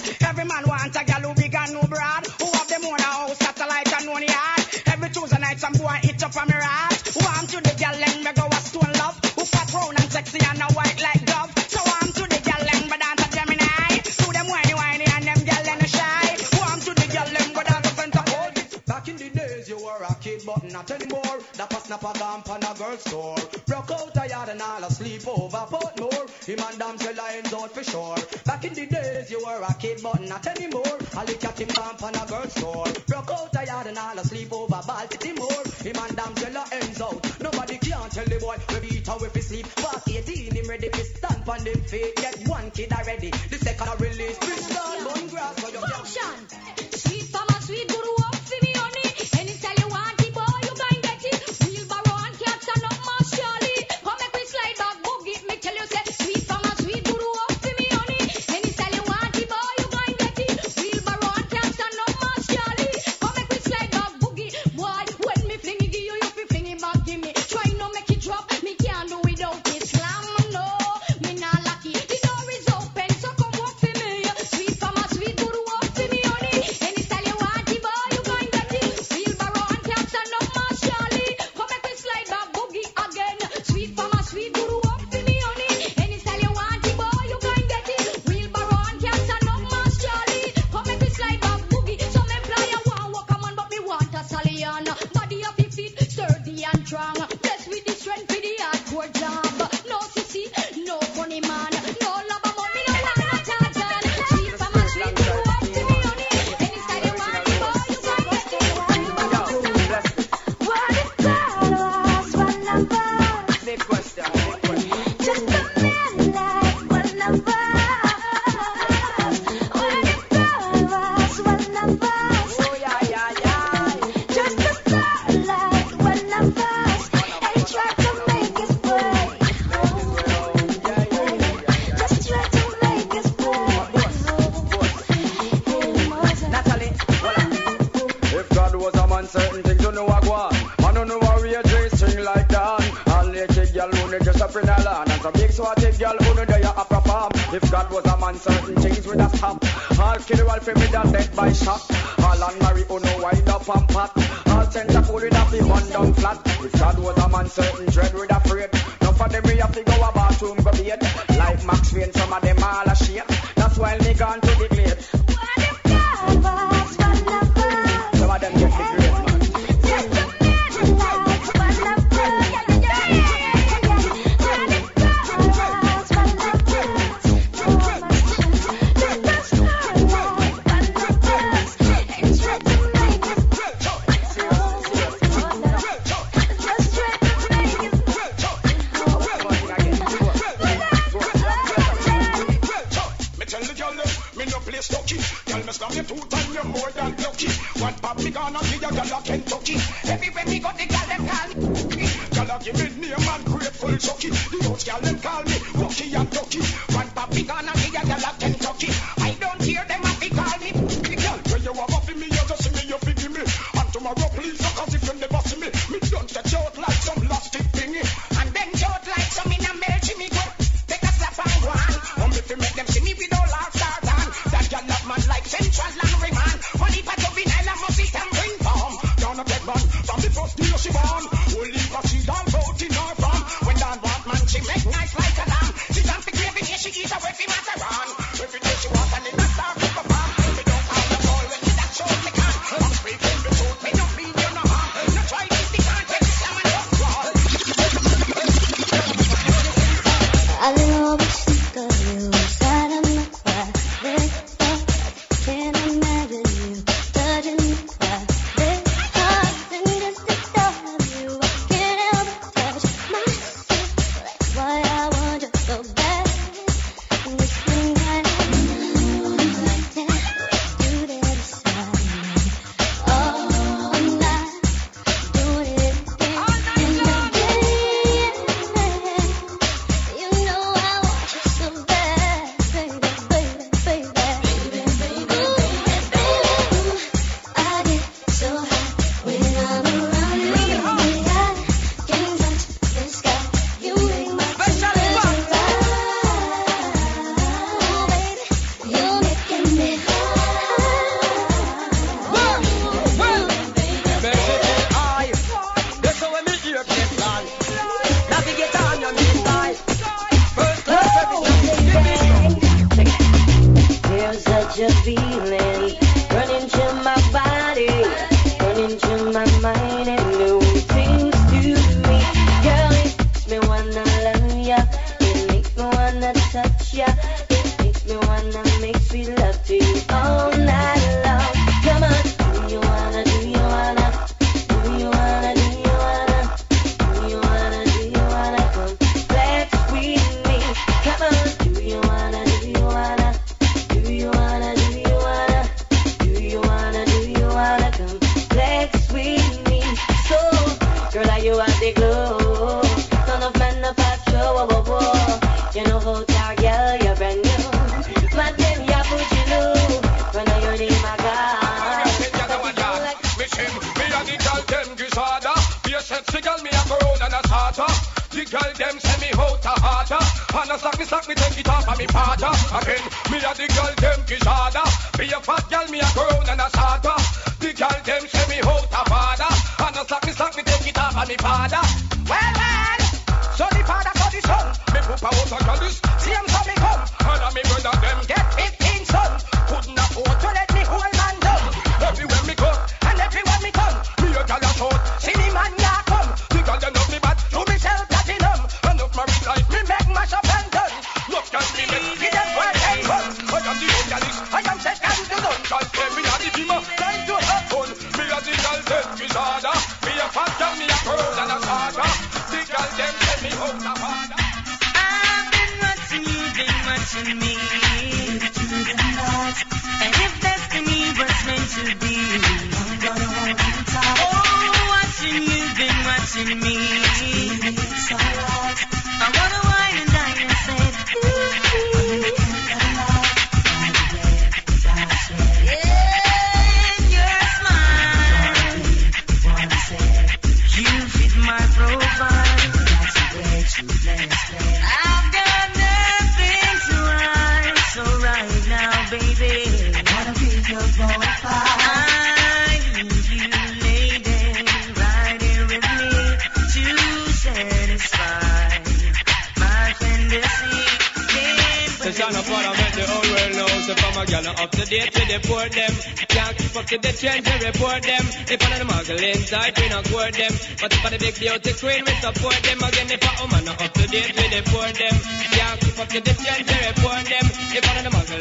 lamp 22.33 22.49
on 22.49 22.63
a 22.63 22.77
girl's 22.77 23.01
store. 23.01 23.35
Broke 23.67 23.91
out 23.91 24.13
tired 24.13 24.49
and 24.49 24.61
all 24.61 24.83
asleep 24.83 25.27
over 25.27 25.65
Portmore. 25.71 26.45
Him 26.47 26.59
and 26.67 26.79
damsel 26.79 27.15
lines 27.15 27.53
out 27.53 27.71
for 27.71 27.83
sure. 27.83 28.15
Back 28.45 28.65
in 28.65 28.73
the 28.73 28.85
days 28.87 29.29
you 29.29 29.43
were 29.45 29.61
a 29.61 29.73
kid, 29.75 29.99
but 30.01 30.19
not 30.21 30.45
anymore. 30.47 30.97
I 31.15 31.25
lick 31.25 31.43
at 31.43 31.59
him 31.59 31.69
lamp 31.77 32.01
on 32.01 32.15
a 32.15 32.25
girl's 32.25 32.53
store. 32.53 32.85
Broke 33.07 33.31
out 33.31 33.53
tired 33.53 33.87
and 33.87 33.97
all 33.97 34.17
asleep 34.17 34.51
over 34.51 34.81
Baltimore. 34.87 35.63
Him 35.85 35.97
and 36.03 36.15
damsel 36.15 36.63
ends 36.71 37.01
out. 37.01 37.41
Nobody 37.41 37.77
can 37.77 38.09
tell 38.09 38.25
the 38.25 38.39
boy 38.39 38.57
we 38.69 38.89
beat 38.89 39.07
how 39.07 39.17
if 39.17 39.35
he 39.35 39.41
sleep. 39.41 39.67
Past 39.75 40.09
18, 40.09 40.55
him 40.55 40.67
ready 40.67 40.89
to 40.89 41.03
stand 41.05 41.47
on 41.47 41.63
them 41.63 41.81
feet. 41.83 42.15
Get 42.15 42.47
one 42.47 42.71
kid 42.71 42.91
already. 42.93 43.31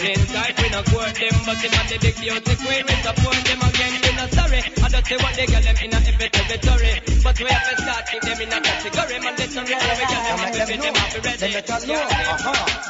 One 0.03 0.11
of 0.11 0.19
them 0.19 0.27
muggling 0.27 0.27
type, 0.35 0.59
we 0.59 0.69
not 0.71 0.85
court 0.87 1.15
them. 1.15 1.37
But 1.47 1.65
if 1.65 1.73
the 1.89 1.99
big 2.03 2.17
beauty 2.19 2.55
queen, 2.59 2.85
we 2.87 2.95
support 3.03 3.39
them. 3.45 3.61
Again, 3.63 3.93
we 4.03 4.11
not 4.17 4.31
sorry. 4.33 4.61
I 4.83 4.89
don't 4.89 5.07
say 5.07 5.17
what 5.17 5.35
they 5.35 5.47
get 5.47 5.63
them 5.63 5.77
in 5.83 5.95
a 5.95 5.99
every 6.03 6.29
territory. 6.29 6.93
But 7.23 7.39
we 7.39 7.47
have 7.47 7.67
to 7.71 7.83
start 7.83 8.05
keep 8.11 8.23
them 8.23 8.41
in 8.43 8.53
a 8.53 8.59
category. 8.61 9.19
Man, 9.23 9.35
let's 9.39 9.55
not 9.55 9.69
ready. 9.69 9.91
We 9.93 10.05
get 10.11 10.23
them 10.27 10.39
happy 10.43 10.59
with 10.59 10.83
them 10.83 10.95
happy 10.95 11.21
ready. 11.23 11.53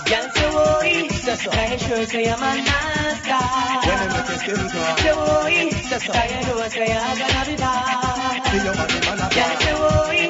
Girl, 0.03 0.29
say 0.33 0.49
boy, 0.53 1.09
can 1.53 1.73
you 1.73 1.79
sure 1.79 2.07
say 2.07 2.29
I'm 2.29 2.43
a 2.43 2.51
master? 2.65 3.43
When 3.87 3.97
them 4.01 4.11
make 4.13 4.29
you 4.29 4.39
skin 4.41 4.63
crawl. 4.73 4.97
Say 4.97 5.13
boy, 5.13 5.57
can 6.01 6.29
you 6.33 6.41
know 6.49 6.69
say 6.69 6.93
I'm 6.93 7.19
gonna 7.19 7.43
be 7.47 7.57
bad? 7.57 8.41
See 8.49 8.61
your 8.65 8.75
body 8.77 8.99
man 9.05 9.21
a 9.21 9.27
Girl, 9.33 9.53
say 9.63 9.75
boy, 9.81 10.21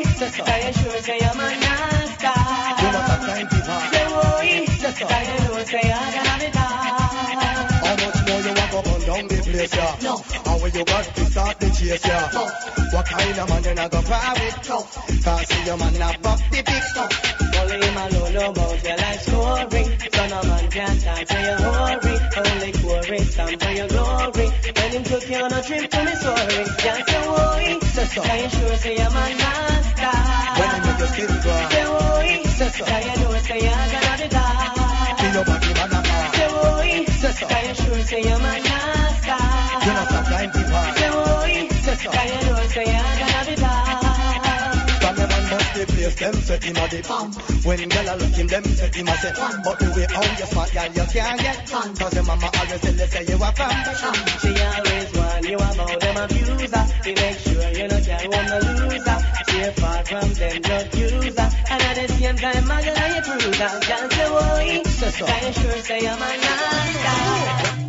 can 0.46 0.60
you 0.66 0.72
sure 0.82 1.00
say 1.02 1.18
I'm 1.22 1.40
a 1.40 1.48
master? 1.62 2.36
You 2.82 2.88
must 2.92 3.10
have 3.10 3.22
time 3.26 3.48
to 3.48 3.58
pass. 3.66 3.90
Say 3.92 4.06
boy, 4.12 4.48
can 5.08 5.24
you 5.30 5.48
know 5.48 5.64
say 5.64 5.92
I'm 5.92 6.21
place, 9.68 9.76
yeah? 9.76 9.96
No. 10.02 10.24
And 10.46 10.62
when 10.62 10.74
you 10.74 10.84
got 10.84 11.04
to 11.04 11.24
start 11.26 11.60
the 11.60 11.66
chase, 11.70 12.06
yeah? 12.06 12.30
No. 12.32 12.44
What 12.92 13.06
kind 13.06 13.38
of 13.38 13.48
man 13.48 13.64
you 13.64 13.74
not 13.74 13.90
gonna 13.90 14.06
fire 14.06 14.34
with? 14.34 15.24
Cause 15.24 15.48
see 15.48 15.64
your 15.66 15.76
man 15.76 15.94
a 16.02 16.18
pop 16.18 16.38
the 16.50 16.62
big 16.62 16.82
stuff. 16.82 17.12
Only 17.58 17.86
him 17.86 17.96
alone 17.96 18.32
know 18.34 18.50
about 18.50 18.84
your 18.84 18.96
life 18.96 19.20
story. 19.22 19.84
So 20.12 20.22
no 20.26 20.42
man 20.42 20.70
can 20.70 20.98
talk 20.98 21.24
to 21.26 21.38
your 21.46 21.58
hurry. 21.62 22.14
Only 22.42 22.72
glory 22.72 23.18
stand 23.24 23.62
for 23.62 23.70
your 23.70 23.88
glory. 23.88 24.48
When 24.76 24.90
him 24.92 25.04
took 25.04 25.28
you 25.30 25.36
on 25.36 25.52
a 25.52 25.62
trip 25.62 25.90
to 25.90 26.00
Missouri, 26.04 26.64
can't 26.82 27.08
say 27.08 27.22
why. 27.28 27.78
Can 28.26 28.38
you 28.42 28.50
sure 28.50 28.76
say 28.76 28.96
I'm 28.98 29.12
a 29.12 29.24
master? 29.42 30.14
When 30.58 30.68
them 30.72 30.82
make 30.86 31.00
you 31.00 31.06
skin 31.06 31.28
crawl. 31.42 31.70
Say 31.70 31.86
why. 31.86 32.42
Can 32.88 33.02
you 33.08 33.16
know 33.22 33.38
say 33.38 33.68
I'm 33.68 33.90
gonna 33.92 34.22
be 34.22 34.28
bad? 34.28 35.18
See 35.20 35.32
your 35.32 35.44
body 35.44 35.72
man 35.78 35.92
a 35.92 36.02
pass. 36.02 36.36
Say 36.36 36.48
why. 36.50 36.82
Can 37.48 37.68
you 37.68 37.74
sure 37.74 38.02
say 38.02 38.22
I'm 38.32 38.40
a 38.40 38.42
master? 38.42 39.01
Them 46.22 46.34
set 46.34 46.62
him 46.62 46.76
a 46.76 46.88
dip. 46.88 47.06
When 47.66 47.88
girl 47.88 48.08
a 48.08 48.14
look 48.14 48.34
him, 48.38 48.46
them 48.46 48.64
set 48.64 48.94
him 48.94 49.08
a 49.08 49.14
set. 49.18 49.34
But 49.64 49.78
the 49.78 49.86
way 49.90 50.06
how 50.06 50.22
you 50.22 50.46
smart, 50.46 50.72
girl, 50.72 50.92
you 50.94 51.06
can't 51.10 51.40
get. 51.40 51.66
Cause 51.98 52.14
your 52.14 52.24
mama 52.24 52.48
always 52.58 52.80
tell 52.80 52.94
you 52.94 53.06
say 53.10 53.24
you 53.26 53.42
a 53.42 53.50
fan. 53.58 53.76
She 54.38 54.50
always 54.62 55.10
warn 55.18 55.44
you 55.50 55.58
about 55.58 56.00
them 56.00 56.16
abuser. 56.22 56.84
To 57.02 57.10
make 57.18 57.38
sure 57.42 57.70
you 57.74 57.88
know 57.90 58.00
want 58.30 58.46
the 58.52 58.58
loser. 58.70 59.18
Stay 59.42 59.70
far 59.82 60.04
from 60.06 60.28
them 60.38 60.62
drug 60.62 60.94
user. 60.94 61.48
And 61.72 61.82
at 61.82 61.94
the 61.98 62.06
same 62.14 62.36
time, 62.36 62.70
I'm 62.70 62.84
gonna 62.84 63.06
you 63.14 63.22
cruiser. 63.26 63.72
Can't 63.82 64.12
say 64.12 64.28
why. 64.30 64.82
Can 65.26 65.42
you 65.46 65.52
sure 65.52 65.80
say 65.82 66.06
I'm 66.06 66.22
a? 66.22 66.30
Everyone 67.02 67.81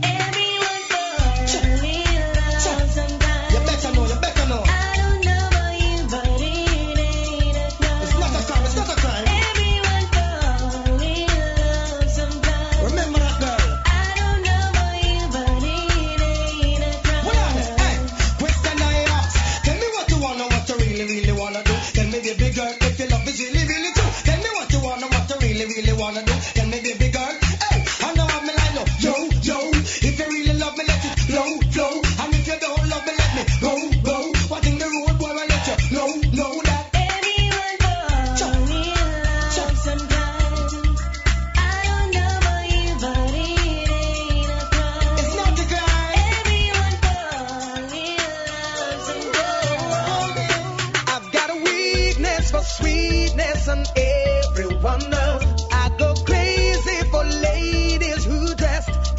and 53.74 53.88
everyone 53.98 55.10
knows 55.10 55.44
I 55.72 55.90
go 55.98 56.14
crazy 56.26 57.00
for 57.10 57.24
ladies 57.24 58.26
who 58.26 58.42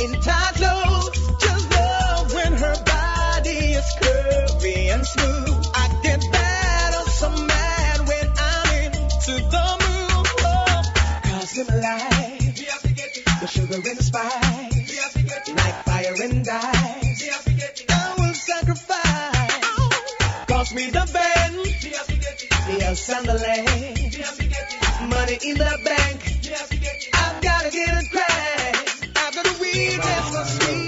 in 0.05 0.12
tight 0.20 0.55
clothes. 0.60 1.10
Just 1.44 1.66
love 1.72 2.35
when 2.35 2.52
her 2.52 2.76
body 2.85 3.59
is 3.81 3.89
curvy 4.01 4.94
and 4.94 5.05
smooth. 5.05 5.66
I 5.74 5.85
get 6.05 6.22
or 6.98 7.09
so 7.20 7.31
mad 7.31 7.98
when 8.10 8.26
I'm 8.51 8.68
into 8.86 9.35
the 9.55 9.66
mood. 9.82 10.26
Cause 11.26 11.52
life, 11.74 12.55
the 13.40 13.47
sugar 13.47 13.81
and 13.90 13.98
the 13.98 14.05
spice, 14.05 15.16
like 15.48 15.78
fire 15.85 16.14
and 16.22 16.48
ice. 16.48 17.28
I 17.89 18.14
will 18.18 18.35
sacrifice. 18.35 19.64
Cost 20.47 20.74
me 20.74 20.90
the 20.90 21.05
Benz, 21.12 21.82
the 22.66 24.43
money 25.24 25.38
in 25.42 25.56
the 25.56 25.72
bank. 25.84 26.20
I've 27.14 27.40
gotta 27.40 27.70
get 27.70 27.88
it 27.96 28.10
cracked. 28.12 29.09
I've 29.16 29.34
got 29.34 29.46
a 29.48 29.55
weakness 29.60 30.26
for 30.28 30.44
sweet. 30.44 30.84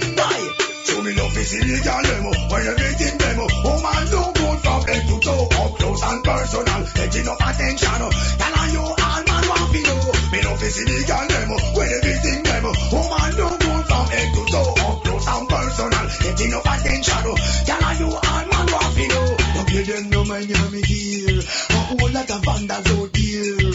Show 0.86 1.00
me 1.02 1.12
love 1.16 1.36
is 1.36 1.52
illegal 1.56 2.00
demo 2.04 2.32
When 2.52 2.62
everything 2.68 3.16
demo 3.16 3.46
Woman 3.64 4.04
do 4.12 4.20
good 4.36 4.58
from 4.60 4.80
head 4.84 5.02
to 5.08 5.16
toe. 5.24 5.48
Up 5.56 5.72
close 5.80 6.02
and 6.04 6.20
personal. 6.24 6.82
Getting 6.96 7.28
up 7.32 7.40
attention 7.40 8.00
oh. 8.04 8.12
Tell 8.12 8.54
her 8.60 8.68
you 8.76 8.84
all 8.84 9.20
man 9.24 9.44
want 9.48 9.72
to 9.72 9.80
oh. 9.80 9.88
know 9.88 10.30
Me 10.32 10.38
love 10.44 10.62
is 10.62 10.76
illegal 10.84 11.24
demo 11.32 11.56
When 11.76 11.88
everything 11.96 12.40
demo 12.44 12.70
Woman 12.92 13.30
do 13.40 13.46
good 13.56 13.84
from 13.88 14.06
head 14.12 14.28
to 14.36 14.42
toe. 14.52 14.72
Up 14.84 14.96
close 15.00 15.26
and 15.32 15.46
personal. 15.48 16.06
Getting 16.20 16.52
up 16.52 16.66
attention 16.68 17.22
oh. 17.24 17.36
Tell 17.64 17.80
her 17.80 17.94
you 18.04 18.08
all 18.12 18.44
man 18.52 18.66
want 18.68 18.92
to 19.00 19.04
know 19.08 19.28
No 19.56 19.60
pay 19.64 19.82
them 19.88 20.04
no 20.12 20.20
man 20.28 20.44
you 20.44 20.64
me 20.76 20.80
here 20.84 21.40
A 21.40 21.78
whole 21.88 22.10
lot 22.12 22.28
of 22.30 22.40
vandals 22.44 22.84
out 22.84 23.16
here 23.16 23.65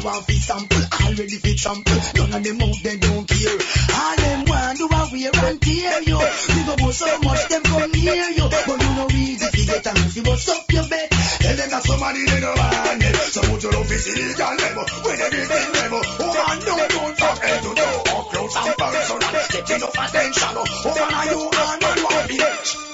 I 0.00 0.02
want 0.02 0.24
fi 0.24 0.32
sample. 0.32 0.80
Already 1.04 1.36
fi 1.36 1.54
trample. 1.56 2.00
None 2.16 2.32
of 2.32 2.42
them 2.42 2.62
out 2.62 2.76
they 2.82 2.96
don't 2.96 3.28
care. 3.28 3.58
All 4.00 4.16
them 4.16 4.44
want 4.48 4.78
do 4.78 4.86
a 4.88 5.08
wear 5.12 5.44
and 5.44 5.60
tear 5.60 6.02
you. 6.02 6.16
We 6.16 6.60
go 6.64 6.90
so 6.90 7.18
much 7.20 7.48
them 7.48 7.62
come 7.64 7.92
near 7.92 8.30
you. 8.32 8.48
But 8.48 8.80
you 8.80 8.94
know 8.96 9.08
easy 9.12 9.46
fi 9.46 9.64
get 9.66 9.86
a 9.86 9.94
man 9.94 10.08
fi 10.08 10.22
bust 10.22 10.48
up 10.48 10.72
your 10.72 10.88
bed 10.88 11.10
Tell 11.50 11.58
them 11.58 11.70
that 11.70 11.82
somebody 11.82 12.22
they 12.30 12.38
no 12.38 12.54
want 12.54 13.02
it 13.02 13.16
So 13.34 13.42
put 13.42 13.62
your 13.64 13.72
love 13.72 13.90
is 13.90 14.06
illegal 14.06 14.54
level 14.54 14.86
When 15.02 15.18
everything 15.18 15.68
level 15.74 16.02
Woman 16.22 16.58
don't 16.62 16.90
don't 16.94 17.16
from 17.18 17.36
head 17.42 17.58
to 17.66 17.70
toe 17.74 18.02
Up 18.06 18.26
close 18.30 18.54
and 18.54 18.76
personal 18.78 19.30
Getting 19.50 19.76
enough 19.82 19.98
attention 19.98 20.54
Woman 20.54 21.10
are 21.10 21.26
you 21.26 21.50
on 21.50 21.78
man 21.82 21.98
want 22.06 22.28
be 22.30 22.38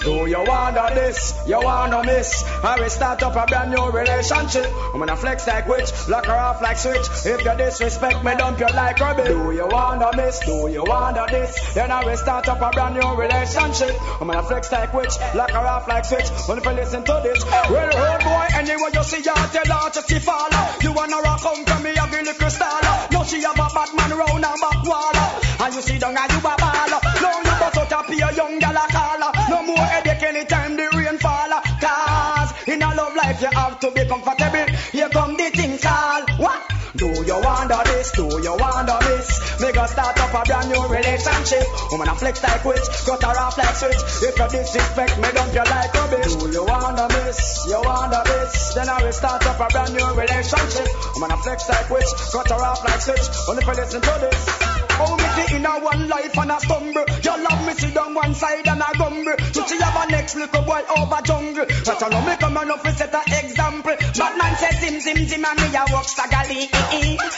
Do 0.07 0.25
you 0.25 0.43
wanna 0.47 0.95
this? 0.95 1.35
You 1.47 1.61
wanna 1.61 2.05
miss? 2.05 2.45
I 2.63 2.81
will 2.81 2.89
start 2.89 3.23
up 3.25 3.35
a 3.35 3.45
brand 3.47 3.71
new 3.73 3.91
relationship. 3.91 4.67
I'm 4.95 5.01
gonna 5.01 5.17
flex 5.17 5.47
like 5.47 5.67
witch, 5.67 5.91
lock 6.09 6.27
her 6.27 6.33
off 6.33 6.63
like 6.63 6.77
switch. 6.79 7.07
If 7.27 7.45
you 7.45 7.55
disrespect 7.57 8.23
me, 8.25 8.37
dump 8.37 8.61
you 8.61 8.67
like 8.67 9.01
rubbish. 9.01 9.27
Do 9.27 9.51
you 9.51 9.67
wanna 9.67 10.11
miss? 10.17 10.39
Do 10.41 10.69
you 10.69 10.85
wanna 10.85 11.27
this? 11.29 11.75
Then 11.75 11.91
I 11.91 12.05
will 12.05 12.17
start 12.17 12.49
up 12.49 12.61
a 12.61 12.71
brand 12.71 12.95
new 12.95 13.15
relationship. 13.15 13.95
I'm 14.21 14.29
gonna 14.29 14.43
flex 14.45 14.71
like 14.71 14.95
witch, 14.95 15.15
lock 15.35 15.51
her 15.51 15.67
off 15.75 15.89
like 15.89 16.05
switch. 16.05 16.29
When 16.47 16.59
if 16.59 16.65
you 16.65 16.73
listen 16.73 17.03
to 17.05 17.21
this, 17.25 17.45
well, 17.45 18.13
old 18.13 18.23
boy, 18.23 18.46
anyway 18.55 18.91
you 18.93 19.05
see 19.05 19.23
her, 19.23 19.47
tell 19.51 19.71
her 19.71 19.91
to 19.91 20.03
see 20.03 20.19
follow. 20.19 20.65
You 20.83 20.93
wanna 20.93 21.19
rock 21.23 21.41
home 21.41 21.65
from 21.65 21.83
me, 21.83 21.91
I 21.97 22.09
give 22.11 22.27
you 22.27 22.35
crystal. 22.35 22.69
No, 23.13 23.25
she 23.25 23.43
have 23.43 23.59
a 23.59 23.69
bad 23.75 23.91
man 23.97 24.13
round 24.17 24.45
her 24.45 24.57
back 24.61 24.81
wall. 24.85 25.17
And 25.61 25.75
you 25.75 25.83
see 25.83 25.99
down 25.99 26.17
and 26.17 26.33
you 26.33 26.39
a 26.39 26.55
ball. 26.57 26.93
No, 27.23 27.31
you 27.43 27.55
bust 27.59 27.79
out 27.79 27.93
a 27.93 28.01
pure 28.07 28.33
young 28.33 28.59
gal 28.59 28.77
a 28.77 28.85
call. 28.93 29.23
No 29.51 29.63
more 29.63 29.79
headache 29.79 30.23
anytime 30.23 30.77
the 30.77 30.87
rain 30.97 31.19
fall. 31.19 31.53
Cause 31.81 32.53
in 32.69 32.83
a 32.83 32.95
love 32.95 33.15
life 33.17 33.41
you 33.41 33.49
have 33.53 33.81
to 33.81 33.91
be 33.91 34.05
comfortable. 34.05 34.67
Here 34.93 35.09
come 35.09 35.37
the 35.37 35.51
thing 35.51 35.79
called 35.79 36.31
what? 36.39 36.61
Do 36.97 37.07
you 37.07 37.39
wonder 37.43 37.86
this? 38.07 38.31
Do 38.31 38.43
you 38.43 38.57
wonder 38.57 38.99
miss. 39.09 39.61
Me 39.61 39.73
go 39.73 39.87
start 39.87 40.19
up 40.19 40.35
a 40.35 40.43
brand 40.45 40.69
new 40.71 40.83
relationship. 40.87 41.67
Woman 41.91 42.09
a 42.09 42.15
flex 42.15 42.43
like 42.43 42.65
witch, 42.65 42.87
cut 43.05 43.23
her 43.23 43.39
off 43.39 43.59
like 43.59 43.75
switch. 43.75 44.03
If 44.23 44.39
you 44.39 44.49
disrespect 44.49 45.17
me, 45.19 45.29
dump 45.33 45.55
you 45.55 45.65
like 45.65 45.95
rubbish. 45.95 46.35
Do 46.37 46.51
you 46.51 46.65
wonder 46.65 47.09
miss? 47.09 47.67
You 47.69 47.81
wonder 47.83 48.23
miss? 48.27 48.75
Then 48.75 48.89
I 48.89 49.03
will 49.03 49.13
start 49.13 49.47
up 49.47 49.61
a 49.61 49.69
brand 49.73 49.95
new 49.95 50.07
relationship. 50.15 50.89
Woman 51.15 51.31
a 51.33 51.37
flex 51.39 51.69
like 51.69 51.91
witch, 51.91 52.11
cut 52.33 52.49
her 52.51 52.63
off 52.63 52.85
like 52.85 53.01
switch. 53.01 53.27
Only 53.49 53.65
you 53.65 53.73
listen 53.73 54.01
to 54.01 54.19
this. 54.21 54.66
Oh, 54.99 55.17
me 55.17 55.29
see 55.37 55.57
in 55.57 55.67
a 55.67 55.79
one 55.81 56.09
life 56.09 56.39
and 56.39 56.51
a 56.51 56.61
stumble. 56.61 57.05
Your 57.23 57.39
love 57.39 57.67
me 57.67 57.73
sit 57.75 57.95
down 57.95 58.15
one 58.15 58.35
side 58.35 58.67
and 58.67 58.81
a 58.81 58.89
grumble. 58.97 59.37
So 59.53 59.67
she 59.67 59.77
have 59.79 59.97
a 59.97 60.11
next 60.11 60.37
little 60.37 60.63
boy 60.63 60.81
over 60.97 61.21
jungle. 61.23 61.67
But 61.85 62.03
I 62.03 62.09
know 62.09 62.23
me 62.25 62.37
come 62.37 62.57
on 62.57 62.71
up 62.71 62.83
to 62.83 62.93
set 62.93 63.13
a 63.13 63.23
example. 63.45 63.97
Batman 64.17 64.57
says 64.57 64.81
zim 64.81 65.01
zim 65.01 65.21
zim 65.29 65.45
and 65.45 65.61
me 65.61 65.69
a 65.77 65.85
walk 65.93 66.09
staggerly. 66.09 66.71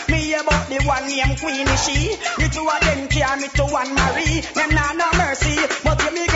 Me 0.08 0.34
about 0.34 0.68
the 0.70 0.78
one 0.86 1.06
name 1.08 1.34
Queenie 1.34 1.76
she. 1.82 2.14
Me 2.38 2.46
two 2.48 2.62
of 2.62 2.80
them 2.80 3.08
care 3.08 3.36
me 3.36 3.48
to 3.48 3.64
one 3.66 3.90
Marie. 3.94 4.40
Them 4.54 4.70
nah 4.70 4.92
no 4.94 5.08
mercy. 5.18 5.56
But 5.82 5.98
you 6.04 6.14
me 6.14 6.27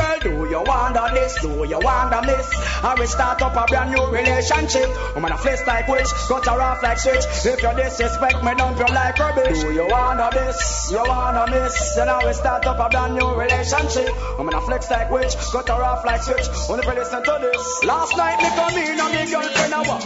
you 0.53 0.63
wonder 0.67 1.09
this? 1.15 1.41
Do 1.41 1.65
you 1.65 1.81
wonder 1.81 2.21
miss? 2.27 2.47
I 2.85 2.95
will 2.99 3.07
start 3.07 3.41
up 3.41 3.57
a 3.57 3.65
brand 3.67 3.91
new 3.91 4.05
relationship. 4.07 4.91
I'm 5.17 5.23
gonna 5.23 5.39
flex 5.39 5.67
like 5.67 5.89
witch, 5.89 6.09
cut 6.29 6.45
her 6.47 6.61
off 6.61 6.83
like 6.83 6.99
switch. 6.99 7.25
If 7.45 7.63
you 7.63 7.73
disrespect 7.75 8.45
me, 8.45 8.55
don't 8.55 8.77
feel 8.77 8.93
like 8.95 9.19
rubbish. 9.19 9.63
Do 9.63 9.73
you 9.73 9.87
wanna 9.89 10.29
this? 10.33 10.91
You 10.93 11.03
wanna 11.09 11.47
miss? 11.51 11.95
Then 11.97 12.11
I 12.11 12.23
will 12.25 12.35
start 12.35 12.67
up 12.67 12.79
a 12.79 12.91
brand 12.91 13.15
new 13.15 13.35
relationship. 13.35 14.11
I'm 14.39 14.47
gonna 14.47 14.61
flex 14.61 14.91
like 14.91 15.11
witch, 15.11 15.35
cut 15.53 15.69
her 15.69 15.83
off 15.83 16.05
like 16.05 16.23
switch. 16.23 16.47
Only 16.69 16.85
for 16.85 16.93
listen 16.95 17.25
to 17.25 17.39
this. 17.41 17.85
Last 17.85 18.15
night 18.17 18.43
me 18.43 18.51
come 18.55 18.77
in 18.77 19.01
and 19.01 19.15
me 19.15 19.25
girlfriend 19.33 19.73
a 19.73 19.83
walk. 19.89 20.03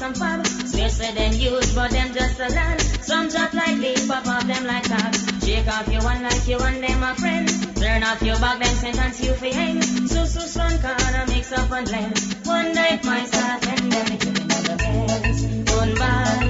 Some 0.00 0.14
fab. 0.14 0.46
Swear 0.46 0.88
say 0.88 1.12
them 1.12 1.32
use, 1.34 1.74
but 1.74 1.90
them 1.90 2.14
just 2.14 2.40
a 2.40 2.48
land. 2.48 2.80
Some 3.02 3.28
drop 3.28 3.52
like 3.52 3.76
leaf, 3.76 4.08
pop 4.08 4.26
off 4.26 4.46
them 4.46 4.64
like 4.66 4.88
that. 4.88 5.12
Shake 5.44 5.68
off 5.68 5.86
your 5.92 6.02
one 6.02 6.22
like 6.22 6.48
you 6.48 6.58
and 6.58 6.82
them 6.82 7.02
a 7.02 7.14
friend. 7.14 7.46
Turn 7.76 8.02
off 8.02 8.22
your 8.22 8.38
back, 8.40 8.58
them 8.62 8.74
sentence 8.76 9.20
you 9.22 9.34
for 9.34 9.52
hang. 9.58 9.82
So, 10.08 10.24
so 10.24 10.40
strong, 10.40 10.76
kinda 10.84 11.24
mix 11.28 11.52
up 11.52 11.70
and 11.70 11.86
blend. 11.86 12.16
One 12.46 12.72
night 12.72 13.04
myself 13.04 13.60
and 13.72 13.92
then 13.92 14.12
it 14.14 14.20
give 14.20 14.48
the 14.68 14.76
best. 14.80 15.44
Un 15.80 15.90
bar, 16.00 16.44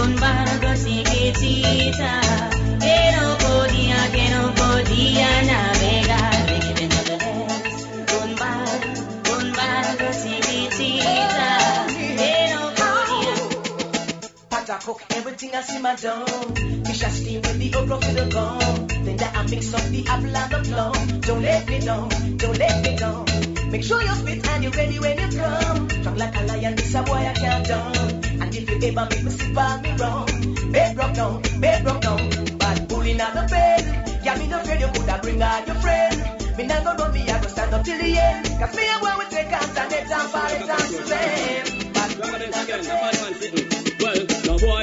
un 0.00 0.10
barco 0.22 0.70
chiquitita. 0.82 2.12
Que 2.84 2.98
no 3.16 3.26
podía, 3.44 4.00
que 4.14 4.24
no 4.34 4.42
podía 4.62 5.30
navegar. 5.50 6.03
We 6.03 6.03
cook 14.84 15.00
everything 15.16 15.54
I 15.54 15.62
see 15.62 15.80
my 15.80 15.94
dome. 15.96 16.54
Fish 16.84 17.02
I 17.02 17.08
steam 17.08 17.40
with 17.40 17.58
the 17.58 17.72
okra 17.78 17.96
to 18.04 18.10
the 18.20 18.26
bone. 18.36 18.86
Then 19.04 19.16
that 19.16 19.34
I 19.34 19.42
mix 19.48 19.72
up 19.72 19.80
the 19.80 20.04
apple 20.06 20.36
and 20.36 20.50
the 20.52 20.60
plum. 20.68 21.20
Don't 21.20 21.42
let 21.42 21.66
me 21.70 21.78
down, 21.80 22.08
don't 22.36 22.58
let 22.58 22.76
me 22.84 22.96
down. 22.96 23.24
Make 23.70 23.82
sure 23.82 24.02
you 24.02 24.14
spit 24.14 24.46
and 24.46 24.62
you're 24.62 24.72
ready 24.72 24.98
when 24.98 25.16
you 25.18 25.38
come. 25.40 25.88
Strong 25.88 26.16
like 26.16 26.36
a 26.36 26.42
lion, 26.44 26.76
this 26.76 26.94
a 26.94 27.02
boy 27.02 27.14
I 27.14 27.32
can't 27.32 27.66
down. 27.66 27.96
And 28.42 28.54
if 28.54 28.68
you 28.68 28.76
ever 28.88 29.08
make 29.10 29.24
me 29.24 29.30
slip 29.30 29.56
on 29.56 29.82
me 29.82 29.92
wrong, 29.96 30.28
bed 30.72 30.96
rock 30.98 31.14
down, 31.14 31.42
bed 31.60 31.84
rock 31.86 32.00
down. 32.02 32.18
Bad 32.58 32.88
pulling 32.88 33.20
on 33.22 33.34
the 33.34 33.46
bed. 33.48 34.20
Yeah, 34.22 34.36
me 34.36 34.46
no 34.48 34.60
afraid 34.60 34.80
you 34.80 34.88
coulda 34.88 35.18
bring 35.22 35.42
all 35.42 35.64
your 35.64 35.76
friend. 35.76 36.56
Me 36.58 36.66
not 36.66 36.84
go 36.84 36.92
run, 36.92 37.12
me 37.14 37.30
I 37.30 37.40
go 37.40 37.48
stand 37.48 37.72
up 37.72 37.84
till 37.84 37.96
the 37.96 38.18
end. 38.18 38.46
Cause 38.60 38.76
me 38.76 38.82
and 38.84 39.00
boy 39.00 39.16
we 39.18 39.24
take 39.32 39.48
hands 39.48 39.76
and 39.78 39.90
let 39.90 40.08
them 40.08 40.28
fall 40.28 40.44
it 40.44 40.60
pulling 40.60 40.70
on 40.70 40.92
the 40.92 41.04
bed. 41.08 41.64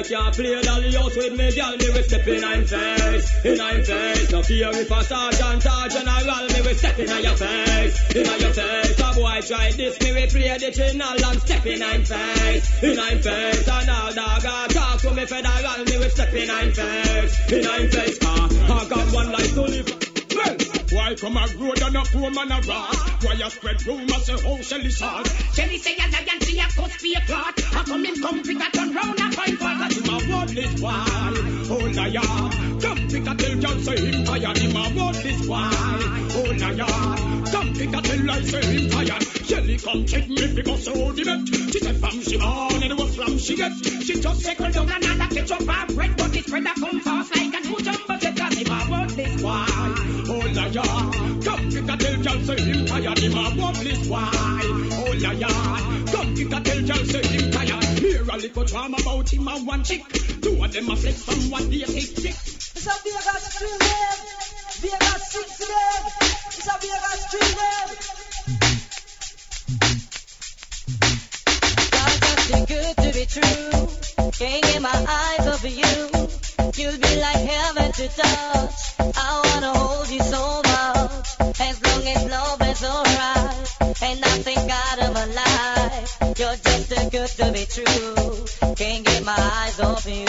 Boy 0.02 0.07
can't 0.07 0.36
play 0.36 0.61
dolly 0.64 0.94
house 0.94 1.15
with 1.15 1.34
me, 1.34 1.52
girl. 1.56 1.78
Me 1.78 1.90
we 1.94 2.02
step 2.02 2.28
in 2.28 2.44
I'm 2.44 2.65
face, 2.65 3.45
in 3.45 3.61
I'm 3.61 3.84
face. 3.84 4.32
No 4.32 4.41
fear 4.41 4.69
if 4.73 4.90
a 4.90 5.03
sergeant 5.03 5.65
or 5.65 5.90
general, 5.90 6.48
me 6.49 6.61
we 6.61 6.73
step 6.73 6.98
in 6.98 7.23
your 7.23 7.36
face, 7.36 8.15
in 8.15 8.26
your 8.26 8.53
face. 8.53 8.99
A 8.99 9.14
boy 9.14 9.41
try 9.45 9.72
this, 9.72 10.02
me 10.02 10.14
we 10.14 10.28
play 10.28 10.57
the 10.57 10.72
channel 10.72 11.26
and 11.26 11.41
step 11.41 11.65
in 11.68 11.84
I'm 11.84 12.03
face, 12.03 12.84
in 12.84 12.99
I'm 12.99 13.22
face. 13.22 13.68
And 13.68 13.90
all 13.90 14.14
dog 14.14 14.44
a 14.44 14.73
talk 14.73 15.02
to 15.02 15.11
me 15.11 15.26
federal, 15.26 15.86
me 15.86 15.98
we 15.98 16.10
step 16.10 16.34
in 16.34 16.49
I'm 16.49 16.72
face, 16.72 17.52
in 17.52 17.68
I'm 17.68 17.90
face. 17.90 18.18
Ah, 18.23 18.82
I 18.82 18.90
got 18.90 19.14
one 19.14 19.32
life 19.32 19.53
to 19.53 19.61
live. 19.61 20.10
Well, 20.35 20.57
why 20.91 21.15
come 21.15 21.37
a 21.37 21.45
road 21.57 21.81
and 21.81 21.95
a 21.97 22.03
poor 22.03 22.31
man 22.31 22.51
a 22.51 22.61
rat? 22.61 23.23
Why 23.23 23.33
you 23.33 23.49
spread 23.49 23.85
rumors 23.85 24.25
say 24.25 24.39
how 24.41 24.61
Shelly 24.61 24.89
shot? 24.89 25.27
Shelly 25.53 25.77
say 25.77 25.95
a 25.95 26.07
lion 26.11 26.41
see 26.41 26.59
a 26.59 26.63
cuss 26.63 27.01
be 27.01 27.13
a 27.13 27.21
clot. 27.21 27.59
I 27.75 27.83
come 27.83 28.05
in 28.05 28.21
come 28.21 28.43
pick 28.43 28.57
a 28.57 28.71
turn 28.71 28.93
round 28.93 29.19
and 29.19 29.35
find 29.35 29.57
for 29.57 29.71
Cause 29.81 29.97
him 29.97 30.09
a 30.09 30.17
worthless 30.31 30.81
one, 30.81 31.37
oh 31.71 31.91
liar. 31.95 32.49
Come 32.81 33.07
pick 33.07 33.27
a 33.27 33.35
tell 33.35 33.55
John 33.59 33.83
say 33.83 33.97
him 33.99 34.25
tired, 34.25 34.57
him 34.57 34.75
a 34.75 35.03
worthless 35.03 35.47
one, 35.47 35.71
oh 36.33 36.55
liar. 36.59 37.51
Come 37.51 37.73
pick 37.73 37.93
a 37.93 38.01
tell 38.01 38.31
I 38.31 38.41
say 38.41 38.65
him 38.65 38.89
tired. 38.89 39.23
Shelly 39.45 39.77
come 39.77 40.05
check 40.05 40.29
me 40.29 40.53
because 40.55 40.83
so 40.85 41.11
the 41.11 41.23
bet. 41.23 41.71
She 41.71 41.79
said 41.79 41.97
fam 41.97 42.21
she 42.21 42.37
on 42.37 42.83
and 42.83 42.91
it 42.91 42.97
was 42.97 43.15
flam 43.15 43.37
she 43.37 43.55
get. 43.55 43.71
She 44.03 44.19
just 44.19 44.41
Circle 44.41 44.71
down 44.71 44.89
another 44.89 45.35
ketchup 45.35 45.69
and 45.69 45.95
bread, 45.95 46.17
but 46.17 46.31
this 46.33 46.49
bread 46.49 46.65
a 46.65 46.73
come 46.73 46.99
fast 47.01 47.35
like 47.35 47.53
a 47.53 47.67
new 47.67 47.77
jumbo 47.79 48.17
jet. 48.17 48.40
A 48.69 48.85
oh 50.29 50.45
liar. 50.53 50.83
Come 51.43 51.69
pick 51.71 51.89
a 51.89 51.97
tell 51.97 52.21
John 52.21 52.43
say 52.45 52.61
him 52.61 52.85
tired, 52.85 53.17
oh 54.93 55.13
liar. 55.19 55.47
Come 56.11 56.35
pick 56.35 56.53
a 56.53 56.61
tell 56.61 56.81
John 56.81 57.05
say 57.05 57.23
him 57.23 57.51
tired. 57.51 57.83
Hear 57.99 58.23
a 58.23 58.38
little 58.38 58.63
drama 58.65 58.97
him 59.29 59.47
and 59.47 59.67
one 59.67 59.83
chick. 59.83 60.03
Two 60.41 60.63
of 60.63 60.71
them 60.73 60.89
a 60.89 60.95
flex 60.95 61.27
one 61.49 61.69
day 61.69 61.79
chick. 61.85 61.97
It's 61.97 62.85
a 62.85 62.91
six. 62.91 63.01
It's 66.57 66.67
a 66.67 66.79
too 66.79 66.88
good 72.65 72.95
to 72.97 73.13
be 73.13 73.25
true. 73.25 73.88
Can't 74.31 74.63
get 74.63 74.81
my 74.81 74.89
eyes 74.89 75.47
off 75.47 75.63
of 75.63 75.71
you. 75.71 76.30
You'll 76.81 76.97
be 76.97 77.15
like 77.21 77.37
heaven 77.37 77.91
to 77.91 78.07
touch. 78.07 78.79
I 79.15 79.29
wanna 79.45 79.71
hold 79.77 80.09
you 80.09 80.19
so 80.19 80.63
much. 80.65 81.61
As 81.61 81.77
long 81.85 82.07
as 82.07 82.21
love 82.25 82.59
is 82.71 82.83
alright. 82.83 84.01
And 84.01 84.25
I 84.25 84.35
think 84.47 84.65
out 84.83 84.99
of 85.05 85.13
my 85.13 85.25
life. 85.25 86.17
You're 86.39 86.55
just 86.55 86.89
too 86.89 87.09
good 87.11 87.29
to 87.37 87.51
be 87.53 87.65
true. 87.69 88.73
Can't 88.73 89.05
get 89.05 89.23
my 89.23 89.37
eyes 89.37 89.79
off 89.79 90.07
you. 90.07 90.25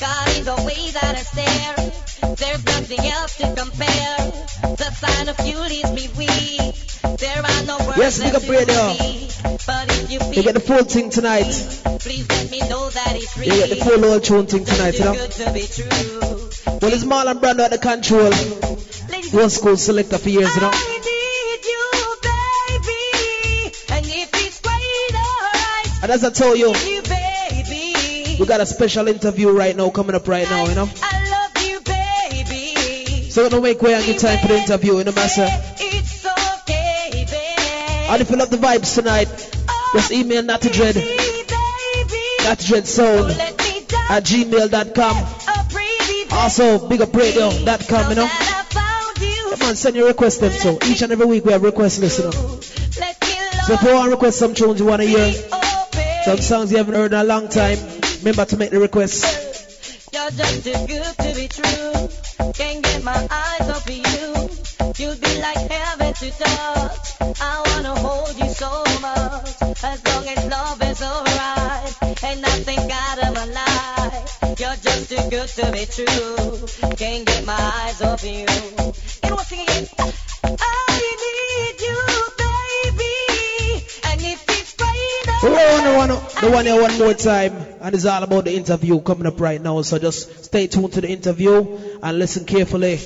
God 0.00 0.28
is 0.28 0.46
the 0.46 0.56
way 0.64 0.82
that 0.96 1.14
I 1.20 1.24
stare. 1.28 2.36
There's 2.36 2.64
nothing 2.64 3.04
else 3.18 3.36
to 3.36 3.54
compare. 3.54 4.16
The 4.80 4.90
sign 5.02 5.28
of 5.28 5.38
you 5.46 5.58
leaves 5.60 5.92
me 5.92 6.08
weak. 6.16 6.89
There 7.78 7.88
are 7.88 7.96
no 7.96 8.02
Yes, 8.02 8.18
big 8.18 8.34
up 8.34 8.42
radio. 8.48 8.66
to 8.66 8.94
speak. 8.94 9.66
But 9.66 9.90
if 9.90 10.10
you 10.10 10.18
You 10.34 10.42
get 10.42 10.54
the 10.54 10.60
full 10.60 10.84
thing 10.84 11.10
tonight. 11.10 11.44
Please 12.00 12.26
let 12.28 12.50
me 12.50 12.60
know 12.68 12.88
that 12.90 13.12
it's 13.16 13.36
You 13.36 13.44
get 13.44 13.70
the 13.70 13.76
full 13.76 14.04
old 14.04 14.24
tune 14.24 14.46
thing 14.46 14.64
tonight, 14.64 14.94
you 14.98 15.04
know. 15.04 15.14
To. 15.14 15.44
Well, 16.82 16.92
it's 16.92 17.04
Marlon 17.04 17.40
Brando 17.40 17.60
at 17.60 17.70
the 17.70 17.78
control. 17.78 18.32
One 19.40 19.50
school 19.50 19.76
selector 19.76 20.18
for 20.18 20.28
years, 20.30 20.54
you 20.54 20.60
know. 20.62 20.70
Need 20.70 21.64
you, 21.72 22.16
baby. 22.22 23.74
And 23.90 24.06
if 24.06 24.30
it's 24.34 24.60
quite 24.60 25.14
alright, 25.14 26.02
And 26.02 26.10
as 26.10 26.24
I 26.24 26.30
told 26.30 26.58
you, 26.58 26.74
you, 26.74 27.02
baby. 27.02 28.36
we 28.40 28.46
got 28.46 28.60
a 28.60 28.66
special 28.66 29.06
interview 29.08 29.50
right 29.50 29.76
now 29.76 29.90
coming 29.90 30.16
up 30.16 30.26
right 30.26 30.48
now, 30.50 30.66
you 30.66 30.74
know. 30.74 30.88
I 31.02 31.28
love 31.30 31.64
you, 31.68 31.80
baby. 31.82 33.30
So 33.30 33.48
don't 33.48 33.62
make 33.62 33.80
way 33.80 33.94
and 33.94 34.04
get 34.04 34.18
time 34.18 34.38
for 34.40 34.48
the 34.48 34.56
interview, 34.58 34.98
you 34.98 35.04
know, 35.04 35.12
master. 35.12 35.46
It's 38.12 38.18
okay, 38.18 38.18
baby. 38.18 38.18
And 38.18 38.20
if 38.22 38.30
you 38.30 38.36
love 38.36 38.50
the 38.50 38.56
vibes 38.56 38.94
tonight, 38.94 39.28
just 39.92 40.10
email 40.10 40.42
Natty 40.42 40.68
oh, 40.68 40.72
Dread, 40.72 40.94
Knotty 42.44 42.66
Dread 42.66 42.86
Sound 42.86 43.30
oh, 43.30 44.06
at 44.10 44.24
gmail.com. 44.24 45.16
Also, 46.32 46.88
big 46.88 47.00
up 47.00 47.08
bigupradio.com, 47.10 48.10
you 48.10 48.16
know. 48.16 48.28
Come 49.50 49.68
on, 49.68 49.76
send 49.76 49.96
your 49.96 50.06
request 50.08 50.40
them 50.40 50.52
so. 50.52 50.78
Each 50.86 51.02
and 51.02 51.12
every 51.12 51.26
week 51.26 51.44
we 51.44 51.52
have 51.52 51.62
requests 51.62 51.98
list, 51.98 52.18
you 52.18 52.24
know. 52.24 52.30
So 52.30 53.74
if 53.74 53.82
you 53.82 53.94
want 53.94 54.06
to 54.06 54.10
request 54.10 54.38
some 54.38 54.54
tunes 54.54 54.80
you 54.80 54.86
want 54.86 55.02
to 55.02 55.08
hear, 55.08 55.32
some 56.24 56.38
songs 56.38 56.70
you 56.70 56.78
haven't 56.78 56.94
heard 56.94 57.12
in 57.12 57.18
a 57.18 57.24
long 57.24 57.48
time, 57.48 57.78
remember 58.18 58.44
to 58.44 58.56
make 58.56 58.70
the 58.70 58.80
request. 58.80 59.24
You're 60.12 60.30
just 60.30 60.64
too 60.64 60.86
good 60.86 61.16
to 61.18 61.34
be 61.34 61.48
true. 61.48 62.52
Can't 62.52 62.82
get 62.84 63.04
my 63.04 63.28
eyes 63.30 63.70
off 63.70 63.86
of 63.86 63.96
you. 63.96 64.59
You'd 65.00 65.18
be 65.18 65.40
like 65.40 65.56
heaven 65.56 66.12
to 66.12 66.30
touch. 66.30 67.40
I 67.40 67.62
wanna 67.68 67.94
hold 68.00 68.36
you 68.38 68.50
so 68.50 68.84
much. 69.00 69.82
As 69.82 70.04
long 70.04 70.28
as 70.28 70.44
love 70.44 70.82
is 70.82 71.00
alright. 71.00 72.22
Ain't 72.22 72.42
nothing 72.42 72.92
out 72.92 73.18
of 73.24 73.34
my 73.34 73.46
life. 73.46 74.60
You're 74.60 74.76
just 74.76 75.08
too 75.08 75.30
good 75.30 75.48
to 75.48 75.72
be 75.72 75.86
true. 75.86 76.92
Can't 76.96 77.24
get 77.24 77.46
my 77.46 77.56
eyes 77.56 78.02
off 78.02 78.22
you. 78.24 78.44
And 79.22 79.34
one 79.36 79.46
again. 79.50 79.88
I 80.44 81.00
need 81.24 81.80
you, 81.80 81.98
baby. 82.44 83.84
And 84.04 84.20
if 84.20 84.44
it's 84.50 84.76
right, 84.78 85.82
the 85.82 85.94
one, 85.96 86.08
the 86.10 86.50
one 86.54 86.66
here 86.66 86.78
one 86.78 86.98
more 86.98 87.14
time, 87.14 87.56
and 87.80 87.94
it's 87.94 88.04
all 88.04 88.22
about 88.22 88.44
the 88.44 88.54
interview 88.54 89.00
coming 89.00 89.26
up 89.26 89.40
right 89.40 89.62
now. 89.62 89.80
So 89.80 89.98
just 89.98 90.44
stay 90.44 90.66
tuned 90.66 90.92
to 90.92 91.00
the 91.00 91.08
interview 91.08 91.78
and 92.02 92.18
listen 92.18 92.44
carefully. 92.44 93.00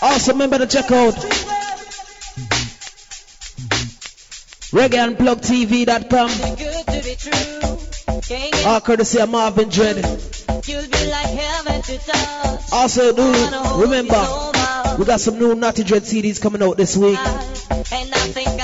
Also, 0.00 0.32
remember 0.32 0.58
to 0.58 0.66
check 0.66 0.90
out 0.90 1.14
reggaeunplugtv.com. 4.70 6.30
All 8.66 8.80
courtesy 8.80 9.20
of 9.20 9.30
Marvin 9.30 9.68
Dread. 9.68 10.04
Also, 12.72 13.12
do 13.14 13.32
remember 13.80 14.26
we 14.98 15.04
got 15.04 15.20
some 15.20 15.38
new 15.38 15.54
Knotty 15.54 15.84
Dread 15.84 16.02
CDs 16.02 16.40
coming 16.40 16.62
out 16.62 16.76
this 16.76 16.96
week. 16.96 17.18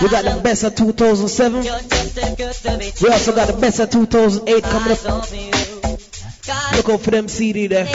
We 0.02 0.08
got 0.08 0.24
the 0.24 0.40
best 0.42 0.64
of 0.64 0.74
2007. 0.74 1.62
We 1.62 3.08
also 3.08 3.34
got 3.34 3.46
the 3.48 3.56
best 3.60 3.80
of 3.80 3.90
2008 3.90 4.62
coming 4.62 4.92
up. 4.92 5.63
Look 6.76 6.88
out 6.90 7.00
for 7.00 7.10
them 7.10 7.28
CD 7.28 7.66
there. 7.68 7.86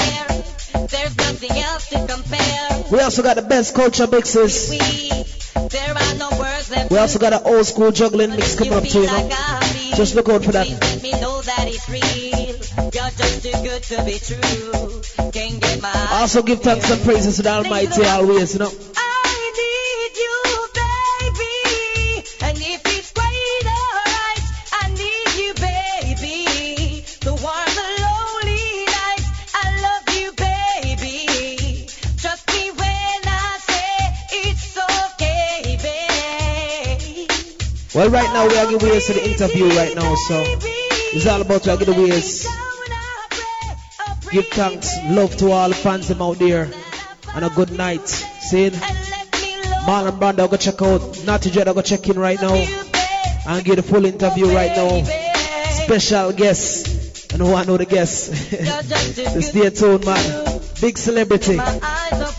We 2.92 3.00
also 3.00 3.22
got 3.22 3.36
the 3.36 3.46
best 3.48 3.76
culture 3.76 4.08
mixes. 4.08 4.72
We 6.90 6.98
also 6.98 7.20
got 7.20 7.34
an 7.34 7.42
old 7.46 7.66
school 7.66 7.92
juggling 7.92 8.32
mix 8.32 8.56
coming 8.56 8.74
up 8.74 8.84
too, 8.84 9.02
you 9.02 9.08
know. 9.08 9.30
Just 9.96 10.16
look 10.16 10.30
out 10.30 10.44
for 10.44 10.52
that. 10.54 10.68
it's 10.68 11.90
real 11.90 12.90
god 12.92 13.14
just 13.18 13.44
too 13.44 13.52
good 13.62 13.84
to 13.84 14.04
be 14.06 14.18
true 14.18 15.02
Also 16.12 16.42
give 16.42 16.62
thanks 16.62 16.90
and 16.90 17.02
praises 17.04 17.36
to 17.36 17.44
the 17.44 17.50
Almighty 17.50 18.04
always, 18.06 18.54
you 18.54 18.60
know. 18.60 18.72
Well, 38.00 38.12
right 38.12 38.32
now 38.32 38.48
we 38.48 38.58
are 38.58 38.66
giving 38.72 38.90
ways 38.92 39.08
to 39.08 39.14
the 39.14 39.30
interview 39.30 39.68
right 39.76 39.94
now, 39.94 40.16
so 40.16 40.42
it's 41.12 41.28
all 41.28 41.42
about 41.42 41.64
to 41.64 41.76
give 41.76 41.98
ways. 41.98 42.48
Give 44.32 44.48
thanks, 44.48 44.96
love 45.04 45.36
to 45.36 45.52
all 45.52 45.68
the 45.68 45.76
fans 45.76 46.08
them 46.08 46.22
out 46.22 46.40
there, 46.40 46.70
and 47.36 47.44
a 47.44 47.50
good 47.50 47.72
night. 47.72 48.08
Saying, 48.08 48.72
Marlon 48.72 50.18
Brando, 50.18 50.50
go 50.50 50.56
check 50.56 50.82
out. 50.82 51.26
Knotty 51.26 51.52
Dread, 51.52 51.68
go 51.68 51.82
check 51.82 52.08
in 52.08 52.18
right 52.18 52.42
now, 52.42 52.54
and 52.54 53.66
get 53.66 53.80
a 53.80 53.84
full 53.84 54.06
interview 54.06 54.46
right 54.46 54.72
now. 54.78 55.04
Special 55.84 56.32
guest, 56.32 57.34
and 57.34 57.42
who 57.42 57.54
I 57.54 57.66
know 57.66 57.76
the 57.76 57.86
guest. 57.86 58.28
so 59.34 59.42
stay 59.42 59.70
tuned, 59.72 60.06
man. 60.06 60.62
Big 60.80 60.98
celebrity, 60.98 61.60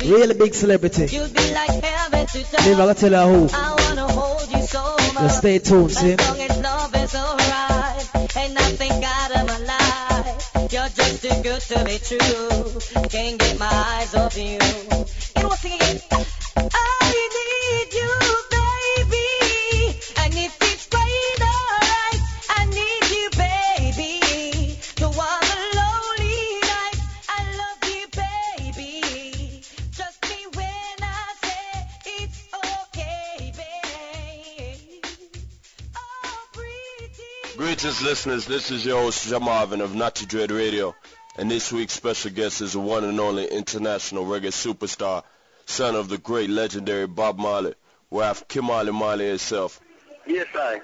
really 0.07 0.33
big 0.33 0.55
celebrity. 0.55 1.19
Never 2.65 2.77
gonna 2.77 2.95
tell 2.95 3.13
her 3.13 3.27
who. 3.29 5.00
Just 5.19 5.39
stay 5.39 5.59
tuned, 5.59 5.91
see? 5.91 6.17
You're 10.71 10.89
just 10.89 11.23
too 11.23 11.43
good 11.43 11.61
to 11.61 11.85
be 11.85 11.99
true. 11.99 13.09
Can't 13.09 13.39
get 13.39 13.59
my 13.59 13.67
eyes 13.67 14.15
off 14.15 14.37
you. 14.37 14.59
You 15.37 15.43
know 15.43 15.51
sing 15.51 15.75
again? 15.75 16.01
I 16.57 17.30
listeners. 38.11 38.45
This 38.45 38.73
is 38.73 38.85
your 38.85 39.03
host, 39.03 39.29
Jah 39.29 39.39
Marvin 39.39 39.81
of 39.81 39.95
Knotty 39.95 40.27
Dread 40.27 40.51
Radio. 40.51 40.97
And 41.39 41.49
this 41.49 41.71
week's 41.71 41.93
special 41.93 42.33
guest 42.33 42.61
is 42.61 42.73
the 42.73 42.81
one 42.81 43.05
and 43.05 43.21
only 43.21 43.47
international 43.47 44.25
reggae 44.25 44.51
superstar, 44.51 45.23
son 45.67 45.95
of 45.95 46.09
the 46.09 46.19
great 46.19 46.51
legendary 46.51 47.07
Bob 47.07 47.39
Marley, 47.39 47.75
wife 48.11 48.49
Kim 48.49 48.65
Marley 48.65 48.91
Marley 48.91 49.29
herself. 49.29 49.81
Yes, 50.27 50.49
I. 50.57 50.81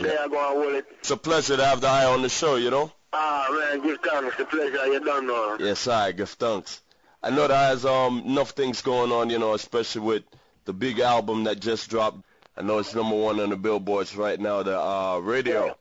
There 0.00 0.18
I 0.18 0.28
go 0.28 0.50
and 0.50 0.62
hold 0.62 0.74
it. 0.76 0.86
It's 1.00 1.10
a 1.10 1.18
pleasure 1.18 1.58
to 1.58 1.62
have 1.66 1.82
the 1.82 1.88
eye 1.88 2.06
on 2.06 2.22
the 2.22 2.30
show, 2.30 2.56
you 2.56 2.70
know? 2.70 2.90
Ah, 3.12 3.48
man, 3.50 3.82
give 3.82 3.98
thanks. 4.00 4.38
The 4.38 4.46
pleasure 4.46 4.86
you 4.86 5.04
done 5.04 5.26
now. 5.26 5.58
Yes, 5.60 5.86
I 5.86 6.12
give 6.12 6.30
thanks. 6.30 6.80
I 7.22 7.28
know 7.28 7.46
there 7.48 7.58
has 7.58 7.84
um 7.84 8.20
enough 8.20 8.52
things 8.52 8.80
going 8.80 9.12
on, 9.12 9.28
you 9.28 9.38
know, 9.38 9.52
especially 9.52 10.00
with 10.00 10.22
the 10.64 10.72
big 10.72 11.00
album 11.00 11.44
that 11.44 11.60
just 11.60 11.90
dropped. 11.90 12.24
I 12.56 12.62
know 12.62 12.78
it's 12.78 12.94
number 12.94 13.14
one 13.14 13.40
on 13.40 13.50
the 13.50 13.56
billboards 13.56 14.16
right 14.16 14.40
now, 14.40 14.62
the 14.62 14.80
uh, 14.80 15.18
radio. 15.18 15.76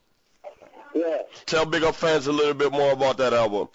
Yeah. 0.95 1.17
Tell 1.45 1.65
Big 1.65 1.83
Up 1.83 1.93
fans 1.93 2.27
a 2.27 2.31
little 2.31 2.53
bit 2.53 2.71
more 2.71 2.93
about 2.93 3.17
that 3.17 3.33
album. 3.33 3.67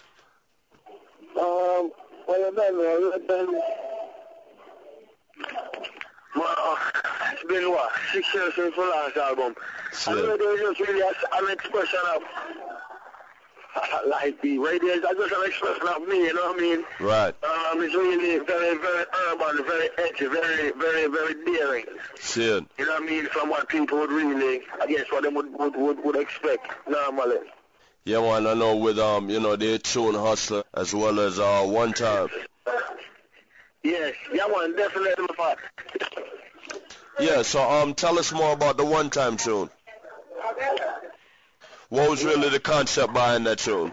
Um, 1.38 1.90
well, 2.26 2.38
you 2.38 2.52
done 2.56 2.78
now. 2.78 2.98
You 2.98 3.22
done. 3.28 3.60
Well, 6.36 6.78
it's 7.32 7.44
been 7.44 7.70
what? 7.70 7.90
Six 8.12 8.34
years 8.34 8.54
since 8.54 8.74
the 8.74 8.80
last 8.82 9.16
album. 9.16 9.54
Shit. 9.92 10.16
And 10.16 10.28
radio 10.28 10.48
is 10.50 10.60
just 10.60 10.80
really 10.80 11.00
a- 11.00 11.36
an 11.44 11.50
expression 11.50 11.98
of, 12.14 12.22
like 14.06 14.40
the 14.42 14.58
radio 14.58 14.94
I 14.94 15.14
just 15.14 15.32
an 15.32 15.46
expression 15.46 15.88
of 15.88 16.08
me, 16.08 16.26
you 16.26 16.34
know 16.34 16.52
what 16.52 16.58
I 16.58 16.60
mean? 16.60 16.84
Right. 16.98 17.34
Um, 17.44 17.82
it's 17.82 17.94
really 17.94 18.38
very, 18.38 18.76
very 18.76 19.04
urban, 19.28 19.64
very 19.64 19.88
edgy, 19.98 20.26
very, 20.26 20.72
very, 20.72 21.06
very 21.06 21.44
daring. 21.44 21.84
Shit. 22.18 22.64
You 22.78 22.86
know 22.86 22.94
what 22.94 23.02
I 23.02 23.06
mean? 23.06 23.26
From 23.26 23.48
what 23.48 23.68
people 23.68 23.98
would 23.98 24.10
really, 24.10 24.62
I 24.80 24.86
guess, 24.86 25.06
what 25.10 25.22
they 25.22 25.28
would, 25.28 25.52
would, 25.58 25.76
would, 25.76 26.04
would 26.04 26.16
expect 26.16 26.66
normally. 26.88 27.38
Yeah, 28.04 28.20
man, 28.20 28.46
I 28.46 28.54
know 28.54 28.76
with 28.76 28.98
um, 28.98 29.28
you 29.28 29.40
know, 29.40 29.56
the 29.56 29.78
tune 29.78 30.14
Hustler 30.14 30.64
as 30.74 30.94
well 30.94 31.20
as 31.20 31.38
uh 31.38 31.62
one 31.64 31.92
time. 31.92 32.28
Yes, 33.82 34.14
yeah, 34.32 34.46
one, 34.46 34.74
definitely. 34.74 35.26
Yeah, 37.18 37.42
so 37.42 37.62
um 37.62 37.94
tell 37.94 38.18
us 38.18 38.32
more 38.32 38.52
about 38.52 38.78
the 38.78 38.84
one 38.84 39.10
time 39.10 39.36
tune. 39.36 39.68
What 41.90 42.08
was 42.08 42.24
really 42.24 42.48
the 42.48 42.60
concept 42.60 43.12
behind 43.12 43.46
that 43.46 43.58
tune? 43.58 43.92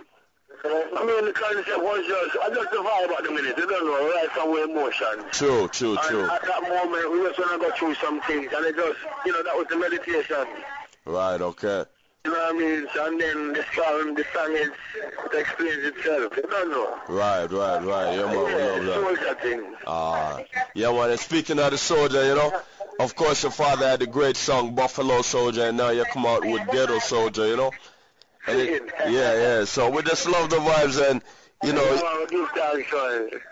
I 0.63 1.03
mean, 1.05 1.25
the 1.25 1.33
concept 1.33 1.79
was 1.81 2.05
just, 2.05 2.37
I 2.43 2.49
just 2.49 2.69
vibe 2.71 3.17
at 3.17 3.23
the 3.23 3.31
minute, 3.31 3.57
you 3.57 3.67
don't 3.67 3.85
know, 3.85 4.09
right 4.13 4.29
from 4.31 4.69
emotion. 4.69 5.25
True, 5.31 5.67
true, 5.67 5.91
And 5.97 5.99
true. 6.07 6.29
at 6.29 6.41
that 6.43 6.61
moment, 6.61 7.11
we 7.11 7.19
just 7.27 7.39
want 7.39 7.59
to 7.61 7.67
go 7.67 7.73
through 7.75 7.95
some 7.95 8.21
things, 8.21 8.51
and 8.55 8.65
it 8.65 8.75
just, 8.75 8.99
you 9.25 9.31
know, 9.31 9.43
that 9.43 9.55
was 9.55 9.67
the 9.69 9.77
meditation. 9.77 10.45
Right, 11.05 11.41
okay. 11.41 11.85
You 12.25 12.31
know 12.33 12.37
what 12.39 12.55
I 12.55 12.57
mean? 12.57 12.87
So, 12.93 13.05
and 13.07 13.21
then 13.21 13.53
the 13.53 13.65
song, 13.73 14.13
the 14.15 14.25
song 14.33 14.51
is, 14.53 14.69
it 14.95 15.39
explains 15.39 15.83
itself, 15.85 16.33
you 16.35 16.43
don't 16.43 16.69
know. 16.69 16.99
Right, 17.07 17.45
right, 17.49 17.83
right. 17.83 18.13
Yeah, 18.15 18.25
man, 18.25 18.45
we 18.45 18.51
Yeah, 18.51 18.65
love 18.65 18.85
that. 18.85 18.93
soldier 18.95 19.35
thing. 19.41 19.75
Ah, 19.87 20.41
yeah, 20.75 20.91
man. 20.91 21.11
And 21.11 21.19
speaking 21.19 21.57
of 21.59 21.71
the 21.71 21.77
soldier, 21.77 22.25
you 22.25 22.35
know, 22.35 22.53
of 22.99 23.15
course 23.15 23.43
your 23.43 23.51
father 23.51 23.87
had 23.87 23.99
the 23.99 24.07
great 24.07 24.37
song 24.37 24.75
Buffalo 24.75 25.21
Soldier, 25.21 25.67
and 25.67 25.77
now 25.77 25.89
you 25.89 26.05
come 26.05 26.25
out 26.25 26.45
with 26.45 26.65
Ghetto 26.71 26.99
Soldier, 26.99 27.47
you 27.47 27.57
know. 27.57 27.71
It, 28.47 28.83
yeah, 29.09 29.33
yeah. 29.33 29.65
So 29.65 29.89
we 29.89 30.01
just 30.03 30.27
love 30.27 30.49
the 30.49 30.57
vibes, 30.57 31.09
and 31.09 31.21
you 31.63 31.73
know, 31.73 31.83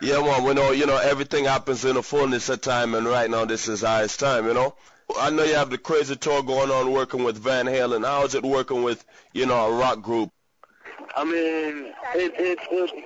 Yeah, 0.02 0.22
man. 0.22 0.44
We 0.44 0.54
know, 0.54 0.72
you 0.72 0.86
know, 0.86 0.98
everything 0.98 1.46
happens 1.46 1.84
in 1.86 1.96
the 1.96 2.04
fullness 2.04 2.50
of 2.50 2.62
time, 2.62 2.94
and 2.94 3.06
right 3.06 3.30
now 3.30 3.46
this 3.46 3.68
is 3.68 3.82
highest 3.82 4.20
time, 4.20 4.48
you 4.48 4.54
know. 4.54 4.76
I 5.18 5.30
know 5.30 5.44
you 5.44 5.56
have 5.56 5.70
the 5.70 5.78
crazy 5.78 6.16
tour 6.16 6.42
going 6.44 6.72
on, 6.72 6.92
working 6.92 7.24
with 7.24 7.38
Van 7.38 7.66
Halen. 7.66 8.06
How 8.06 8.24
is 8.24 8.36
it 8.36 8.44
working 8.44 8.84
with, 8.84 9.06
you 9.34 9.46
know, 9.46 9.68
a 9.68 9.78
rock 9.78 10.02
group? 10.02 10.32
I 11.16 11.24
mean, 11.24 11.94
it, 12.16 12.34
it, 12.38 12.60
it, 12.72 13.06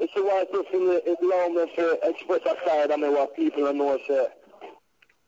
it's 0.00 0.16
a 0.16 0.22
white 0.22 0.50
person, 0.50 1.00
it's 1.04 1.22
me 1.22 1.76
to 1.76 1.98
express 2.08 2.40
a 2.46 2.68
side 2.68 2.90
of 2.90 3.00
me 3.00 3.08
what 3.08 3.36
people 3.36 3.72
know, 3.72 3.98
say, 4.06 4.26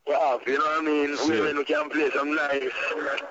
we 0.07 0.15
have, 0.15 0.41
you 0.47 0.59
know 0.59 0.65
what 0.65 0.83
I 0.83 0.85
mean? 0.85 1.17
Sure. 1.17 1.29
Women 1.29 1.57
who 1.57 1.65
can 1.65 1.91
play 1.91 2.11
some 2.15 2.35
nice 2.35 2.71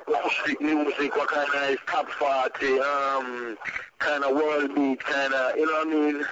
acoustic 0.08 0.62
music, 0.62 1.16
what 1.16 1.28
kind 1.30 1.48
of 1.48 1.54
nice 1.56 1.78
top 1.88 2.10
40, 2.10 2.80
um, 2.80 3.58
kind 4.00 4.24
of 4.24 4.36
world 4.36 4.74
beat, 4.76 5.04
kind 5.04 5.34
of, 5.34 5.58
you 5.58 5.66
know 5.66 5.74
what 5.74 5.88
I 5.88 5.90
mean? 5.90 6.26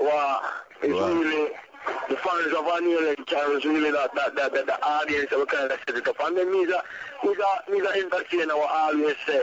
Wow, 0.00 0.40
it's 0.82 0.92
Right. 0.92 1.14
really, 1.14 1.50
the 2.08 2.16
fans 2.16 2.46
of 2.56 2.64
Van 2.64 2.82
Halen 2.82 3.26
carries 3.26 3.64
really 3.64 3.90
that, 3.90 4.14
that, 4.14 4.36
that, 4.36 4.54
that, 4.54 4.66
the 4.66 4.84
audience 4.86 5.30
that 5.30 5.38
we 5.38 5.46
kind 5.46 5.70
of 5.72 5.78
set 5.86 5.96
it 5.96 6.06
up. 6.08 6.16
And 6.20 6.36
then 6.36 6.52
me's 6.52 6.68
a, 6.68 6.82
me's 7.24 7.36
a, 7.38 7.70
me's 7.70 7.84
a 7.84 7.90
entertainer, 8.04 8.54
I 8.54 8.92
always 8.94 9.16
say, 9.26 9.42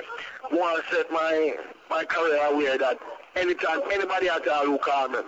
want 0.51 0.83
to 0.85 0.95
set 0.95 1.11
my, 1.11 1.55
my 1.89 2.05
career 2.05 2.39
aware 2.45 2.77
that 2.77 2.97
anytime, 3.35 3.81
anybody 3.91 4.29
at 4.29 4.47
all 4.47 4.65
who 4.65 4.77
call 4.77 5.07
me, 5.09 5.19
uh, 5.19 5.21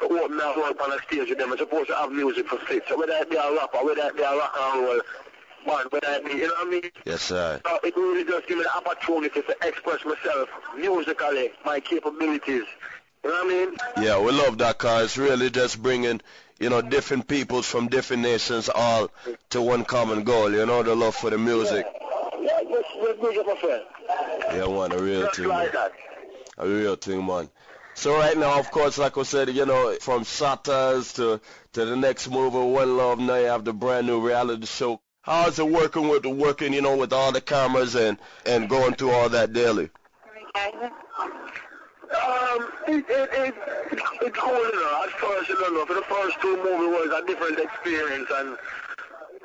to 0.00 0.04
open 0.04 0.36
that 0.36 0.56
up 0.56 0.80
on 0.80 0.92
a 0.92 1.02
stage 1.02 1.28
with 1.28 1.38
them, 1.38 1.52
I'm 1.52 1.58
supposed 1.58 1.88
to 1.88 1.96
have 1.96 2.12
music 2.12 2.48
for 2.48 2.58
fit. 2.58 2.84
So 2.88 2.98
whether 2.98 3.12
it 3.14 3.30
be 3.30 3.36
a 3.36 3.52
rapper, 3.52 3.78
whether 3.84 4.02
it 4.02 4.16
be 4.16 4.22
a 4.22 4.36
rock 4.36 4.54
and 4.60 4.82
roll, 4.84 5.00
man 5.66 5.86
when 5.90 6.00
I 6.06 6.20
mean, 6.20 6.38
you 6.38 6.46
know 6.48 6.54
what 6.54 6.66
I 6.66 6.70
mean? 6.70 6.90
Yes, 7.04 7.22
sir. 7.22 7.60
So 7.66 7.78
it 7.82 7.96
really 7.96 8.24
just 8.24 8.46
give 8.46 8.58
me 8.58 8.64
the 8.64 8.76
opportunity 8.76 9.42
to 9.42 9.56
express 9.66 10.04
myself 10.04 10.48
musically, 10.76 11.50
my 11.64 11.80
capabilities. 11.80 12.64
You 13.24 13.30
know 13.30 13.44
what 13.44 13.44
I 13.44 13.48
mean? 13.48 13.76
Yeah, 14.06 14.20
we 14.20 14.32
love 14.32 14.58
that 14.58 14.78
car. 14.78 15.02
It's 15.02 15.18
really 15.18 15.50
just 15.50 15.82
bringing, 15.82 16.20
you 16.60 16.70
know, 16.70 16.80
different 16.80 17.26
peoples 17.26 17.66
from 17.66 17.88
different 17.88 18.22
nations 18.22 18.68
all 18.72 19.10
to 19.50 19.60
one 19.60 19.84
common 19.84 20.22
goal. 20.22 20.52
You 20.52 20.64
know, 20.66 20.82
the 20.82 20.94
love 20.94 21.16
for 21.16 21.30
the 21.30 21.38
music. 21.38 21.84
Yeah, 22.40 22.60
just, 22.62 22.88
just 22.94 23.20
big 23.20 23.38
up 23.38 23.46
my 23.46 23.56
friend. 23.56 23.82
Yeah, 24.52 24.66
one, 24.66 24.92
a 24.92 24.98
real 24.98 25.22
Just 25.22 25.36
thing. 25.36 25.48
like 25.48 25.72
that. 25.72 25.92
A 26.58 26.66
real 26.66 26.96
thing, 26.96 27.24
man. 27.24 27.48
So 27.94 28.16
right 28.16 28.36
now, 28.36 28.58
of 28.58 28.70
course, 28.72 28.98
like 28.98 29.16
I 29.16 29.22
said, 29.22 29.48
you 29.48 29.64
know, 29.64 29.96
from 30.00 30.24
Shottas 30.24 31.14
to 31.14 31.40
to 31.72 31.84
the 31.84 31.96
next 31.96 32.28
move 32.28 32.54
of 32.54 32.64
One 32.64 32.96
Love, 32.96 33.20
now 33.20 33.36
you 33.36 33.46
have 33.46 33.64
the 33.64 33.72
brand 33.72 34.08
new 34.08 34.20
reality 34.20 34.66
show. 34.66 35.00
How's 35.22 35.58
it 35.58 35.68
working 35.68 36.08
with 36.08 36.22
the 36.22 36.30
working, 36.30 36.72
you 36.72 36.82
know, 36.82 36.96
with 36.96 37.12
all 37.12 37.30
the 37.30 37.40
cameras 37.40 37.94
and 37.94 38.18
and 38.44 38.68
going 38.68 38.94
through 38.94 39.10
all 39.10 39.28
that 39.28 39.52
daily? 39.52 39.90
Um, 40.56 40.90
it, 42.88 43.04
it, 43.08 43.30
it, 43.32 43.54
it's 44.22 44.38
cool, 44.38 44.54
you 44.54 44.80
know. 44.80 45.04
At 45.04 45.10
first, 45.10 45.48
you 45.48 45.60
know, 45.60 45.86
for 45.86 45.94
the 45.94 46.02
first 46.02 46.40
two 46.40 46.56
movies 46.56 46.88
was 46.88 47.22
a 47.22 47.26
different 47.26 47.60
experience 47.60 48.28
and 48.34 48.56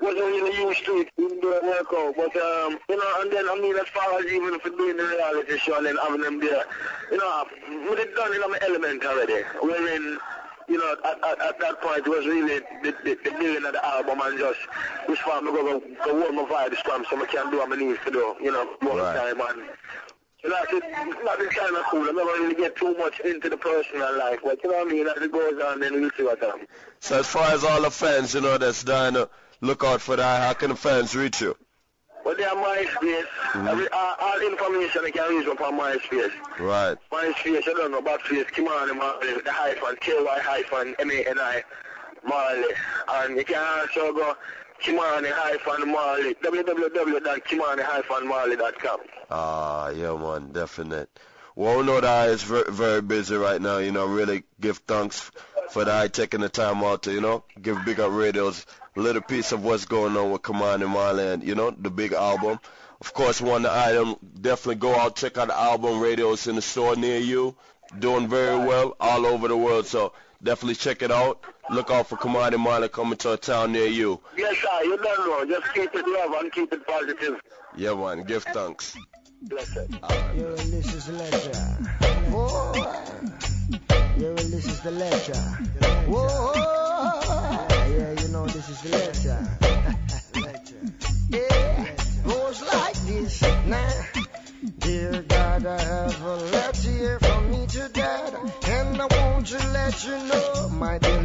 wasn't 0.04 0.26
really 0.26 0.56
used 0.62 0.84
to 0.86 0.92
it, 1.00 1.10
didn't 1.18 1.42
do 1.42 1.54
it 1.54 1.64
work 1.64 1.88
out. 1.96 2.14
But, 2.16 2.36
um, 2.36 2.78
you 2.90 2.98
know, 2.98 3.12
and 3.22 3.32
then, 3.32 3.46
I 3.50 3.56
mean, 3.60 3.76
as 3.78 3.88
far 3.88 4.20
as 4.20 4.26
even 4.26 4.60
for 4.60 4.70
doing 4.70 4.98
the 4.98 5.04
reality 5.04 5.58
show 5.58 5.78
and 5.78 5.86
then 5.86 5.98
having 5.98 6.22
them 6.22 6.40
there, 6.40 6.66
you 7.12 7.18
know, 7.18 7.46
with 7.90 8.00
it 8.00 8.14
done 8.16 8.34
in 8.34 8.42
my 8.42 8.60
element 8.62 9.06
already, 9.06 9.42
wherein, 9.62 10.20
you 10.68 10.78
know, 10.78 10.96
at, 11.06 11.24
at, 11.24 11.42
at 11.42 11.60
that 11.60 11.82
point 11.82 12.06
it 12.06 12.10
was 12.10 12.26
really 12.26 12.60
the, 12.84 12.92
the, 13.04 13.16
the 13.24 13.32
building 13.32 13.66
of 13.66 13.74
the 13.74 13.86
album 13.86 14.20
and 14.22 14.38
just 14.38 14.60
which 15.08 15.20
part 15.20 15.44
me 15.44 15.52
go, 15.52 15.80
go, 15.80 15.80
go 16.06 16.32
my 16.32 16.44
vibes 16.44 16.78
from 16.84 17.06
so 17.10 17.22
I 17.22 17.26
can 17.26 17.52
do 17.52 17.58
what 17.58 17.72
I 17.72 17.76
need 17.76 17.98
to 18.06 18.12
do, 18.12 18.36
you 18.42 18.52
know, 18.52 18.70
more 18.82 18.98
Right. 19.00 19.16
time 19.36 19.42
and 19.42 19.70
you 20.44 20.50
know, 20.50 20.58
it's, 20.72 21.24
that 21.26 21.40
is 21.40 21.54
kind 21.56 21.76
of 21.78 21.84
cool. 21.86 22.02
I 22.04 22.12
never 22.12 22.44
really 22.44 22.56
get 22.56 22.76
too 22.76 22.94
much 22.98 23.22
into 23.22 23.48
the 23.48 23.56
personal 23.56 24.18
life, 24.18 24.40
but 24.44 24.62
you 24.62 24.70
know 24.72 24.80
what 24.80 24.88
I 24.88 24.92
mean? 24.92 25.08
As 25.08 25.22
it 25.22 25.32
goes 25.32 25.62
on, 25.62 25.80
then 25.80 25.94
we'll 25.94 26.12
see 26.18 26.24
what 26.24 26.42
happens. 26.42 26.68
So 27.00 27.20
as 27.20 27.28
far 27.28 27.50
as 27.52 27.64
all 27.64 27.82
the 27.82 27.90
fans, 27.90 28.34
you 28.34 28.42
know, 28.42 28.58
that's 28.58 28.84
dying 28.84 29.14
to 29.14 29.30
look 29.64 29.84
out 29.84 30.02
for 30.02 30.16
that, 30.18 30.44
how 30.44 30.54
can 30.54 30.70
the 30.70 30.76
fans 30.76 31.16
reach 31.16 31.42
you? 31.42 31.56
But 32.24 32.38
they 32.38 32.44
are 32.44 32.56
MySpace. 32.56 33.26
Every, 33.56 33.88
all, 33.90 34.16
all 34.20 34.40
information 34.42 35.02
they 35.04 35.10
can 35.12 35.36
reach 35.36 35.48
upon 35.48 35.80
MySpace. 35.80 36.32
Right. 36.60 36.96
MySpace, 37.12 37.68
I 37.68 37.74
don't 37.74 37.90
know 37.92 37.98
about 38.00 38.22
face, 38.22 38.46
Ky-Mani 38.52 38.94
Marley, 38.94 39.34
the 39.44 39.52
hyphen, 39.52 39.96
K-Y 40.00 40.40
hyphen, 40.42 40.96
M-A-N-I, 41.00 41.64
Marley. 42.26 42.74
And 43.10 43.36
you 43.38 43.44
can 43.44 43.62
also 43.80 44.14
go 44.14 44.38
Ky-Mani 44.80 45.30
hyphen 45.30 45.92
Marley, 45.92 46.36
www.kimani-marley.com. 46.36 49.00
Ah, 49.32 49.90
yeah, 49.90 50.16
man, 50.16 50.52
definite. 50.52 51.10
Well, 51.56 51.78
we 51.78 51.84
know 51.84 52.02
that 52.02 52.30
is 52.30 52.42
very, 52.44 52.72
very 52.72 53.02
busy 53.02 53.36
right 53.36 53.62
now. 53.62 53.78
You 53.78 53.92
know, 53.92 54.08
really 54.08 54.44
give 54.60 54.78
thanks 54.80 55.30
for 55.70 55.86
that 55.86 56.12
taking 56.14 56.42
the 56.42 56.50
time 56.50 56.84
out 56.84 57.04
to, 57.04 57.12
you 57.12 57.22
know, 57.22 57.44
give 57.62 57.86
Big 57.86 58.00
Up 58.00 58.12
Radios 58.12 58.66
little 58.96 59.22
piece 59.22 59.52
of 59.52 59.64
what's 59.64 59.86
going 59.86 60.16
on 60.18 60.32
with 60.32 60.44
Ky-Mani 60.44 60.86
Marley 60.86 61.28
and, 61.28 61.44
you 61.44 61.56
know, 61.56 61.72
the 61.72 61.90
big 61.90 62.14
album. 62.14 62.60
Of 63.02 63.14
course, 63.14 63.42
one 63.42 63.66
item, 63.66 64.16
definitely 64.40 64.76
go 64.76 64.96
out, 64.96 65.16
check 65.16 65.38
out 65.38 65.48
the 65.50 65.58
album. 65.58 66.00
Radios 66.00 66.48
in 66.48 66.56
the 66.56 66.62
store 66.62 66.96
near 66.96 67.18
you. 67.18 67.56
Doing 68.00 68.28
very 68.28 68.58
well 68.58 68.96
all 69.00 69.26
over 69.26 69.48
the 69.48 69.58
world, 69.58 69.86
so 69.86 70.14
definitely 70.42 70.76
check 70.76 71.02
it 71.02 71.12
out. 71.12 71.44
Look 71.70 71.92
out 71.92 72.08
for 72.08 72.18
Ky-Mani 72.18 72.58
Marley 72.58 72.90
coming 72.90 73.18
to 73.18 73.34
a 73.34 73.38
town 73.38 73.72
near 73.72 73.88
you. 73.88 74.20
Yes, 74.38 74.58
sir, 74.58 74.84
you 74.84 74.98
don't 74.98 75.50
know. 75.50 75.60
Just 75.60 75.74
keep 75.74 75.94
it 75.94 76.08
love 76.08 76.34
and 76.42 76.52
keep 76.52 76.72
it 76.74 76.88
positive. 76.88 77.40
Yeah, 77.76 77.94
man, 77.94 78.24
give 78.24 78.44
thanks. 78.44 78.96
Blessed. 79.42 79.90
Yo, 80.36 80.56
this 80.56 80.94
is 80.94 81.06
the 81.08 81.14
lecture. 81.14 81.54
Whoa. 82.32 82.74
Yo, 84.18 84.34
this 84.36 84.66
is 84.66 84.80
the 84.80 84.92
lecture. 84.92 85.34
Whoa. 86.08 87.68
Goes 92.24 92.62
like 92.62 92.96
this 93.06 93.42
now. 93.66 93.90
Dear 94.80 95.22
God, 95.22 95.66
I 95.66 95.82
have 95.82 96.22
a 96.22 96.36
letter 96.36 97.20
from 97.20 97.52
me 97.52 97.66
to 97.66 97.90
dad, 97.94 98.34
and 98.68 99.02
I 99.02 99.06
want 99.06 99.48
to 99.48 99.58
let 99.72 100.04
you 100.04 100.18
know 100.28 100.70
my 100.70 100.98
dear 100.98 101.24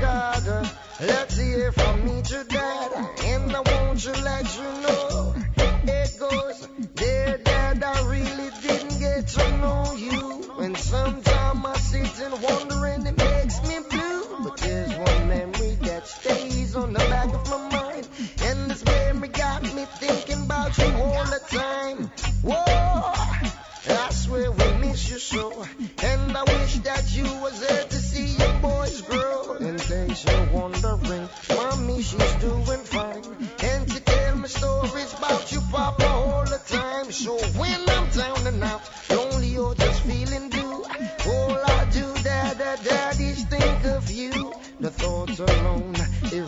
God, 0.00 0.48
uh, 0.48 0.64
from 1.72 2.04
me 2.06 2.22
to 2.22 2.44
dad, 2.48 2.92
and 3.24 3.54
I 3.54 3.60
want 3.60 4.00
to 4.00 4.12
let 4.22 4.56
you 4.56 4.64
know 4.82 5.34
it 5.84 6.18
goes. 6.18 6.68
Dear 6.96 7.38
dad, 7.38 7.84
I 7.84 8.04
really 8.04 8.50
didn't 8.62 8.98
get 8.98 9.28
to 9.28 9.56
know 9.58 9.92
you, 9.94 10.42
and 10.58 10.76
sometimes 10.76 11.64
I 11.64 11.76
sit 11.78 12.18
and 12.24 12.42
wonder, 12.42 12.86
stays 16.08 16.74
on 16.74 16.92
the 16.92 16.98
back 16.98 17.32
of 17.34 17.48
my 17.50 17.68
mind, 17.70 18.08
and 18.42 18.70
this 18.70 18.84
memory 18.84 19.28
got 19.28 19.62
me 19.62 19.84
thinking 19.84 20.42
about 20.44 20.76
you 20.78 20.86
all 20.86 21.24
the 21.24 21.40
time. 21.48 22.10
Whoa, 22.42 22.64
I 23.90 24.10
swear 24.10 24.50
we 24.50 24.86
miss 24.86 25.10
you 25.10 25.18
so, 25.18 25.64
and 26.02 26.36
I 26.36 26.42
wish 26.44 26.74
that 26.78 27.14
you 27.14 27.24
was 27.42 27.60
there 27.60 27.84
to 27.84 27.96
see 27.96 28.26
your 28.42 28.54
boys 28.60 29.02
grow. 29.02 29.54
In 29.56 29.78
case 29.78 30.24
you're 30.24 30.46
wondering, 30.52 31.28
mommy 31.50 32.02
she's 32.02 32.34
doing 32.36 32.84
fine, 32.84 33.24
and 33.62 33.92
she 33.92 34.00
tell 34.00 34.36
me 34.36 34.48
stories 34.48 35.12
about 35.14 35.52
you, 35.52 35.60
papa, 35.70 36.06
all 36.06 36.44
the 36.44 36.60
time. 36.66 37.12
So 37.12 37.36
when 37.58 37.80
I'm 37.88 38.08
down 38.10 38.46
and 38.46 38.64
out, 38.64 38.82
lonely 39.10 39.56
or 39.58 39.74
just 39.74 40.02
feeling 40.02 40.48
blue, 40.50 40.84
all 40.84 41.58
I 41.66 41.84
do, 41.92 42.14
dad, 42.22 42.58
dad, 42.58 42.80
dad, 42.84 43.20
is 43.20 43.44
think 43.44 43.84
of 43.84 44.10
you. 44.10 44.52
The 44.80 44.90
thoughts 44.90 45.40
alone 45.40 45.97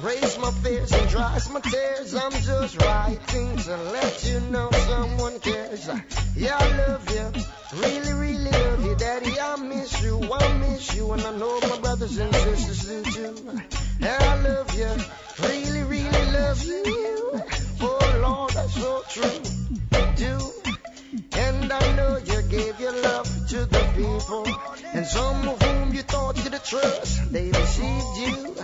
erase 0.02 0.38
my 0.38 0.50
fears 0.50 0.92
and 0.92 1.08
dries 1.08 1.50
my 1.50 1.60
tears. 1.60 2.14
I'm 2.14 2.32
just 2.32 2.80
writing 2.82 3.56
to 3.56 3.76
let 3.76 4.24
you 4.24 4.40
know 4.50 4.70
someone 4.70 5.40
cares. 5.40 5.88
Yeah, 6.36 6.56
I 6.58 6.76
love 6.76 7.10
you, 7.10 7.42
really, 7.80 8.12
really 8.12 8.50
love 8.50 8.84
you, 8.84 8.96
daddy. 8.96 9.38
I 9.38 9.56
miss 9.56 10.02
you, 10.02 10.20
I 10.32 10.58
miss 10.58 10.94
you, 10.94 11.12
and 11.12 11.22
I 11.22 11.36
know 11.36 11.60
my 11.60 11.80
brothers 11.80 12.18
and 12.18 12.34
sisters 12.34 12.86
do 12.86 13.10
too. 13.10 13.60
Yeah, 14.00 14.16
I 14.20 14.34
love 14.42 14.74
you, 14.74 14.90
really, 15.46 15.82
really 15.82 16.32
love 16.32 16.64
you. 16.64 17.42
Oh 17.82 18.20
Lord, 18.22 18.52
that's 18.52 18.74
so 18.74 19.02
true. 19.10 19.42
Do 20.16 20.59
and 21.70 21.84
I 21.84 21.92
know 21.94 22.16
you 22.16 22.42
gave 22.42 22.80
your 22.80 22.92
love 23.02 23.26
to 23.48 23.66
the 23.66 23.84
people, 23.94 24.46
and 24.92 25.06
some 25.06 25.48
of 25.48 25.62
whom 25.62 25.94
you 25.94 26.02
thought 26.02 26.36
you 26.36 26.50
could 26.50 26.64
trust, 26.64 27.32
they 27.32 27.50
deceived 27.50 28.16
you. 28.16 28.56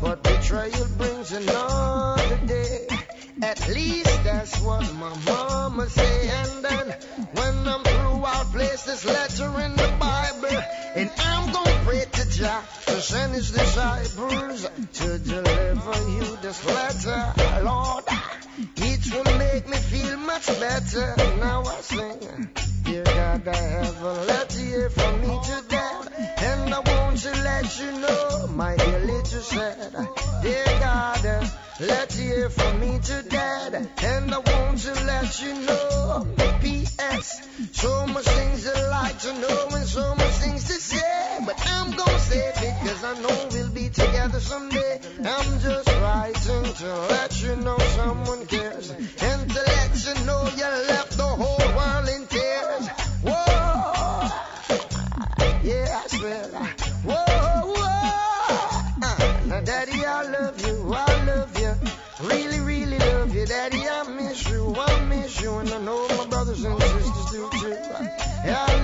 But 0.00 0.22
betrayal 0.22 0.86
brings 0.96 1.32
another 1.32 2.36
day. 2.46 2.86
At 3.42 3.68
least 3.68 4.24
that's 4.24 4.60
what 4.60 4.82
my 4.94 5.12
mama 5.26 5.88
say. 5.88 6.28
And 6.28 6.64
then 6.64 6.96
when 7.32 7.68
I'm 7.68 7.82
through, 7.82 8.24
I'll 8.24 8.44
place 8.46 8.84
this 8.84 9.04
letter 9.04 9.60
in 9.60 9.76
the 9.76 9.96
Bible, 9.98 10.62
and 10.94 11.10
I'm 11.18 11.52
gonna 11.52 11.80
pray 11.84 12.04
to 12.04 12.30
Jah 12.30 12.62
to 12.86 13.00
send 13.00 13.34
his 13.34 13.50
disciples 13.50 14.68
to 15.00 15.18
deliver 15.18 16.10
you 16.10 16.36
this 16.36 16.64
letter, 16.64 17.64
Lord. 17.64 18.04
It 18.56 19.12
will 19.12 19.38
make 19.38 19.68
me 19.68 19.76
feel 19.78 20.16
much 20.18 20.46
better. 20.60 21.16
Now 21.40 21.62
I 21.64 21.80
sing. 21.80 22.48
Dear 22.84 23.02
God, 23.04 23.48
I 23.48 23.56
have 23.56 24.02
a 24.02 24.12
letter 24.26 24.60
here 24.60 24.90
from 24.90 25.20
me 25.22 25.38
to 25.42 25.64
dad. 25.68 26.12
And 26.38 26.72
I 26.72 26.78
want 26.78 27.18
to 27.18 27.30
let 27.32 27.80
you 27.80 27.92
know, 27.98 28.46
my 28.54 28.76
dear 28.76 29.00
little 29.00 29.42
sad. 29.42 29.92
Dear 30.42 30.64
God, 30.78 31.26
uh, 31.26 31.46
letter 31.80 32.22
here 32.22 32.50
from 32.50 32.78
me 32.78 32.98
to 33.00 33.22
dad. 33.28 33.74
And 34.02 34.32
I 34.32 34.38
want 34.38 34.78
to 34.78 34.92
let 35.04 35.42
you 35.42 35.54
know, 35.54 36.26
P.S. 36.60 37.48
So 37.72 38.06
much 38.06 38.24
things 38.24 38.68
I 38.68 38.88
like 38.88 39.18
to 39.18 39.32
know 39.32 39.68
and 39.72 39.86
so 39.86 40.14
much 40.14 40.34
things 40.44 40.64
to 40.68 40.74
say. 40.74 41.40
But 41.44 41.60
I'm 41.66 41.90
gonna 41.90 42.18
say 42.20 42.52
it 42.84 42.94
because 42.94 43.04
I 43.04 43.20
know 43.20 43.48
we'll 43.50 43.70
be 43.70 43.88
together 43.88 44.40
someday. 44.40 45.00
I'm 45.24 45.60
just 45.60 45.88
writing 45.88 46.74
to 46.74 46.98
let 47.08 47.42
you 47.42 47.56
know 47.56 47.78
someone 47.78 48.46
cares. 48.46 48.90
And 48.90 49.50
to 49.50 49.62
let 49.62 50.06
you 50.06 50.26
know 50.26 50.42
you 50.56 50.68
left 50.88 51.16
the 51.16 51.24
whole 51.24 51.66
world 51.76 52.08
in 52.08 52.26
tears. 52.26 52.88
Whoa, 53.22 54.28
yeah, 55.62 56.02
I 56.02 56.06
swear. 56.08 56.44
Whoa, 57.04 57.74
whoa. 57.74 57.84
Uh, 59.02 59.40
now, 59.46 59.60
Daddy, 59.60 60.04
I 60.04 60.22
love 60.22 60.66
you, 60.66 60.94
I 60.94 61.24
love 61.24 61.58
you. 61.58 61.74
Really, 62.28 62.60
really 62.60 62.98
love 62.98 63.34
you, 63.34 63.46
Daddy. 63.46 63.88
I 63.88 64.02
miss 64.08 64.48
you, 64.48 64.74
I 64.76 65.04
miss 65.06 65.40
you, 65.40 65.54
and 65.58 65.70
I 65.70 65.78
know 65.78 66.08
my 66.08 66.26
brothers 66.26 66.64
and 66.64 66.80
sisters 66.80 67.30
do 67.32 67.50
too. 67.50 67.76
Yeah, 68.44 68.83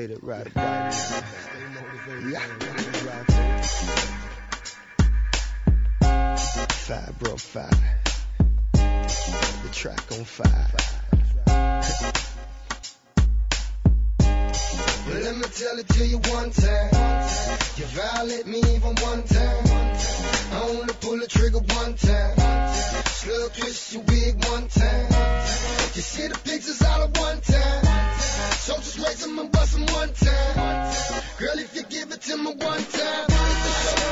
motivated 0.00 0.22
right 0.22 0.46
about 0.46 0.92
now. 0.92 1.70
Yeah. 2.26 2.40
Fire, 6.68 7.14
bro, 7.18 7.36
fire. 7.36 8.00
The 8.72 9.68
track 9.72 10.00
on 10.12 10.24
fire. 10.24 10.70
Well, 15.06 15.20
let 15.22 15.36
me 15.36 15.42
tell 15.42 15.78
it 15.78 15.88
to 15.88 16.06
you 16.06 16.18
one 16.18 16.50
time. 16.50 16.90
You 17.76 17.84
violate 17.86 18.46
me 18.46 18.58
even 18.58 18.94
one 18.96 19.22
time. 19.24 19.64
I 20.52 20.62
only 20.68 20.94
pull 20.94 21.18
the 21.18 21.26
trigger 21.28 21.58
one 21.58 21.94
time. 21.94 22.36
Slow 23.06 23.48
twist 23.48 23.92
your 23.92 24.02
wig 24.02 24.44
one 24.46 24.68
time. 24.68 25.06
You 25.94 26.02
see 26.02 26.28
the 26.28 26.38
pictures 26.44 26.82
all 26.82 27.02
at 27.02 27.18
one 27.18 27.40
time. 27.40 27.99
So 28.66 28.76
just 28.76 28.98
raise 28.98 29.24
them 29.24 29.38
and 29.38 29.50
bust 29.52 29.72
them 29.72 29.86
one 29.86 30.12
time. 30.12 30.54
Girl, 31.38 31.58
if 31.58 31.74
you 31.74 31.82
give 31.84 32.12
it 32.12 32.20
to 32.22 32.36
me 32.36 32.52
one 32.54 32.84
time, 32.84 33.26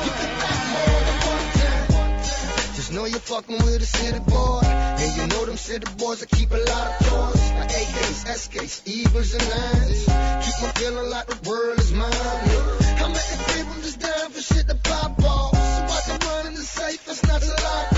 you 0.04 0.12
can 0.18 0.32
back 0.40 0.60
more 0.72 1.00
than 1.06 1.18
one 1.28 1.48
time. 1.60 2.74
Just 2.74 2.92
know 2.92 3.04
you're 3.04 3.20
fucking 3.20 3.56
with 3.56 3.82
a 3.82 3.86
city 3.86 4.20
boy. 4.20 4.60
And 4.64 5.16
you 5.16 5.26
know 5.28 5.44
them 5.46 5.56
city 5.56 5.86
boys 5.96 6.20
that 6.20 6.30
keep 6.30 6.50
a 6.50 6.56
lot 6.56 6.86
of 6.88 7.06
toys. 7.06 7.52
Like 7.58 7.70
AKs, 7.70 8.24
SKs, 8.26 8.86
evils, 8.86 9.34
and 9.34 9.48
nines. 9.48 10.04
Keep 10.44 10.56
me 10.62 10.68
feeling 10.76 11.10
like 11.10 11.26
the 11.26 11.48
world 11.48 11.78
is 11.78 11.92
mine. 11.92 12.12
I'm 12.12 13.12
at 13.12 13.26
the 13.30 13.44
crib, 13.46 13.66
I'm 13.70 13.82
just 13.82 14.00
down 14.00 14.30
for 14.30 14.40
shit 14.40 14.68
to 14.68 14.74
pop 14.74 15.22
off. 15.22 15.54
So 15.54 15.82
I 15.96 16.00
can 16.06 16.28
run 16.28 16.46
in 16.48 16.54
the 16.54 16.62
safe 16.62 17.06
and 17.08 17.16
snatch 17.16 17.44
a 17.44 17.62
lock 17.62 17.97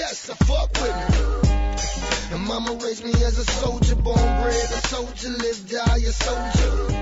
chest. 0.00 0.22
So 0.26 0.34
fuck 0.34 0.72
with 0.80 0.96
me. 0.96 2.34
And 2.34 2.46
mama 2.46 2.72
raised 2.84 3.04
me 3.04 3.12
as 3.12 3.38
a 3.38 3.44
soldier, 3.44 3.96
born 3.96 4.16
bred 4.16 4.54
a 4.54 4.80
soldier, 4.88 5.28
live, 5.30 5.68
die 5.68 5.96
a 5.96 6.12
soldier. 6.12 6.96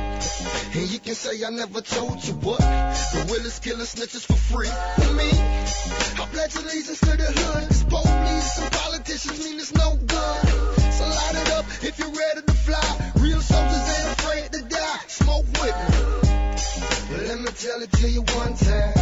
And 0.75 0.91
you 0.91 0.99
can 0.99 1.15
say 1.15 1.45
I 1.45 1.51
never 1.51 1.81
told 1.81 2.25
you 2.25 2.35
what. 2.35 2.61
The 2.61 3.27
realest 3.31 3.63
killing 3.63 3.87
snitches 3.87 4.25
for 4.27 4.39
free. 4.51 4.73
For 5.03 5.13
me, 5.15 5.31
I 6.23 6.27
pledge 6.33 6.55
allegiance 6.57 7.01
to 7.01 7.17
the 7.17 7.29
hood. 7.39 7.69
Cause 7.69 7.85
police 7.85 8.59
and 8.63 8.73
politicians 8.73 9.45
mean 9.45 9.59
it's 9.59 9.75
no 9.75 9.97
good. 9.97 10.93
So 10.97 11.05
light 11.05 11.37
it 11.43 11.51
up 11.53 11.67
if 11.83 11.99
you're 11.99 12.17
ready 12.25 12.43
to 12.47 12.55
fly. 12.67 13.13
Real 13.17 13.41
soldiers 13.41 13.87
ain't 13.95 14.19
afraid 14.19 14.53
to 14.53 14.63
die. 14.63 15.01
Smoke 15.09 15.47
with 15.61 15.77
me. 15.85 15.99
But 17.11 17.21
let 17.29 17.39
me 17.41 17.51
tell 17.65 17.83
it 17.83 17.93
to 17.93 18.09
you 18.09 18.23
one 18.23 18.55
time. 18.57 18.95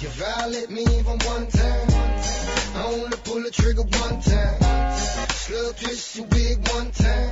You 0.00 0.08
violate 0.08 0.70
me 0.70 0.82
even 0.82 1.18
one 1.34 1.46
time. 1.48 2.47
I 2.74 2.84
only 2.84 3.16
pull 3.24 3.42
the 3.42 3.50
trigger 3.50 3.82
one 3.82 4.20
time. 4.20 5.28
Slow 5.30 5.72
twist 5.72 6.16
your 6.16 6.26
wig 6.26 6.68
one 6.68 6.90
time. 6.90 7.30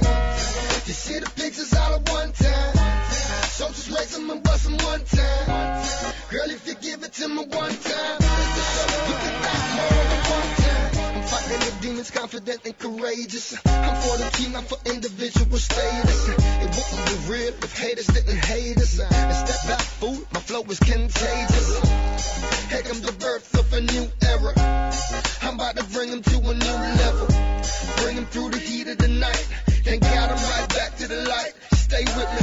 You 0.87 0.93
see 0.93 1.19
the 1.19 1.31
pictures 1.37 1.75
all 1.75 1.95
at 1.95 2.09
one 2.11 2.33
time. 2.33 2.77
So 3.57 3.69
just 3.69 3.91
raise 3.91 4.17
them 4.17 4.31
and 4.31 4.43
bust 4.43 4.65
them 4.65 4.77
one 4.79 5.05
time. 5.05 5.85
Girl, 6.31 6.51
if 6.51 6.67
you 6.67 6.75
give 6.75 7.03
it 7.03 7.13
to 7.15 7.29
me 7.29 7.45
one 7.45 7.77
time, 7.77 8.19
you 9.09 9.15
can 9.23 9.56
demons, 11.87 12.11
confident 12.11 12.61
and 12.65 12.77
courageous. 12.79 13.55
I'm 13.65 13.97
for 14.03 14.17
the 14.19 14.29
team, 14.33 14.53
not 14.53 14.65
for 14.65 14.79
individual 14.87 15.57
status. 15.57 16.29
It 16.29 16.69
wouldn't 16.75 17.07
be 17.07 17.33
real 17.33 17.55
if 17.63 17.79
haters 17.79 18.07
didn't 18.07 18.45
hate 18.45 18.77
us. 18.79 18.99
And 18.99 19.49
step 19.49 19.61
back, 19.69 19.87
fool, 20.01 20.19
my 20.33 20.41
flow 20.41 20.63
is 20.65 20.81
contagious. 20.81 21.79
Heck, 22.71 22.91
I'm 22.91 23.01
the 23.01 23.13
birth 23.13 23.55
of 23.59 23.73
a 23.73 23.81
new 23.81 24.09
era. 24.27 24.53
I'm 25.43 25.55
about 25.55 25.77
to 25.77 25.85
bring 25.95 26.11
them 26.11 26.23
to 26.23 26.37
a 26.39 26.55
new 26.55 26.79
level. 27.03 27.27
Bring 28.03 28.17
them 28.17 28.27
through 28.27 28.51
the 28.51 28.59
heat 28.59 28.89
of 28.89 28.99
the 28.99 29.09
night. 29.09 29.47
Then 29.85 30.01
got 30.01 30.29
them 30.31 30.43
right 30.51 30.69
back 30.71 30.97
to 30.97 31.07
the 31.07 31.23
light. 31.23 31.53
Stay 31.73 32.05
with 32.05 32.31
me. 32.35 32.43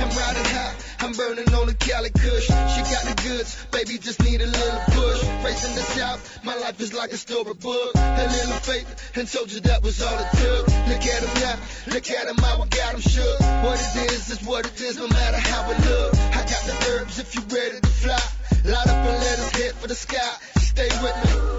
I'm 0.00 0.08
riding 0.16 0.48
high. 0.56 0.77
I'm 1.00 1.12
burning 1.12 1.52
on 1.54 1.66
the 1.66 1.74
Cali 1.74 2.10
Kush. 2.10 2.46
She 2.46 2.80
got 2.90 3.04
the 3.06 3.14
goods. 3.22 3.66
Baby, 3.70 3.98
just 3.98 4.22
need 4.22 4.40
a 4.40 4.46
little 4.46 4.80
push. 4.90 5.22
Raised 5.44 5.64
in 5.68 5.74
the 5.76 5.86
South. 5.94 6.44
My 6.44 6.56
life 6.56 6.80
is 6.80 6.92
like 6.92 7.12
a 7.12 7.16
storybook. 7.16 7.94
A 7.94 8.26
little 8.26 8.58
faith 8.66 9.12
and 9.14 9.28
told 9.28 9.52
you 9.52 9.60
that 9.60 9.82
was 9.82 10.02
all 10.02 10.18
it 10.18 10.30
took. 10.38 10.66
Look 10.66 11.04
at 11.06 11.22
him 11.22 11.34
now. 11.42 11.56
Look 11.94 12.10
at 12.10 12.26
him 12.26 12.36
how 12.38 12.62
I 12.62 12.66
got 12.66 12.94
him 12.94 13.00
shook. 13.00 13.40
What 13.40 13.78
it 13.78 14.12
is 14.12 14.30
is 14.30 14.42
what 14.42 14.66
it 14.66 14.80
is, 14.80 14.98
no 14.98 15.06
matter 15.06 15.38
how 15.38 15.70
it 15.70 15.78
look. 15.86 16.14
I 16.34 16.42
got 16.42 16.62
the 16.66 16.76
herbs 16.90 17.18
if 17.18 17.34
you 17.34 17.42
ready 17.42 17.80
to 17.80 17.88
fly. 17.88 18.18
Light 18.64 18.86
up 18.86 18.96
and 18.96 19.18
let 19.22 19.38
us 19.38 19.50
head 19.52 19.72
for 19.74 19.86
the 19.86 19.94
sky. 19.94 20.34
Stay 20.60 20.88
with 21.02 21.16
me. 21.24 21.58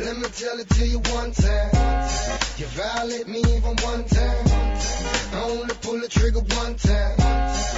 Let 0.00 0.16
me 0.16 0.28
tell 0.32 0.58
it 0.58 0.68
to 0.70 0.86
you 0.86 0.98
one 1.12 1.32
time. 1.32 1.70
You 2.56 2.66
violate 2.66 3.28
me 3.28 3.40
even 3.40 3.76
one 3.84 4.04
time. 4.04 5.19
I 5.32 5.42
only 5.44 5.74
pull 5.76 6.00
the 6.00 6.08
trigger 6.08 6.40
one 6.40 6.74
time. 6.74 7.16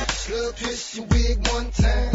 Slug 0.09 0.57
twist 0.57 0.97
your 0.97 1.07
wig 1.07 1.47
one 1.49 1.71
time. 1.71 2.15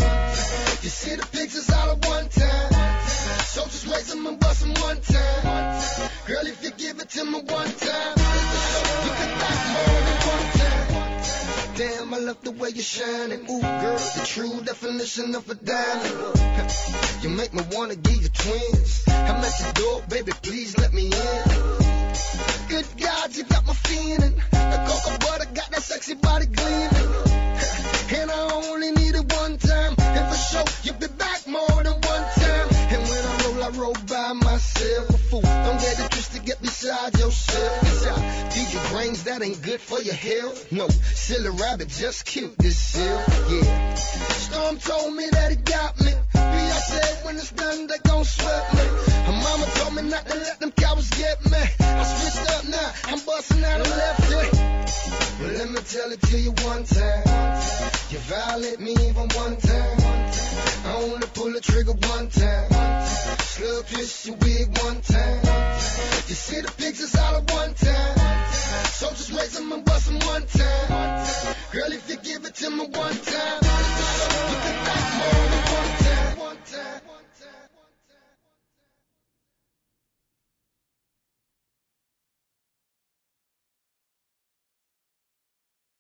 You 0.82 0.90
see 0.90 1.16
the 1.16 1.28
pictures 1.32 1.70
all 1.70 1.92
at 1.92 2.06
one 2.08 2.28
time. 2.30 3.08
So 3.46 3.64
just 3.66 3.88
raise 3.88 4.08
them 4.08 4.26
and 4.26 4.40
bust 4.40 4.62
them 4.62 4.74
one 4.82 5.00
time. 5.02 5.82
Girl, 6.26 6.46
if 6.46 6.64
you 6.64 6.72
give 6.72 7.00
it 7.00 7.10
to 7.10 7.24
me 7.26 7.42
one 7.42 7.72
time, 7.74 8.17
Damn, 11.78 12.12
I 12.12 12.18
love 12.18 12.42
the 12.42 12.50
way 12.50 12.70
you're 12.70 12.82
shining. 12.82 13.42
Ooh, 13.42 13.62
girl, 13.62 14.00
the 14.18 14.24
true 14.26 14.62
definition 14.64 15.36
of 15.36 15.48
a 15.48 15.54
diamond. 15.54 17.22
You 17.22 17.30
make 17.30 17.54
me 17.54 17.62
wanna 17.72 17.96
give 17.96 18.20
you 18.20 18.30
twins. 18.30 19.04
I'm 19.08 19.46
at 19.46 19.60
your 19.62 19.74
door, 19.74 20.02
baby, 20.10 20.32
please 20.42 20.76
let 20.80 20.92
me 20.92 21.06
in. 21.06 21.44
Good 22.68 22.88
God, 23.00 23.36
you 23.36 23.44
got 23.44 23.68
my 23.68 23.74
feeling. 23.74 24.34
The 24.50 24.78
cocoa 24.88 25.18
butter 25.20 25.50
got 25.54 25.70
that 25.70 25.84
sexy 25.84 26.16
body 26.16 26.48
gleaming. 26.48 27.10
And 28.10 28.32
I 28.32 28.50
only 28.54 28.92
need 28.94 29.14
it 29.14 29.32
one 29.38 29.58
time. 29.60 29.94
And 30.00 30.34
for 30.34 30.42
sure, 30.50 30.66
you'll 30.82 31.00
be 31.00 31.14
back 31.14 31.46
more 31.46 31.84
than 31.84 31.94
one 31.94 32.26
time. 32.42 32.68
And 32.90 33.04
when 33.06 33.24
I 33.24 33.38
roll, 33.44 33.64
I 33.64 33.70
roll 33.78 33.98
by 34.08 34.34
myself. 34.34 35.10
A 35.12 35.18
fool, 35.30 35.42
don't 35.42 35.80
get 35.80 36.00
it 36.00 36.17
get 36.48 36.62
beside 36.62 37.14
yourself. 37.20 38.18
I 38.18 38.50
feed 38.52 38.74
you 38.74 38.80
brains 38.90 39.24
that 39.26 39.44
ain't 39.44 39.62
good 39.62 39.82
for 39.82 40.02
your 40.02 40.16
health. 40.16 40.72
No, 40.72 40.88
silly 40.88 41.50
rabbit, 41.50 41.90
just 41.90 42.24
cute 42.26 42.58
this 42.58 42.78
silk. 42.78 43.22
Yeah. 43.50 43.94
Storm 43.96 44.78
told 44.78 45.14
me 45.14 45.28
that 45.30 45.52
he 45.52 45.58
got 45.58 46.00
me. 46.00 46.14
I 46.36 46.80
said 46.88 47.26
when 47.26 47.36
it's 47.36 47.52
done, 47.52 47.88
they 47.88 47.98
gon' 48.04 48.24
sweat 48.24 48.74
me. 48.76 48.86
Her 49.28 49.38
mama 49.44 49.66
told 49.76 49.96
me 49.96 50.04
not 50.04 50.26
to 50.26 50.36
let 50.36 50.60
them 50.62 50.72
cowards 50.72 51.10
get 51.10 51.44
me. 51.52 51.64
I 51.82 52.04
switched 52.16 52.50
up 52.56 52.64
now, 52.70 52.94
I'm 53.12 53.20
busting 53.26 53.64
out 53.66 53.82
a 53.82 53.90
lefty. 54.00 54.58
Well, 55.44 55.52
let 55.52 55.70
me 55.70 55.82
tell 55.82 56.12
it 56.14 56.22
to 56.22 56.38
you 56.40 56.52
one 56.64 56.84
time. 56.86 57.24
You 58.10 58.20
violate 58.20 58.80
me 58.80 58.92
even 58.92 59.28
one 59.36 59.58
time. 59.58 60.57
I 60.88 60.94
only 61.04 61.28
pull 61.28 61.52
the 61.52 61.60
trigger 61.60 61.92
one 61.92 62.30
time. 62.30 62.70
Slug 63.40 63.86
twist 63.88 64.26
your 64.26 64.36
wig 64.38 64.78
one 64.84 65.02
time. 65.02 65.42
You 66.28 66.36
see 66.36 66.62
the 66.62 66.72
pictures 66.78 67.16
all 67.16 67.36
at 67.36 67.52
one 67.52 67.74
time. 67.74 68.18
So 68.86 69.10
just 69.10 69.32
raise 69.32 69.58
them 69.58 69.72
and 69.74 69.84
bust 69.84 70.08
them 70.08 70.20
one 70.20 70.46
time. 70.46 71.28
Girl, 71.72 71.92
if 71.92 72.10
you 72.10 72.18
give 72.18 72.46
it 72.46 72.56
to 72.56 72.70
me 72.70 72.86
one 72.88 73.16
time. 73.16 74.37